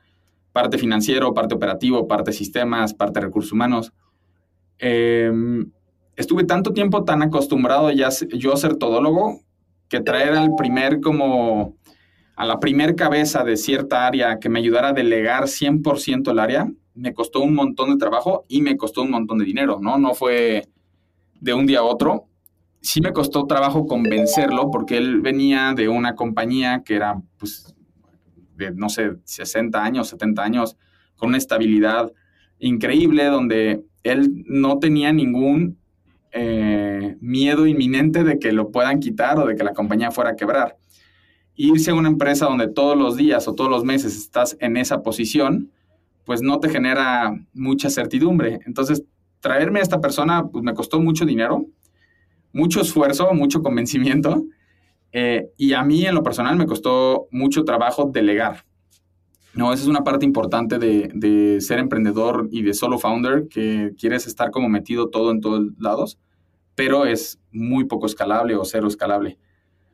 parte 0.52 0.78
financiero, 0.78 1.34
parte 1.34 1.56
operativo, 1.56 2.06
parte 2.06 2.32
sistemas, 2.32 2.94
parte 2.94 3.18
recursos 3.18 3.50
humanos. 3.50 3.92
Em, 4.78 5.72
estuve 6.16 6.44
tanto 6.44 6.72
tiempo 6.72 7.04
tan 7.04 7.22
acostumbrado 7.22 7.90
ya 7.90 8.08
yo 8.32 8.52
a 8.52 8.56
ser 8.56 8.76
todólogo 8.76 9.40
que 9.88 10.00
traer 10.00 10.32
al 10.32 10.50
primer 10.56 11.00
como 11.00 11.76
a 12.36 12.44
la 12.44 12.60
primer 12.60 12.96
cabeza 12.96 13.44
de 13.44 13.56
cierta 13.56 14.06
área 14.06 14.38
que 14.38 14.48
me 14.48 14.58
ayudara 14.58 14.88
a 14.88 14.92
delegar 14.92 15.44
100% 15.44 16.30
el 16.30 16.38
área, 16.38 16.70
me 16.94 17.14
costó 17.14 17.40
un 17.40 17.54
montón 17.54 17.90
de 17.90 17.96
trabajo 17.96 18.44
y 18.46 18.60
me 18.60 18.76
costó 18.76 19.02
un 19.02 19.10
montón 19.10 19.38
de 19.38 19.46
dinero, 19.46 19.78
¿no? 19.80 19.98
No 19.98 20.14
fue 20.14 20.68
de 21.40 21.54
un 21.54 21.66
día 21.66 21.78
a 21.78 21.84
otro. 21.84 22.28
Sí 22.82 23.00
me 23.00 23.12
costó 23.12 23.46
trabajo 23.46 23.86
convencerlo 23.86 24.70
porque 24.70 24.98
él 24.98 25.22
venía 25.22 25.72
de 25.74 25.88
una 25.88 26.14
compañía 26.14 26.82
que 26.84 26.96
era, 26.96 27.20
pues, 27.38 27.74
de, 28.54 28.70
no 28.72 28.90
sé, 28.90 29.16
60 29.24 29.82
años, 29.82 30.08
70 30.08 30.42
años, 30.42 30.76
con 31.16 31.30
una 31.30 31.38
estabilidad 31.38 32.12
increíble, 32.58 33.24
donde 33.24 33.82
él 34.02 34.44
no 34.46 34.78
tenía 34.78 35.10
ningún 35.12 35.78
eh, 36.38 37.16
miedo 37.20 37.66
inminente 37.66 38.22
de 38.22 38.38
que 38.38 38.52
lo 38.52 38.70
puedan 38.70 39.00
quitar 39.00 39.38
o 39.38 39.46
de 39.46 39.56
que 39.56 39.64
la 39.64 39.72
compañía 39.72 40.10
fuera 40.10 40.30
a 40.30 40.36
quebrar. 40.36 40.76
Irse 41.54 41.90
a 41.90 41.94
una 41.94 42.08
empresa 42.08 42.44
donde 42.44 42.68
todos 42.68 42.94
los 42.94 43.16
días 43.16 43.48
o 43.48 43.54
todos 43.54 43.70
los 43.70 43.84
meses 43.84 44.14
estás 44.14 44.54
en 44.60 44.76
esa 44.76 45.02
posición, 45.02 45.70
pues 46.26 46.42
no 46.42 46.60
te 46.60 46.68
genera 46.68 47.34
mucha 47.54 47.88
certidumbre. 47.88 48.58
Entonces, 48.66 49.02
traerme 49.40 49.78
a 49.78 49.82
esta 49.82 50.02
persona, 50.02 50.46
pues 50.46 50.62
me 50.62 50.74
costó 50.74 51.00
mucho 51.00 51.24
dinero, 51.24 51.64
mucho 52.52 52.82
esfuerzo, 52.82 53.32
mucho 53.32 53.62
convencimiento, 53.62 54.44
eh, 55.12 55.48
y 55.56 55.72
a 55.72 55.82
mí 55.82 56.04
en 56.04 56.14
lo 56.14 56.22
personal 56.22 56.56
me 56.56 56.66
costó 56.66 57.28
mucho 57.30 57.64
trabajo 57.64 58.10
delegar. 58.12 58.66
No, 59.54 59.72
esa 59.72 59.84
es 59.84 59.88
una 59.88 60.04
parte 60.04 60.26
importante 60.26 60.78
de, 60.78 61.10
de, 61.14 61.62
ser 61.62 61.78
emprendedor 61.78 62.46
y 62.52 62.60
de 62.60 62.74
solo 62.74 62.98
founder, 62.98 63.48
que 63.48 63.94
quieres 63.98 64.26
estar 64.26 64.50
como 64.50 64.68
metido 64.68 65.08
todo 65.08 65.30
en 65.30 65.40
todos 65.40 65.64
lados, 65.78 66.18
pero 66.76 67.06
es 67.06 67.40
muy 67.50 67.84
poco 67.84 68.06
escalable 68.06 68.54
o 68.54 68.64
cero 68.64 68.86
escalable. 68.86 69.38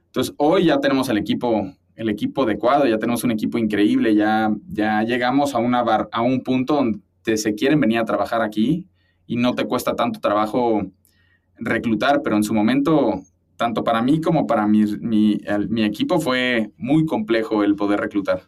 Entonces, 0.06 0.34
hoy 0.36 0.66
ya 0.66 0.78
tenemos 0.78 1.08
el 1.08 1.16
equipo, 1.16 1.72
el 1.94 2.10
equipo 2.10 2.42
adecuado, 2.42 2.84
ya 2.84 2.98
tenemos 2.98 3.24
un 3.24 3.30
equipo 3.30 3.56
increíble, 3.56 4.14
ya, 4.14 4.50
ya 4.68 5.02
llegamos 5.04 5.54
a, 5.54 5.58
una 5.58 5.82
bar, 5.82 6.10
a 6.12 6.20
un 6.20 6.42
punto 6.42 6.74
donde 6.74 7.36
se 7.38 7.54
quieren 7.54 7.80
venir 7.80 7.98
a 7.98 8.04
trabajar 8.04 8.42
aquí 8.42 8.86
y 9.26 9.36
no 9.36 9.54
te 9.54 9.64
cuesta 9.64 9.96
tanto 9.96 10.20
trabajo 10.20 10.82
reclutar, 11.56 12.20
pero 12.22 12.36
en 12.36 12.42
su 12.42 12.52
momento, 12.52 13.22
tanto 13.56 13.84
para 13.84 14.02
mí 14.02 14.20
como 14.20 14.46
para 14.46 14.66
mi, 14.66 14.84
mi, 15.00 15.40
mi 15.68 15.84
equipo, 15.84 16.20
fue 16.20 16.72
muy 16.76 17.06
complejo 17.06 17.62
el 17.62 17.76
poder 17.76 18.00
reclutar. 18.00 18.42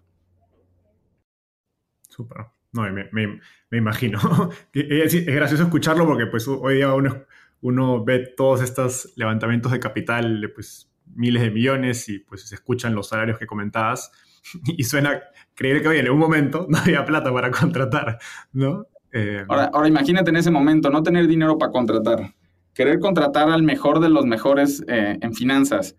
Súper. 2.09 2.47
No, 2.73 2.83
me, 2.91 3.09
me, 3.13 3.41
me 3.71 3.79
imagino. 3.79 4.19
es, 4.73 5.25
gracioso 5.25 5.63
escucharlo 5.63 6.07
porque 6.07 6.27
pues 6.27 6.47
hoy 6.49 6.77
día 6.77 6.93
uno, 6.93 7.25
uno 7.65 8.05
ve 8.05 8.27
todos 8.37 8.61
estos 8.61 9.15
levantamientos 9.17 9.73
de 9.73 9.81
capital 9.81 10.43
de 10.43 10.49
pues 10.51 10.93
miles 11.15 11.43
de 11.43 11.51
millones 11.51 12.11
y 12.11 12.19
pues 12.19 12.47
se 12.47 12.57
escuchan 12.57 12.95
los 12.95 13.09
salarios 13.09 13.39
que 13.39 13.47
comentabas 13.47 14.13
y 14.67 14.85
suena 14.85 15.23
creer 15.55 15.81
que, 15.81 15.89
oye, 15.89 16.01
en 16.01 16.11
un 16.11 16.19
momento 16.19 16.67
no 16.69 16.77
había 16.77 17.05
plata 17.07 17.33
para 17.33 17.51
contratar, 17.51 18.19
¿no? 18.53 18.85
Eh, 19.13 19.45
ahora, 19.49 19.71
ahora 19.73 19.89
imagínate 19.89 20.29
en 20.29 20.37
ese 20.37 20.51
momento 20.51 20.91
no 20.91 21.03
tener 21.03 21.27
dinero 21.27 21.57
para 21.57 21.73
contratar, 21.73 22.35
querer 22.75 22.99
contratar 22.99 23.49
al 23.49 23.63
mejor 23.63 24.01
de 24.01 24.11
los 24.11 24.27
mejores 24.27 24.85
eh, 24.87 25.19
en 25.23 25.33
finanzas, 25.33 25.97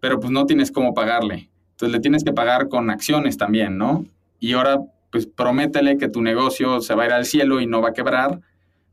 pero 0.00 0.20
pues 0.20 0.30
no 0.30 0.44
tienes 0.44 0.70
cómo 0.70 0.92
pagarle. 0.92 1.50
Entonces 1.70 1.94
le 1.94 2.00
tienes 2.00 2.24
que 2.24 2.32
pagar 2.34 2.68
con 2.68 2.90
acciones 2.90 3.38
también, 3.38 3.78
¿no? 3.78 4.04
Y 4.38 4.52
ahora 4.52 4.80
pues 5.10 5.26
prométele 5.26 5.96
que 5.96 6.08
tu 6.08 6.20
negocio 6.20 6.82
se 6.82 6.94
va 6.94 7.04
a 7.04 7.06
ir 7.06 7.12
al 7.12 7.24
cielo 7.24 7.60
y 7.62 7.66
no 7.66 7.80
va 7.80 7.90
a 7.90 7.92
quebrar. 7.94 8.42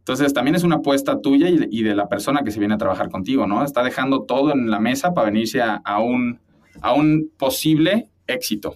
Entonces 0.03 0.33
también 0.33 0.55
es 0.55 0.63
una 0.63 0.75
apuesta 0.75 1.21
tuya 1.21 1.47
y 1.47 1.81
de, 1.81 1.95
la 1.95 2.09
persona 2.09 2.43
que 2.43 2.51
se 2.51 2.59
viene 2.59 2.73
a 2.73 2.77
trabajar 2.77 3.09
contigo, 3.09 3.47
¿no? 3.47 3.63
Está 3.63 3.83
dejando 3.83 4.23
todo 4.23 4.51
en 4.51 4.69
la 4.69 4.81
mesa 4.81 5.13
para 5.13 5.29
venirse 5.29 5.61
a, 5.61 5.99
un, 5.99 6.41
a 6.81 6.93
un 6.93 7.31
posible 7.37 8.09
éxito. 8.27 8.75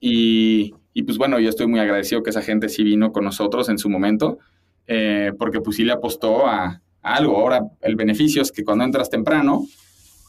Y, 0.00 0.74
y, 0.92 1.04
pues 1.04 1.16
bueno, 1.16 1.38
yo 1.40 1.48
estoy 1.48 1.66
muy 1.66 1.80
agradecido 1.80 2.22
que 2.22 2.28
esa 2.28 2.42
gente 2.42 2.68
sí 2.68 2.84
vino 2.84 3.10
con 3.10 3.24
nosotros 3.24 3.70
en 3.70 3.78
su 3.78 3.88
momento, 3.88 4.38
eh, 4.86 5.32
porque 5.38 5.62
pues 5.62 5.76
sí 5.76 5.84
le 5.84 5.92
apostó 5.92 6.46
a, 6.46 6.82
algo. 7.00 7.36
Ahora 7.38 7.62
el 7.80 7.96
beneficio 7.96 8.42
es 8.42 8.52
que 8.52 8.64
cuando 8.64 8.84
entras 8.84 9.08
temprano, 9.08 9.64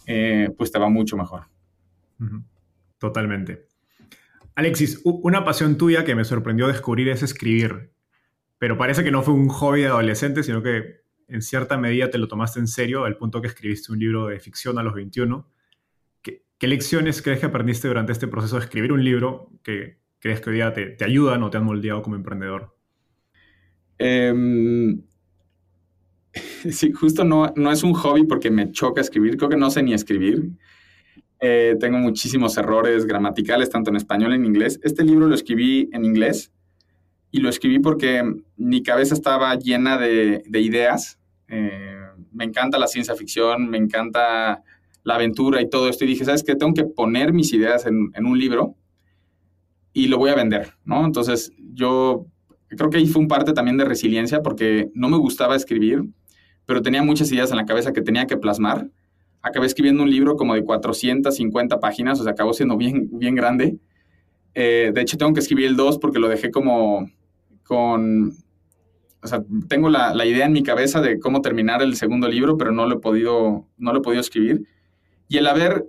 eh, 0.06 0.50
pues 0.58 0.72
te 0.72 0.80
va 0.80 0.90
mucho 0.90 1.18
mejor. 1.18 1.44
Totalmente. 3.00 3.66
Alexis, 4.56 5.02
una 5.04 5.44
pasión 5.44 5.78
tuya 5.78 6.06
que 6.06 6.16
me 6.16 6.24
sorprendió 6.24 6.68
descubrir 6.68 7.10
es 7.10 7.24
escribir, 7.24 7.92
pero 8.58 8.78
parece 8.78 9.04
que 9.04 9.12
no 9.12 9.22
fue 9.22 9.34
un 9.34 9.50
hobby 9.50 9.82
de 9.82 9.88
adolescente, 9.88 10.44
sino 10.44 10.62
que 10.62 11.02
en 11.28 11.42
cierta 11.42 11.78
medida 11.78 12.10
te 12.10 12.18
lo 12.18 12.28
tomaste 12.28 12.60
en 12.60 12.68
serio 12.68 13.06
al 13.06 13.18
punto 13.18 13.42
que 13.42 13.48
escribiste 13.48 13.92
un 13.92 14.00
libro 14.00 14.28
de 14.28 14.40
ficción 14.40 14.78
a 14.78 14.84
los 14.84 14.94
21. 14.94 15.50
¿Qué, 16.22 16.68
lecciones 16.68 17.22
crees 17.22 17.40
que 17.40 17.46
aprendiste 17.46 17.88
durante 17.88 18.12
este 18.12 18.28
proceso 18.28 18.56
de 18.56 18.64
escribir 18.64 18.92
un 18.92 19.04
libro 19.04 19.52
que 19.62 20.00
crees 20.20 20.42
que 20.42 20.50
hoy 20.50 20.56
día 20.56 20.74
te, 20.74 21.04
ayudan 21.04 21.44
o 21.44 21.50
te 21.50 21.58
han 21.58 21.66
moldeado 21.66 22.02
como 22.02 22.16
emprendedor? 22.16 22.76
Em, 23.98 25.04
sí, 26.72 26.92
justo 26.92 27.24
no, 27.24 27.54
no 27.56 27.72
es 27.72 27.84
un 27.84 27.94
hobby 27.94 28.24
porque 28.24 28.50
me 28.50 28.72
choca 28.72 29.02
escribir, 29.02 29.38
creo 29.38 29.50
que 29.50 29.58
no 29.58 29.70
sé 29.70 29.84
ni 29.84 29.94
escribir. 29.94 30.52
Eh, 31.42 31.76
tengo 31.80 31.98
muchísimos 31.98 32.58
errores 32.58 33.06
gramaticales, 33.06 33.70
tanto 33.70 33.90
en 33.90 33.98
español 33.98 34.32
como 34.32 34.36
en 34.36 34.46
inglés. 34.46 34.80
Este 34.82 35.04
libro 35.04 35.28
lo 35.28 35.36
escribí 35.36 35.90
en 35.92 36.06
inglés 36.06 36.55
y 37.32 37.40
lo 37.40 37.50
escribí 37.50 37.80
porque 37.80 38.24
mi 38.56 38.84
cabeza 38.84 39.14
estaba 39.14 39.56
llena 39.56 39.98
de, 39.98 40.44
ideas. 40.54 41.20
Eh, 41.48 42.00
me 42.32 42.46
encanta 42.46 42.78
la 42.78 42.88
ciencia 42.88 43.16
ficción, 43.16 43.70
me 43.70 43.78
encanta 43.78 44.64
la 45.04 45.16
aventura 45.16 45.62
y 45.62 45.70
todo 45.70 45.90
esto. 45.90 46.06
Y 46.06 46.08
dije, 46.08 46.26
¿sabes 46.26 46.44
qué? 46.44 46.56
Tengo 46.56 46.74
que 46.74 46.86
poner 46.86 47.34
mis 47.34 47.54
ideas 47.54 47.86
en, 47.86 48.12
en 48.14 48.26
un 48.26 48.38
libro 48.38 48.76
y 49.94 50.08
lo 50.08 50.18
voy 50.18 50.32
a 50.32 50.36
vender, 50.36 50.74
¿no? 50.84 51.06
Entonces 51.06 51.52
yo 51.74 52.26
creo 52.70 52.90
que 52.90 52.98
ahí 52.98 53.08
fue 53.08 53.22
un 53.22 53.28
parte 53.28 53.54
también 53.54 53.78
de 53.78 53.86
resiliencia 53.86 54.42
porque 54.42 54.90
no 54.94 55.10
me 55.10 55.18
gustaba 55.18 55.56
escribir, 55.56 56.04
pero 56.66 56.82
tenía 56.82 57.04
muchas 57.04 57.32
ideas 57.32 57.52
en 57.52 57.58
la 57.58 57.66
cabeza 57.66 57.94
que 57.94 58.02
tenía 58.02 58.28
que 58.28 58.38
plasmar 58.38 58.90
acabé 59.46 59.68
escribiendo 59.68 60.02
un 60.02 60.10
libro 60.10 60.36
como 60.36 60.56
de 60.56 60.64
450 60.64 61.80
páginas, 61.80 62.20
o 62.20 62.24
sea, 62.24 62.32
acabó 62.32 62.52
siendo 62.54 62.78
bien, 62.78 63.10
bien 63.12 63.36
grande. 63.36 63.78
Eh, 64.56 64.92
de 64.94 65.02
hecho, 65.02 65.18
tengo 65.18 65.34
que 65.34 65.42
escribir 65.42 65.68
el 65.68 65.76
2 65.76 66.00
porque 66.00 66.20
lo 66.20 66.28
dejé 66.28 66.50
como 66.50 67.10
con... 67.64 68.34
O 69.22 69.28
sea, 69.28 69.44
tengo 69.68 69.90
la, 69.90 70.14
la, 70.14 70.26
idea 70.26 70.46
en 70.46 70.54
mi 70.54 70.62
cabeza 70.62 71.02
de 71.02 71.20
cómo 71.20 71.42
terminar 71.42 71.82
el 71.82 71.96
segundo 71.96 72.28
libro, 72.28 72.58
pero 72.58 72.72
no 72.72 72.86
lo 72.86 72.96
he 72.96 73.00
podido, 73.00 73.66
no 73.78 73.92
lo 73.92 74.00
he 74.00 74.02
podido 74.02 74.22
escribir. 74.22 74.68
Y 75.28 75.38
el 75.38 75.48
haber 75.48 75.86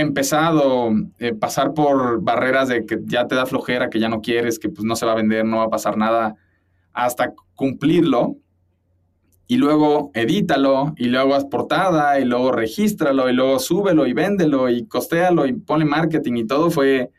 empezado 0.00 0.90
eh, 1.18 1.34
pasar 1.34 1.74
por 1.74 2.22
barreras 2.22 2.68
de 2.68 2.86
que 2.86 2.98
ya 3.04 3.26
te 3.26 3.34
da 3.34 3.46
flojera, 3.46 3.90
que 3.90 4.00
ya 4.00 4.08
no 4.08 4.20
quieres, 4.20 4.58
que 4.58 4.68
pues 4.68 4.84
no 4.84 4.96
se 4.96 5.06
va 5.06 5.12
a 5.12 5.16
vender, 5.16 5.44
no 5.44 5.58
va 5.58 5.64
a 5.64 5.70
pasar 5.70 5.96
nada, 5.96 6.36
hasta 6.92 7.34
cumplirlo, 7.54 8.36
y 9.46 9.56
luego 9.56 10.10
edítalo, 10.14 10.94
y 10.96 11.06
luego 11.06 11.34
haz 11.34 11.46
portada, 11.46 12.20
y 12.20 12.24
luego 12.24 12.52
regístralo, 12.52 13.28
y 13.28 13.32
luego 13.32 13.58
súbelo 13.58 14.06
y 14.06 14.12
véndelo, 14.12 14.68
y 14.68 14.86
costéalo, 14.86 15.46
y 15.46 15.54
ponle 15.54 15.84
marketing 15.84 16.34
y 16.34 16.46
todo, 16.46 16.70
fue, 16.70 17.10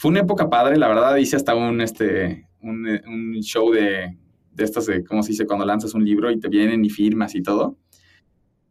fue 0.00 0.10
una 0.12 0.20
época 0.20 0.48
padre, 0.48 0.78
la 0.78 0.88
verdad, 0.88 1.14
hice 1.16 1.36
hasta 1.36 1.54
un, 1.54 1.82
este, 1.82 2.48
un, 2.62 2.88
un 3.06 3.34
show 3.42 3.70
de, 3.70 4.16
de 4.50 4.64
estas, 4.64 4.86
de, 4.86 5.04
¿cómo 5.04 5.22
se 5.22 5.32
dice? 5.32 5.44
Cuando 5.44 5.66
lanzas 5.66 5.92
un 5.92 6.02
libro 6.02 6.30
y 6.30 6.40
te 6.40 6.48
vienen 6.48 6.82
y 6.82 6.88
firmas 6.88 7.34
y 7.34 7.42
todo. 7.42 7.76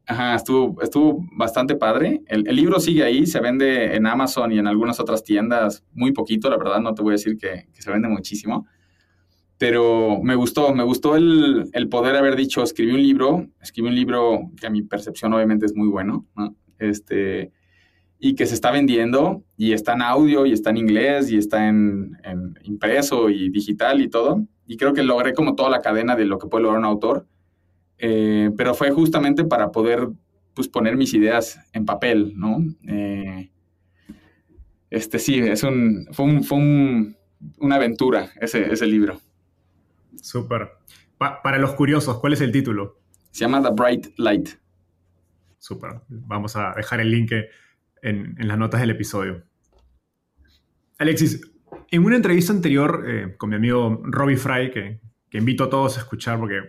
Ajá, 0.07 0.33
estuvo, 0.33 0.81
estuvo 0.81 1.23
bastante 1.33 1.75
padre. 1.75 2.23
El, 2.25 2.47
el, 2.47 2.55
libro 2.55 2.79
sigue 2.79 3.03
ahí, 3.03 3.27
se 3.27 3.39
vende 3.41 3.95
en 3.95 4.07
Amazon 4.07 4.51
y 4.51 4.57
en 4.57 4.65
algunas 4.65 4.99
otras 4.99 5.23
tiendas 5.23 5.83
muy 5.93 6.13
poquito, 6.13 6.49
la 6.49 6.57
verdad, 6.57 6.79
no 6.79 6.95
te 6.95 7.03
voy 7.03 7.11
a 7.11 7.17
decir 7.17 7.37
que, 7.37 7.67
que 7.71 7.81
se 7.83 7.91
vende 7.91 8.07
muchísimo 8.07 8.65
pero 9.59 10.21
me 10.23 10.35
gustó, 10.35 10.73
me 10.73 10.85
gustó 10.85 11.17
el, 11.17 11.69
el, 11.73 11.89
poder 11.89 12.15
haber 12.15 12.37
dicho, 12.37 12.63
escribí 12.63 12.93
un 12.93 13.03
libro, 13.03 13.45
escribí 13.61 13.89
un 13.89 13.95
libro 13.95 14.51
que 14.57 14.67
a 14.67 14.69
mi 14.69 14.83
percepción 14.83 15.33
obviamente 15.33 15.65
es 15.65 15.75
muy 15.75 15.89
bueno, 15.89 16.25
¿no? 16.37 16.55
este, 16.79 17.51
y 18.19 18.35
que 18.35 18.45
se 18.45 18.53
está 18.53 18.69
vendiendo 18.69 19.43
y 19.57 19.71
está 19.71 19.93
en 19.93 20.01
audio 20.01 20.45
y 20.45 20.51
está 20.51 20.69
en 20.71 20.77
inglés 20.77 21.31
y 21.31 21.37
está 21.37 21.69
en, 21.69 22.17
en, 22.23 22.59
impreso 22.63 23.29
y 23.29 23.49
digital 23.49 24.01
y 24.01 24.09
todo. 24.09 24.45
Y 24.67 24.75
creo 24.75 24.93
que 24.93 25.03
logré 25.03 25.33
como 25.33 25.55
toda 25.55 25.69
la 25.69 25.79
cadena 25.79 26.17
de 26.17 26.25
lo 26.25 26.37
que 26.37 26.47
puede 26.47 26.63
lograr 26.63 26.79
un 26.79 26.85
autor, 26.85 27.25
eh, 27.97 28.51
pero 28.57 28.75
fue 28.75 28.91
justamente 28.91 29.45
para 29.45 29.71
poder 29.71 30.09
pues, 30.53 30.67
poner 30.67 30.97
mis 30.97 31.13
ideas 31.13 31.59
en 31.71 31.85
papel, 31.85 32.33
¿no? 32.35 32.59
Eh, 32.87 33.49
este 34.89 35.17
sí, 35.17 35.39
es 35.39 35.63
un, 35.63 36.07
fue, 36.11 36.25
un, 36.25 36.43
fue 36.43 36.57
un, 36.57 37.15
una 37.59 37.75
aventura 37.75 38.31
ese, 38.41 38.71
ese 38.71 38.85
libro. 38.85 39.19
Súper. 40.21 40.71
para 41.17 41.57
los 41.57 41.73
curiosos, 41.75 42.19
¿cuál 42.19 42.33
es 42.33 42.41
el 42.41 42.51
título? 42.51 42.99
Se 43.31 43.41
llama 43.41 43.61
The 43.61 43.69
Bright 43.69 44.07
Light. 44.17 44.49
Súper. 45.57 46.01
Vamos 46.09 46.55
a 46.57 46.73
dejar 46.75 46.99
el 46.99 47.11
link 47.11 47.31
en, 48.01 48.35
las 48.39 48.57
notas 48.57 48.81
del 48.81 48.91
episodio. 48.91 49.43
Alexis, 50.97 51.41
En 51.91 52.03
una 52.03 52.15
entrevista 52.15 52.51
anterior 52.53 53.03
eh, 53.07 53.35
con 53.37 53.49
mi 53.49 53.55
amigo 53.55 54.01
Robbie 54.03 54.37
Fry, 54.37 54.71
que, 54.71 54.99
invito 55.31 55.65
a 55.65 55.69
todos 55.69 55.97
a 55.97 56.01
escuchar 56.01 56.39
porque 56.39 56.61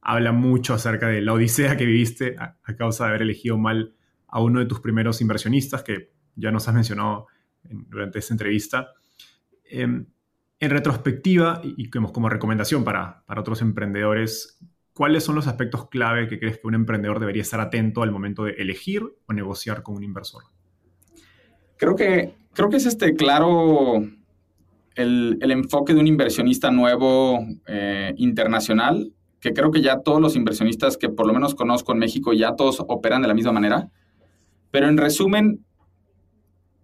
habla 0.00 0.32
mucho 0.32 0.74
acerca 0.74 1.08
de 1.08 1.20
la 1.20 1.32
odisea 1.32 1.76
que 1.76 1.86
viviste 1.86 2.36
a, 2.38 2.56
causa 2.76 3.04
de 3.04 3.10
haber 3.10 3.22
elegido 3.22 3.56
mal 3.56 3.94
a 4.28 4.40
uno 4.40 4.60
de 4.60 4.66
tus 4.66 4.80
primeros 4.80 5.20
inversionistas, 5.20 5.82
que 5.82 6.12
ya 6.34 6.50
nos 6.50 6.66
has 6.68 6.74
mencionado 6.74 7.26
durante 7.62 8.18
esta 8.18 8.34
entrevista. 8.34 8.88
Em, 9.64 10.06
en 10.58 10.70
retrospectiva 10.70 11.60
y, 11.62 11.90
como, 11.90 12.28
recomendación 12.28 12.84
para 12.84 13.24
otros 13.28 13.62
emprendedores, 13.62 14.58
¿cuáles 14.92 15.24
son 15.24 15.34
los 15.34 15.46
aspectos 15.46 15.88
clave 15.88 16.28
que 16.28 16.38
crees 16.38 16.58
que 16.58 16.66
un 16.66 16.74
emprendedor 16.74 17.20
debería 17.20 17.42
estar 17.42 17.60
atento 17.60 18.02
al 18.02 18.10
momento 18.10 18.44
de 18.44 18.52
elegir 18.52 19.02
o 19.26 19.32
negociar 19.32 19.82
con 19.82 19.96
un 19.96 20.04
inversor? 20.04 20.44
Creo 21.82 21.96
que, 21.96 22.32
creo 22.52 22.68
que 22.68 22.76
es 22.76 22.86
este 22.86 23.16
claro 23.16 24.04
el, 24.94 25.50
enfoque 25.50 25.94
de 25.94 25.98
un 25.98 26.06
inversionista 26.06 26.70
nuevo 26.70 27.44
eh, 27.66 28.14
internacional, 28.18 29.12
que 29.40 29.52
creo 29.52 29.72
que 29.72 29.80
ya 29.80 29.98
todos 29.98 30.20
los 30.20 30.36
inversionistas 30.36 30.96
que 30.96 31.08
por 31.08 31.26
lo 31.26 31.32
menos 31.32 31.56
conozco 31.56 31.90
en 31.90 31.98
México 31.98 32.34
ya 32.34 32.54
todos 32.54 32.78
operan 32.86 33.20
de 33.20 33.26
la 33.26 33.34
misma 33.34 33.50
manera. 33.50 33.90
Pero 34.70 34.86
en 34.86 34.96
resumen, 34.96 35.64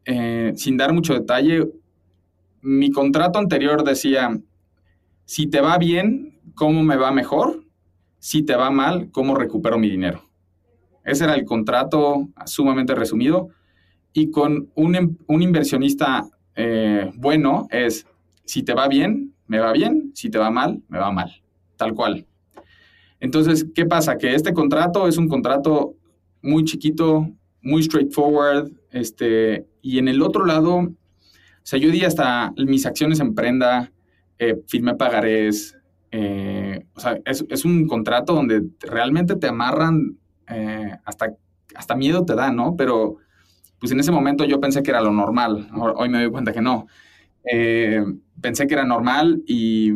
eh, 0.05 0.53
sin 0.57 0.77
dar 0.77 0.93
mucho 0.93 1.15
detalle, 1.15 1.69
mi 2.61 2.91
contrato 2.91 3.39
anterior 3.39 3.85
decía, 3.85 4.37
si 5.27 5.47
te 5.47 5.61
va 5.61 5.79
bien, 5.79 6.41
¿cómo 6.57 6.83
me 6.83 6.97
va 6.97 7.13
mejor? 7.13 7.63
Si 8.19 8.43
te 8.43 8.57
va 8.57 8.73
mal, 8.73 9.13
¿cómo 9.13 9.37
recupero 9.37 9.79
mi 9.79 9.89
dinero? 9.89 10.25
Ese 11.05 11.23
era 11.23 11.37
el 11.37 11.45
contrato 11.45 12.27
sumamente 12.47 12.97
resumido. 12.97 13.51
Y 14.13 14.31
con 14.31 14.71
un, 14.75 14.95
em, 14.95 15.17
un 15.27 15.43
inversionista 15.43 16.29
eh, 16.61 17.13
bueno 17.15 17.69
es, 17.71 18.05
si 18.45 18.65
te 18.65 18.75
va 18.75 18.89
bien, 18.89 19.33
me 19.47 19.61
va 19.61 19.73
bien, 19.73 20.11
si 20.15 20.29
te 20.29 20.39
va 20.39 20.51
mal, 20.51 20.83
me 20.89 20.99
va 20.99 21.13
mal, 21.13 21.31
tal 21.77 21.95
cual. 21.95 22.27
Entonces, 23.21 23.65
¿qué 23.75 23.87
pasa? 23.87 24.19
Que 24.19 24.35
este 24.35 24.53
contrato 24.53 25.07
es 25.07 25.19
un 25.19 25.29
contrato 25.29 25.95
muy 26.43 26.65
chiquito, 26.65 27.31
muy 27.63 27.85
straightforward, 27.85 28.73
este, 28.91 29.69
y 29.83 29.99
en 29.99 30.09
el 30.09 30.21
otro 30.21 30.45
lado, 30.45 30.79
o 30.79 30.97
sea, 31.63 31.79
yo 31.79 31.91
di 31.93 32.05
hasta 32.05 32.53
mis 32.57 32.87
acciones 32.87 33.21
en 33.21 33.37
prenda, 33.37 33.93
eh, 34.41 34.61
firmé 34.67 34.97
pagarés, 34.97 35.77
eh, 36.11 36.87
o 36.95 37.01
sea, 37.01 37.19
es, 37.25 37.65
un 37.65 37.87
contrato 37.87 38.35
donde 38.35 38.65
realmente 38.81 39.37
te 39.37 39.47
amarran, 39.47 40.19
hasta, 41.05 41.35
hasta 41.75 41.95
miedo 41.95 42.25
te 42.25 42.35
da, 42.35 42.51
¿no? 42.51 42.75
Pero 42.75 43.19
pues 43.79 43.93
en 43.93 44.01
ese 44.01 44.13
momento 44.13 44.45
yo 44.45 44.61
pensé 44.61 44.83
que 44.83 44.91
era 44.91 45.01
lo 45.01 45.13
normal, 45.13 45.69
hoy 45.75 46.09
me 46.09 46.21
doy 46.21 46.31
cuenta 46.31 46.53
que 46.53 46.61
no. 46.61 46.87
Eh, 47.51 48.05
pensé 48.41 48.67
que 48.67 48.75
era 48.75 48.85
normal 48.85 49.43
y, 49.47 49.93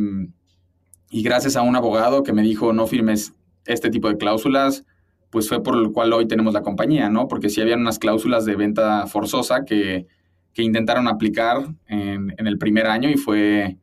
gracias 1.11 1.57
a 1.57 1.62
un 1.62 1.76
abogado 1.76 2.22
que 2.22 2.33
me 2.33 2.43
dijo 2.43 2.72
no 2.72 2.87
firmes 2.87 3.35
este 3.66 3.91
tipo 3.91 4.09
de 4.09 4.16
cláusulas, 4.16 4.85
pues 5.30 5.49
fue 5.49 5.62
por 5.62 5.76
lo 5.76 5.93
cual 5.93 6.12
hoy 6.12 6.26
tenemos 6.26 6.55
la 6.55 6.62
compañía, 6.62 7.09
¿no? 7.11 7.28
Porque 7.28 7.49
sí 7.49 7.61
habían 7.61 7.80
unas 7.80 7.99
cláusulas 7.99 8.45
de 8.45 8.57
venta 8.57 9.07
forzosa 9.07 9.64
que, 9.64 10.07
que 10.53 10.62
intentaron 10.62 11.09
aplicar 11.09 11.66
en, 11.87 12.35
en, 12.37 12.47
el 12.47 12.59
primer 12.59 12.87
año 12.87 13.09
y 13.11 13.16
fue 13.16 13.76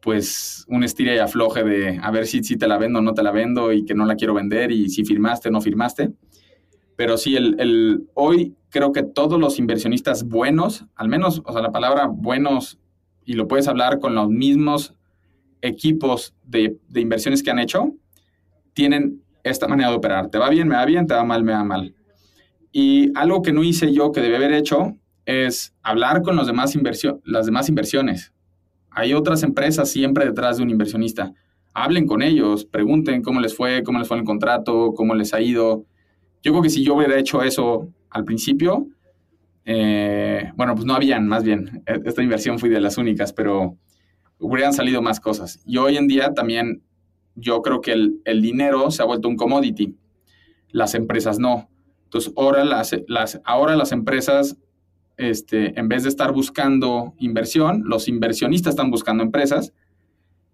pues 0.00 0.64
un 0.68 0.82
estira 0.82 1.14
y 1.14 1.18
afloje 1.18 1.62
de 1.62 1.98
a 2.02 2.10
ver 2.10 2.26
si, 2.26 2.42
si 2.42 2.56
te 2.56 2.66
la 2.66 2.78
vendo 2.78 2.98
o 3.00 3.02
no 3.02 3.14
te 3.14 3.22
la 3.22 3.32
vendo 3.32 3.72
y 3.72 3.84
que 3.84 3.94
no 3.94 4.06
la 4.06 4.16
quiero 4.16 4.34
vender 4.34 4.72
y 4.72 4.88
si 4.88 5.04
firmaste 5.04 5.48
o 5.48 5.52
no 5.52 5.60
firmaste. 5.60 6.10
Pero 7.00 7.16
sí, 7.16 7.34
el, 7.34 7.58
el, 7.58 8.10
hoy 8.12 8.54
creo 8.68 8.92
que 8.92 9.02
todos 9.02 9.40
los 9.40 9.58
inversionistas 9.58 10.28
buenos, 10.28 10.84
al 10.94 11.08
menos, 11.08 11.40
o 11.46 11.50
sea, 11.50 11.62
la 11.62 11.72
palabra 11.72 12.08
buenos, 12.08 12.78
y 13.24 13.36
lo 13.36 13.48
puedes 13.48 13.68
hablar 13.68 14.00
con 14.00 14.14
los 14.14 14.28
mismos 14.28 14.94
equipos 15.62 16.34
de, 16.44 16.76
de 16.90 17.00
inversiones 17.00 17.42
que 17.42 17.50
han 17.50 17.58
hecho, 17.58 17.94
tienen 18.74 19.22
esta 19.44 19.66
manera 19.66 19.88
de 19.88 19.96
operar. 19.96 20.28
Te 20.28 20.36
va 20.36 20.50
bien, 20.50 20.68
me 20.68 20.74
va 20.74 20.84
bien, 20.84 21.06
te 21.06 21.14
va 21.14 21.24
mal, 21.24 21.42
me 21.42 21.52
va 21.52 21.64
mal. 21.64 21.94
Y 22.70 23.10
algo 23.18 23.40
que 23.40 23.54
no 23.54 23.64
hice 23.64 23.94
yo 23.94 24.12
que 24.12 24.20
debe 24.20 24.36
haber 24.36 24.52
hecho 24.52 24.94
es 25.24 25.74
hablar 25.82 26.20
con 26.20 26.36
los 26.36 26.48
demás 26.48 26.76
las 27.24 27.46
demás 27.46 27.70
inversiones. 27.70 28.34
Hay 28.90 29.14
otras 29.14 29.42
empresas 29.42 29.88
siempre 29.90 30.26
detrás 30.26 30.58
de 30.58 30.64
un 30.64 30.68
inversionista. 30.68 31.32
Hablen 31.72 32.06
con 32.06 32.20
ellos, 32.20 32.66
pregunten 32.66 33.22
cómo 33.22 33.40
les 33.40 33.56
fue, 33.56 33.84
cómo 33.84 34.00
les 34.00 34.06
fue 34.06 34.18
el 34.18 34.24
contrato, 34.24 34.92
cómo 34.94 35.14
les 35.14 35.32
ha 35.32 35.40
ido, 35.40 35.86
yo 36.42 36.52
creo 36.52 36.62
que 36.62 36.70
si 36.70 36.84
yo 36.84 36.94
hubiera 36.94 37.18
hecho 37.18 37.42
eso 37.42 37.88
al 38.10 38.24
principio, 38.24 38.88
eh, 39.64 40.50
bueno, 40.56 40.74
pues 40.74 40.86
no 40.86 40.94
habían, 40.94 41.28
más 41.28 41.44
bien. 41.44 41.82
E, 41.86 42.00
esta 42.04 42.22
inversión 42.22 42.58
fui 42.58 42.68
de 42.68 42.80
las 42.80 42.98
únicas, 42.98 43.32
pero 43.32 43.76
hubieran 44.38 44.72
salido 44.72 45.02
más 45.02 45.20
cosas. 45.20 45.60
Y 45.66 45.76
hoy 45.76 45.96
en 45.96 46.08
día 46.08 46.32
también 46.34 46.82
yo 47.34 47.62
creo 47.62 47.80
que 47.80 47.92
el, 47.92 48.42
dinero 48.42 48.90
se 48.90 49.02
ha 49.02 49.06
vuelto 49.06 49.28
un 49.28 49.36
commodity. 49.36 49.94
Las 50.70 50.94
empresas 50.94 51.38
no. 51.38 51.68
Entonces, 52.04 52.32
ahora 52.36 52.64
las, 52.64 52.96
las, 53.06 53.40
ahora 53.44 53.76
las 53.76 53.92
empresas, 53.92 54.56
este, 55.16 55.78
en 55.78 55.88
vez 55.88 56.02
de 56.02 56.08
estar 56.08 56.32
buscando 56.32 57.14
inversión, 57.18 57.82
los 57.84 58.08
inversionistas 58.08 58.72
están 58.72 58.90
buscando 58.90 59.22
empresas 59.22 59.72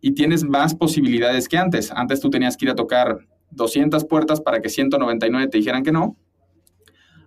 y 0.01 0.13
tienes 0.13 0.45
más 0.45 0.75
posibilidades 0.75 1.49
que 1.49 1.57
antes. 1.57 1.91
Antes 1.93 2.21
tú 2.21 2.29
tenías 2.29 2.57
que 2.57 2.67
ir 2.67 2.71
a 2.71 2.75
tocar 2.75 3.27
200 3.51 4.05
puertas 4.05 4.41
para 4.41 4.61
que 4.61 4.69
199 4.69 5.49
te 5.49 5.59
dijeran 5.59 5.83
que 5.83 5.93
no. 5.93 6.17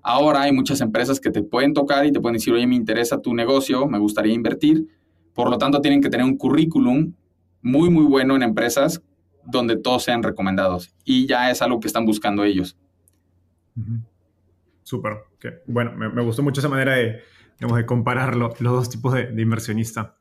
Ahora 0.02 0.44
hay 0.44 0.52
muchas 0.52 0.82
empresas 0.82 1.20
que 1.20 1.30
te 1.30 1.44
pueden 1.44 1.74
tocar 1.74 2.06
y 2.06 2.12
te 2.12 2.20
pueden 2.20 2.36
decir, 2.36 2.54
oye, 2.54 2.66
me 2.68 2.76
interesa 2.76 3.22
tu 3.22 3.34
negocio, 3.34 3.88
me 3.88 4.00
gustaría 4.00 4.34
invertir. 4.34 4.88
Por 5.34 5.50
lo 5.50 5.58
tanto, 5.58 5.82
tienen 5.82 6.02
que 6.02 6.10
tener 6.10 6.26
un 6.26 6.38
currículum 6.38 7.14
muy, 7.62 7.90
muy 7.90 8.06
bueno 8.06 8.36
en 8.36 8.44
empresas 8.44 9.02
donde 9.46 9.78
todos 9.78 10.04
sean 10.04 10.24
recomendados. 10.24 10.94
Y 11.04 11.28
ya 11.28 11.52
es 11.52 11.62
algo 11.62 11.80
que 11.80 11.88
están 11.88 12.06
buscando 12.06 12.44
ellos. 12.44 12.78
Súper. 14.84 15.18
Bueno, 15.68 15.94
me, 15.96 16.24
gustó 16.24 16.44
mucho 16.44 16.62
esa 16.62 16.70
manera 16.70 16.96
de, 16.96 17.22
de 17.60 17.86
comparar 17.86 18.36
los 18.36 18.58
dos 18.60 18.90
tipos 18.90 19.14
de, 19.14 19.28
de 19.28 19.42
inversionista. 19.42 20.18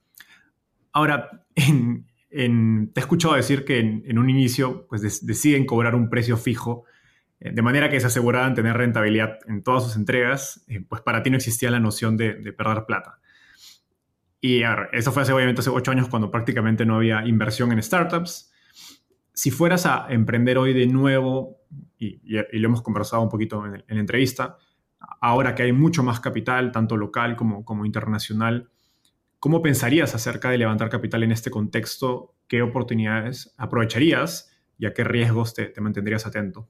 Ahora, 0.93 1.45
en, 1.55 2.07
te 2.31 3.01
he 3.01 3.01
escuchado 3.01 3.35
decir 3.35 3.65
que 3.65 3.79
en, 3.79 4.19
un 4.19 4.29
inicio 4.29 4.87
pues, 4.89 5.25
deciden 5.25 5.67
cobrar 5.67 5.95
un 5.95 6.11
precio 6.11 6.37
fijo, 6.37 6.85
eh, 7.41 7.53
de 7.53 7.63
manera 7.63 7.89
que 7.89 8.01
se 8.01 8.07
aseguraban 8.07 8.55
tener 8.55 8.77
rentabilidad 8.77 9.39
en 9.47 9.63
todas 9.63 9.85
sus 9.85 9.97
entregas, 9.97 10.65
eh, 10.69 10.85
pues 10.87 11.03
para 11.03 11.23
ti 11.23 11.31
no 11.31 11.37
existía 11.37 11.71
la 11.71 11.81
noción 11.81 12.17
de, 12.17 12.35
perder 12.53 12.85
plata. 12.87 13.19
Y 14.41 14.63
eso 14.93 15.11
fue 15.11 15.23
hace, 15.23 15.33
obviamente 15.33 15.63
hace 15.63 15.71
ocho 15.71 15.91
años 15.91 16.09
cuando 16.09 16.31
prácticamente 16.31 16.87
no 16.87 16.97
había 16.97 17.27
inversión 17.27 17.73
en 17.73 17.83
startups. 17.83 18.53
Si 19.33 19.51
fueras 19.51 19.85
a 19.85 20.07
emprender 20.11 20.59
hoy 20.59 20.73
de 20.73 20.87
nuevo, 20.87 21.59
y, 21.99 22.21
lo 22.23 22.69
hemos 22.69 22.83
conversado 22.83 23.23
un 23.23 23.29
poquito 23.29 23.67
en, 23.67 23.73
la 23.73 24.01
entrevista, 24.01 24.59
ahora 25.21 25.57
que 25.57 25.65
hay 25.65 25.73
mucho 25.73 26.05
más 26.05 26.21
capital, 26.21 26.71
tanto 26.71 26.97
local 26.97 27.35
como 27.35 27.85
internacional, 27.85 28.71
¿Cómo 29.41 29.63
pensarías 29.63 30.17
acerca 30.17 30.51
de 30.51 30.59
levantar 30.59 30.89
capital 30.89 31.23
en 31.23 31.31
este 31.31 31.51
contexto? 31.51 32.35
¿Qué 32.49 32.61
oportunidades 32.61 33.55
aprovecharías 33.57 34.51
y 34.79 34.87
a 34.87 34.93
qué 34.93 35.05
riesgos 35.05 35.55
te, 35.55 35.73
mantendrías 35.81 36.27
atento? 36.27 36.69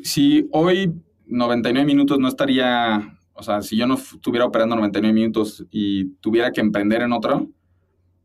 Si 0.00 0.48
hoy 0.50 0.92
99 1.26 1.86
minutos 1.86 2.18
no 2.18 2.26
estaría, 2.26 3.16
o 3.32 3.44
sea, 3.44 3.62
si 3.62 3.76
yo 3.76 3.86
no 3.86 3.94
estuviera 3.94 4.44
operando 4.44 4.74
99 4.74 5.14
minutos 5.14 5.64
y 5.70 6.14
tuviera 6.16 6.50
que 6.50 6.60
emprender 6.60 7.02
en 7.02 7.12
otro, 7.12 7.48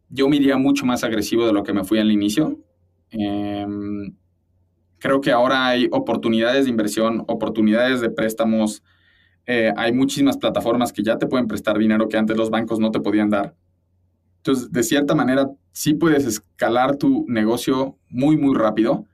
yo 0.10 0.30
me 0.30 0.38
iría 0.38 0.58
mucho 0.58 0.88
más 0.88 1.04
agresivo 1.04 1.46
de 1.46 1.54
lo 1.54 1.62
que 1.62 1.74
me 1.74 1.84
fui 1.84 2.00
al 2.00 2.12
inicio. 2.12 2.60
Em, 3.12 4.16
creo 4.98 5.22
que 5.22 5.32
ahora 5.32 5.68
hay 5.68 5.90
oportunidades 5.92 6.66
de 6.66 6.72
inversión, 6.72 7.24
oportunidades 7.28 8.02
de 8.02 8.10
préstamos. 8.10 8.84
Eh, 9.46 9.72
hay 9.78 9.94
muchísimas 9.94 10.38
plataformas 10.38 10.92
que 10.92 11.04
ya 11.04 11.20
te 11.20 11.28
pueden 11.28 11.48
prestar 11.48 11.78
dinero 11.78 12.10
que 12.10 12.18
antes 12.18 12.36
los 12.36 12.50
bancos 12.50 12.80
no 12.80 12.90
te 12.90 13.00
podían 13.00 13.30
dar. 13.30 13.56
Entonces, 14.46 14.72
de 14.72 14.84
cierta 14.84 15.16
manera, 15.16 15.50
sí 15.72 15.96
puedes 15.96 16.24
escalar 16.24 16.98
tu 16.98 17.26
negocio 17.28 17.98
muy, 18.10 18.38
muy 18.38 18.54
rápido. 18.54 19.06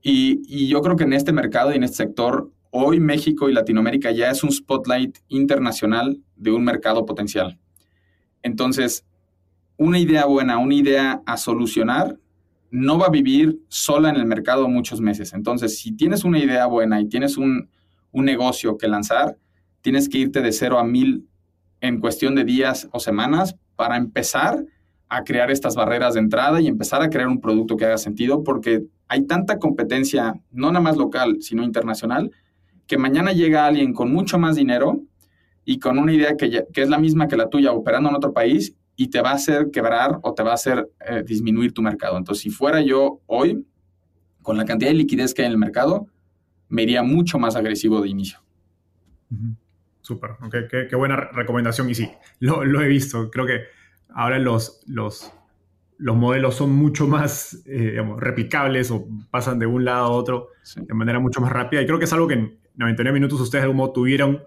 Y, 0.00 0.68
yo 0.68 0.80
creo 0.80 0.96
que 0.96 1.04
en 1.04 1.12
este 1.12 1.32
mercado 1.32 1.70
y 1.70 1.76
en 1.76 1.84
este 1.84 1.98
sector, 1.98 2.50
hoy 2.70 2.98
México 2.98 3.50
y 3.50 3.52
Latinoamérica 3.52 4.10
ya 4.10 4.30
es 4.30 4.42
un 4.42 4.50
spotlight 4.50 5.18
internacional 5.28 6.22
de 6.36 6.50
un 6.50 6.64
mercado 6.64 7.04
potencial. 7.04 7.58
Entonces, 8.42 9.04
una 9.76 9.98
idea 9.98 10.24
buena, 10.24 10.56
una 10.56 10.74
idea 10.74 11.20
a 11.26 11.36
solucionar, 11.36 12.18
no 12.70 12.98
va 12.98 13.08
a 13.08 13.10
vivir 13.10 13.60
sola 13.68 14.08
en 14.08 14.16
el 14.16 14.24
mercado 14.24 14.66
muchos 14.66 15.02
meses. 15.02 15.34
Entonces, 15.34 15.78
si 15.78 15.92
tienes 15.92 16.24
una 16.24 16.38
idea 16.38 16.64
buena 16.64 17.02
y 17.02 17.06
tienes 17.06 17.36
un, 17.36 17.68
un 18.12 18.24
negocio 18.24 18.78
que 18.78 18.88
lanzar, 18.88 19.36
tienes 19.82 20.08
que 20.08 20.16
irte 20.16 20.40
de 20.40 20.52
cero 20.52 20.78
a 20.78 20.84
mil 20.84 21.28
en 21.82 22.00
cuestión 22.00 22.34
de 22.34 22.44
días 22.44 22.88
o 22.92 22.98
semanas 22.98 23.54
para 23.78 23.96
empezar 23.96 24.64
a 25.08 25.22
crear 25.22 25.52
estas 25.52 25.76
barreras 25.76 26.14
de 26.14 26.20
entrada 26.20 26.60
y 26.60 26.66
empezar 26.66 27.00
a 27.00 27.08
crear 27.08 27.28
un 27.28 27.40
producto 27.40 27.76
que 27.76 27.84
haga 27.84 27.96
sentido, 27.96 28.42
porque 28.42 28.82
hay 29.06 29.24
tanta 29.24 29.60
competencia, 29.60 30.34
no 30.50 30.66
nada 30.66 30.80
más 30.80 30.96
local, 30.96 31.36
sino 31.42 31.62
internacional, 31.62 32.32
que 32.88 32.98
mañana 32.98 33.32
llega 33.32 33.66
alguien 33.66 33.92
con 33.92 34.12
mucho 34.12 34.36
más 34.36 34.56
dinero 34.56 35.00
y 35.64 35.78
con 35.78 35.96
una 35.96 36.12
idea 36.12 36.36
que, 36.36 36.66
es 36.74 36.88
la 36.88 36.98
misma 36.98 37.28
que 37.28 37.36
la 37.36 37.48
tuya 37.48 37.70
operando 37.70 38.08
en 38.08 38.16
otro 38.16 38.32
país 38.32 38.74
y 38.96 39.10
te 39.10 39.22
va 39.22 39.30
a 39.30 39.34
hacer 39.34 39.70
quebrar 39.70 40.18
o 40.22 40.34
te 40.34 40.42
va 40.42 40.50
a 40.50 40.54
hacer 40.54 40.90
eh, 41.08 41.22
disminuir 41.24 41.72
tu 41.72 41.80
mercado. 41.80 42.18
Entonces, 42.18 42.42
si 42.42 42.50
fuera 42.50 42.80
yo 42.80 43.20
hoy, 43.26 43.64
con 44.42 44.56
la 44.56 44.64
cantidad 44.64 44.90
de 44.90 44.96
liquidez 44.96 45.34
que 45.34 45.42
hay 45.42 45.46
en 45.46 45.52
el 45.52 45.58
mercado, 45.58 46.08
me 46.68 46.82
iría 46.82 47.04
mucho 47.04 47.38
más 47.38 47.54
agresivo 47.54 48.00
de 48.00 48.08
inicio. 48.08 48.40
Súper, 50.08 50.36
qué, 50.70 50.96
buena 50.96 51.16
recomendación. 51.16 51.90
Y 51.90 51.94
sí, 51.94 52.10
lo, 52.40 52.80
he 52.80 52.88
visto. 52.88 53.30
Creo 53.30 53.44
que 53.44 53.64
ahora 54.08 54.38
los, 54.38 54.80
los, 54.86 55.30
los 55.98 56.16
modelos 56.16 56.54
son 56.54 56.72
mucho 56.72 57.06
más 57.06 57.62
eh, 57.66 58.02
replicables 58.16 58.90
o 58.90 59.06
pasan 59.30 59.58
de 59.58 59.66
un 59.66 59.84
lado 59.84 60.06
a 60.06 60.08
otro 60.08 60.48
de 60.76 60.94
manera 60.94 61.18
mucho 61.20 61.42
más 61.42 61.52
rápida. 61.52 61.82
Y 61.82 61.86
creo 61.86 61.98
que 61.98 62.06
es 62.06 62.12
algo 62.14 62.26
que 62.26 62.34
en 62.34 62.58
99 62.76 63.12
minutos 63.12 63.38
ustedes 63.38 63.60
de 63.60 63.64
algún 63.64 63.76
modo 63.76 63.92
tuvieron 63.92 64.42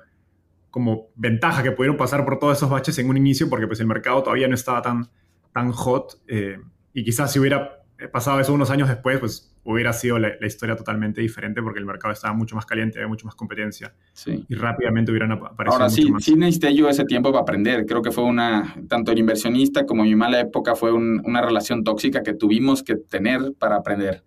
como 0.72 1.10
ventaja 1.14 1.62
que 1.62 1.72
pudieron 1.72 1.96
pasar 1.96 2.26
por 2.26 2.40
todos 2.40 2.58
esos 2.58 2.68
baches 2.68 2.98
en 2.98 3.08
un 3.08 3.18
inicio 3.18 3.48
porque 3.48 3.68
pues 3.68 3.80
el 3.82 3.86
mercado 3.86 4.24
todavía 4.24 4.48
no 4.48 4.56
estaba 4.56 4.82
tan, 4.82 5.12
tan 5.54 5.72
hot 5.74 6.24
eh, 6.28 6.60
y 6.92 7.04
quizás 7.04 7.32
si 7.32 7.38
hubiera 7.38 7.81
pasado 8.08 8.40
eso 8.40 8.54
unos 8.54 8.72
años 8.72 8.88
después 8.88 9.20
pues 9.20 9.56
hubiera 9.64 9.94
sido 9.94 10.18
la, 10.18 10.32
historia 10.46 10.76
totalmente 10.76 11.22
diferente 11.22 11.62
porque 11.62 11.80
el 11.80 11.86
mercado 11.86 12.12
estaba 12.12 12.34
mucho 12.34 12.56
más 12.56 12.66
caliente, 12.66 12.98
había 12.98 13.08
mucho 13.08 13.26
más 13.26 13.36
competencia 13.36 13.94
y 14.26 14.56
rápidamente 14.56 15.12
hubieran 15.12 15.32
aparecido 15.32 15.74
Ahora 15.74 15.90
sí, 15.90 16.12
sí 16.20 16.36
necesité 16.36 16.74
yo 16.74 16.90
ese 16.90 17.06
tiempo 17.06 17.32
para 17.32 17.44
aprender. 17.44 17.86
Creo 17.86 18.02
que 18.02 18.12
fue 18.12 18.24
una, 18.24 18.76
tanto 18.88 19.12
el 19.12 19.20
inversionista 19.20 19.86
como 19.86 20.04
mi 20.04 20.16
mala 20.16 20.40
época 20.40 20.76
fue 20.76 20.92
una 20.92 21.42
relación 21.42 21.84
tóxica 21.84 22.24
que 22.24 22.34
tuvimos 22.34 22.84
que 22.84 22.96
tener 22.96 23.54
para 23.60 23.78
aprender. 23.78 24.24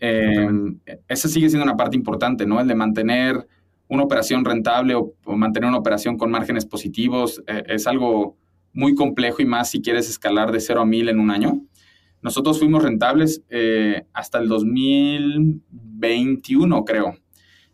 Eh, 0.00 0.48
esa 1.08 1.28
sigue 1.28 1.48
siendo 1.48 1.64
una 1.64 1.76
parte 1.76 1.96
importante, 1.96 2.46
¿no? 2.46 2.60
El 2.60 2.68
de 2.68 2.74
mantener 2.74 3.46
una 3.88 4.02
operación 4.02 4.44
rentable 4.44 4.94
o, 4.94 5.14
mantener 5.36 5.68
una 5.68 5.78
operación 5.78 6.16
con 6.16 6.30
márgenes 6.30 6.66
positivos 6.66 7.42
eh, 7.46 7.64
es 7.66 7.86
algo 7.86 8.36
muy 8.72 8.94
complejo 8.94 9.42
y 9.42 9.46
más 9.46 9.70
si 9.70 9.80
quieres 9.80 10.08
escalar 10.08 10.52
de 10.52 10.60
0 10.60 10.82
a 10.82 10.84
1000 10.84 11.08
en 11.08 11.18
un 11.18 11.30
año. 11.30 11.62
Nosotros 12.22 12.58
fuimos 12.58 12.82
rentables 12.82 13.42
eh, 13.48 14.04
hasta 14.12 14.38
el 14.38 14.48
2021, 14.48 16.84
creo. 16.84 17.14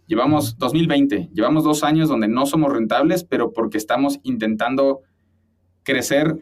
Llevamos 0.06 0.58
2020, 0.58 1.30
llevamos 1.32 1.64
dos 1.64 1.82
años 1.82 2.10
donde 2.10 2.28
no 2.28 2.44
somos 2.44 2.70
rentables, 2.72 3.24
pero 3.24 3.52
porque 3.52 3.78
estamos 3.78 4.20
intentando 4.22 5.00
crecer 5.82 6.36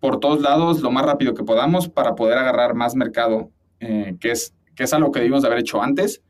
por 0.00 0.18
todos 0.18 0.40
lados 0.40 0.80
lo 0.80 0.90
más 0.90 1.04
rápido 1.04 1.34
que 1.34 1.44
podamos 1.44 1.90
para 1.90 2.14
poder 2.14 2.38
agarrar 2.38 2.74
más 2.74 2.94
mercado, 2.94 3.50
eh, 3.80 4.16
que, 4.18 4.30
es, 4.30 4.54
que 4.74 4.84
es 4.84 4.94
algo 4.94 5.12
que 5.12 5.20
debimos 5.20 5.42
de 5.42 5.48
haber 5.48 5.60
hecho 5.60 5.82
antes, 5.82 6.22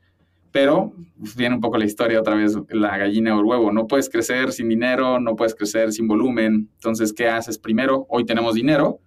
pero 0.50 0.92
pues, 1.18 1.36
viene 1.36 1.54
un 1.54 1.60
poco 1.60 1.78
la 1.78 1.84
historia 1.84 2.20
otra 2.20 2.34
vez, 2.34 2.56
la 2.68 2.98
gallina 2.98 3.36
o 3.36 3.40
el 3.40 3.46
huevo. 3.46 3.72
No 3.72 3.86
puedes 3.86 4.08
crecer 4.08 4.52
sin 4.52 4.68
dinero, 4.68 5.18
no 5.18 5.34
puedes 5.34 5.54
crecer 5.54 5.92
sin 5.92 6.06
volumen. 6.06 6.68
Entonces, 6.74 7.12
¿qué 7.12 7.28
haces 7.28 7.58
primero? 7.58 8.06
Hoy 8.08 8.24
tenemos 8.24 8.54
dinero, 8.54 9.00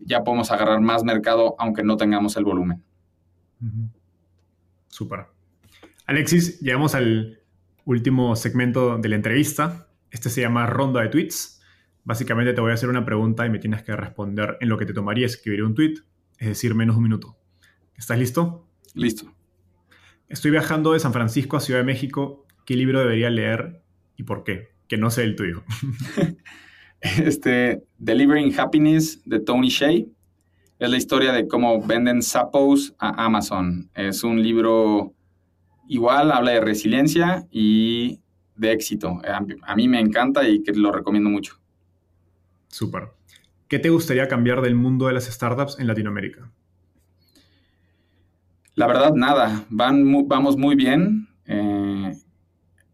ya 0.00 0.24
podemos 0.24 0.50
agarrar 0.50 0.80
más 0.80 1.04
mercado 1.04 1.54
aunque 1.58 1.82
no 1.82 1.96
tengamos 1.96 2.36
el 2.36 2.44
volumen. 2.44 2.82
Súper. 4.88 5.26
Alexis, 6.06 6.60
llegamos 6.60 6.94
al 6.94 7.40
último 7.84 8.34
segmento 8.36 8.98
de 8.98 9.08
la 9.08 9.16
entrevista. 9.16 9.88
Este 10.10 10.30
se 10.30 10.40
llama 10.40 10.66
ronda 10.66 11.02
de 11.02 11.08
tweets. 11.08 11.62
Básicamente 12.04 12.52
te 12.52 12.60
voy 12.60 12.70
a 12.70 12.74
hacer 12.74 12.88
una 12.88 13.04
pregunta 13.04 13.46
y 13.46 13.50
me 13.50 13.58
tienes 13.58 13.82
que 13.82 13.94
responder 13.94 14.56
en 14.60 14.68
lo 14.68 14.78
que 14.78 14.86
te 14.86 14.94
tomaría 14.94 15.26
escribir 15.26 15.62
un 15.62 15.74
tweet, 15.74 15.94
es 16.38 16.48
decir, 16.48 16.74
menos 16.74 16.96
de 16.96 16.98
un 16.98 17.04
minuto. 17.04 17.36
¿Estás 17.94 18.18
listo? 18.18 18.66
Listo. 18.94 19.32
Estoy 20.28 20.50
viajando 20.50 20.92
de 20.92 21.00
San 21.00 21.12
Francisco 21.12 21.56
a 21.56 21.60
Ciudad 21.60 21.80
de 21.80 21.84
México. 21.84 22.46
¿Qué 22.64 22.74
libro 22.74 23.00
debería 23.00 23.30
leer 23.30 23.82
y 24.16 24.22
por 24.22 24.44
qué? 24.44 24.70
Que 24.88 24.96
no 24.96 25.10
sé 25.10 25.24
el 25.24 25.36
tuyo. 25.36 25.62
este, 27.00 27.82
Delivering 27.98 28.58
Happiness 28.58 29.20
de 29.24 29.40
Tony 29.40 29.68
Shea. 29.68 30.04
Es 30.78 30.90
la 30.90 30.96
historia 30.96 31.32
de 31.32 31.46
cómo 31.46 31.84
venden 31.84 32.22
sapos 32.22 32.94
a 32.98 33.24
Amazon. 33.24 33.90
Es 33.94 34.24
un 34.24 34.42
libro 34.42 35.14
igual, 35.88 36.32
habla 36.32 36.52
de 36.52 36.60
resiliencia 36.60 37.46
y 37.50 38.20
de 38.56 38.72
éxito. 38.72 39.20
A, 39.24 39.74
mí 39.74 39.88
me 39.88 40.00
encanta 40.00 40.48
y 40.48 40.62
que 40.62 40.72
lo 40.72 40.92
recomiendo 40.92 41.28
mucho. 41.28 41.60
Súper. 42.68 43.08
¿Qué 43.68 43.78
te 43.78 43.90
gustaría 43.90 44.26
cambiar 44.28 44.62
del 44.62 44.74
mundo 44.74 45.06
de 45.06 45.12
las 45.12 45.24
startups 45.24 45.78
en 45.78 45.86
Latinoamérica? 45.86 46.50
La 48.74 48.86
verdad, 48.86 49.12
nada. 49.14 49.64
Van, 49.68 50.26
vamos 50.26 50.56
muy 50.56 50.76
bien. 50.76 51.28
Eh, 51.44 51.99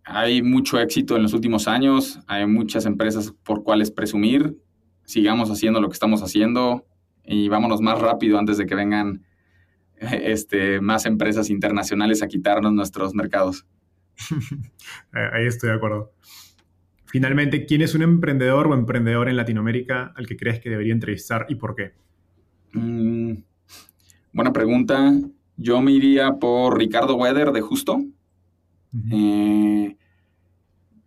hay 0.07 0.41
mucho 0.41 0.79
éxito 0.79 1.17
en 1.17 1.23
los 1.25 1.33
últimos 1.33 1.67
años, 1.67 2.21
hay 2.29 2.47
muchas 2.47 2.87
empresas 2.87 3.35
por 3.43 3.65
cuales 3.65 3.91
presumir, 3.91 4.57
sigamos 5.05 5.51
haciendo 5.51 5.81
lo 5.81 5.89
que 5.89 5.95
estamos 5.95 6.23
haciendo 6.23 6.87
y 7.25 7.49
vámonos 7.49 7.81
más 7.81 8.01
rápido 8.01 8.39
antes 8.39 8.57
de 8.57 8.67
que 8.67 8.77
vengan 8.77 9.25
este, 9.97 10.81
más 10.81 11.07
empresas 11.07 11.51
internacionales 11.51 12.23
a 12.23 12.29
quitarnos 12.29 12.73
nuestros 12.73 13.15
mercados. 13.15 13.67
Ahí 15.13 15.47
estoy 15.47 15.71
de 15.71 15.77
acuerdo. 15.77 16.13
Finalmente, 17.07 17.67
¿quién 17.67 17.83
es 17.83 17.95
un 17.97 18.03
emprendedor 18.03 18.69
o 18.69 18.75
emprendedor 18.75 19.29
en 19.29 19.37
Latinoamérica 19.37 20.13
al 20.15 20.27
que 20.27 20.37
crees 20.37 20.61
que 20.61 20.71
debería 20.71 20.93
entrevistar 20.93 21.47
y 21.49 21.57
por 21.57 21.75
qué? 21.75 21.95
Mm, 22.75 23.39
buena 24.33 24.53
pregunta. 24.53 25.13
Yo 25.57 25.83
me 25.83 25.91
iría 25.91 26.35
por 26.35 26.79
Ricardo 26.79 27.17
Weather 27.17 27.51
de 27.51 27.61
Justo. 27.61 28.05
Eh, 29.11 29.66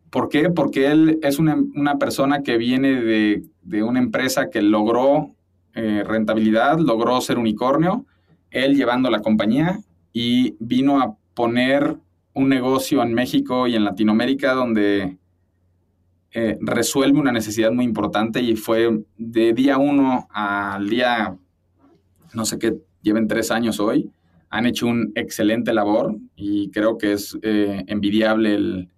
¿Por 0.09 0.29
qué? 0.29 0.49
Porque 0.49 0.87
él 0.87 1.19
es 1.21 1.39
una, 1.39 1.97
persona 1.99 2.41
que 2.41 2.57
viene 2.57 3.01
de, 3.01 3.83
una 3.83 3.99
empresa 3.99 4.49
que 4.49 4.61
logró 4.61 5.35
eh, 5.75 6.03
rentabilidad, 6.05 6.79
logró 6.79 7.21
ser 7.21 7.37
unicornio, 7.37 8.05
él 8.49 8.75
llevando 8.75 9.09
la 9.09 9.21
compañía 9.21 9.79
y 10.11 10.55
vino 10.59 10.99
a 10.99 11.15
poner 11.35 11.97
un 12.33 12.49
negocio 12.49 13.03
en 13.03 13.13
México 13.13 13.67
y 13.67 13.75
en 13.75 13.83
Latinoamérica 13.83 14.53
donde 14.53 15.17
eh, 16.31 16.57
resuelve 16.61 17.19
una 17.19 17.31
necesidad 17.31 17.71
muy 17.71 17.85
importante 17.85 18.41
y 18.41 18.55
fue 18.55 19.03
de 19.17 19.53
día 19.53 19.77
uno 19.77 20.27
al 20.31 20.89
día, 20.89 21.35
no 22.33 22.45
sé 22.45 22.57
qué, 22.57 22.75
lleven 23.01 23.27
tres 23.27 23.51
años 23.51 23.79
hoy, 23.79 24.09
han 24.49 24.65
hecho 24.65 24.87
un 24.87 25.11
excelente 25.15 25.73
labor 25.73 26.15
y 26.35 26.71
creo 26.71 26.97
que 26.97 27.13
es 27.13 27.37
eh, 27.41 27.83
envidiable 27.87 28.89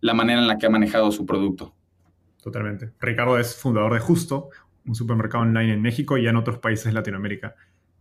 la 0.00 0.14
manera 0.14 0.40
en 0.40 0.46
la 0.46 0.58
que 0.58 0.66
ha 0.66 0.70
manejado 0.70 1.10
su 1.12 1.26
producto. 1.26 1.74
Totalmente. 2.42 2.92
Ricardo 3.00 3.38
es 3.38 3.54
fundador 3.54 3.94
de 3.94 4.00
Justo, 4.00 4.48
un 4.86 4.94
supermercado 4.94 5.44
online 5.44 5.74
en 5.74 5.82
México 5.82 6.16
y 6.16 6.26
en 6.26 6.36
otros 6.36 6.58
países 6.58 6.86
de 6.86 6.92
Latinoamérica, 6.92 7.54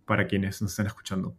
para 0.06 0.28
quienes 0.28 0.62
nos 0.62 0.72
estén 0.72 0.88
escuchando. 0.88 1.36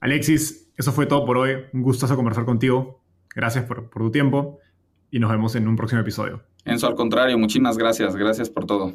Alexis, 0.00 0.72
eso 0.76 0.92
fue 0.92 1.06
todo 1.06 1.24
por 1.24 1.36
hoy. 1.36 1.56
Un 1.72 1.82
gustazo 1.82 2.16
conversar 2.16 2.44
contigo. 2.44 3.02
Gracias 3.34 3.64
por, 3.64 3.90
por 3.90 4.02
tu 4.02 4.10
tiempo 4.10 4.58
y 5.10 5.18
nos 5.18 5.30
vemos 5.30 5.54
en 5.54 5.68
un 5.68 5.76
próximo 5.76 6.00
episodio. 6.00 6.42
Enzo, 6.64 6.86
al 6.86 6.94
contrario, 6.94 7.38
muchísimas 7.38 7.76
gracias. 7.76 8.16
Gracias 8.16 8.48
por 8.48 8.64
todo. 8.66 8.94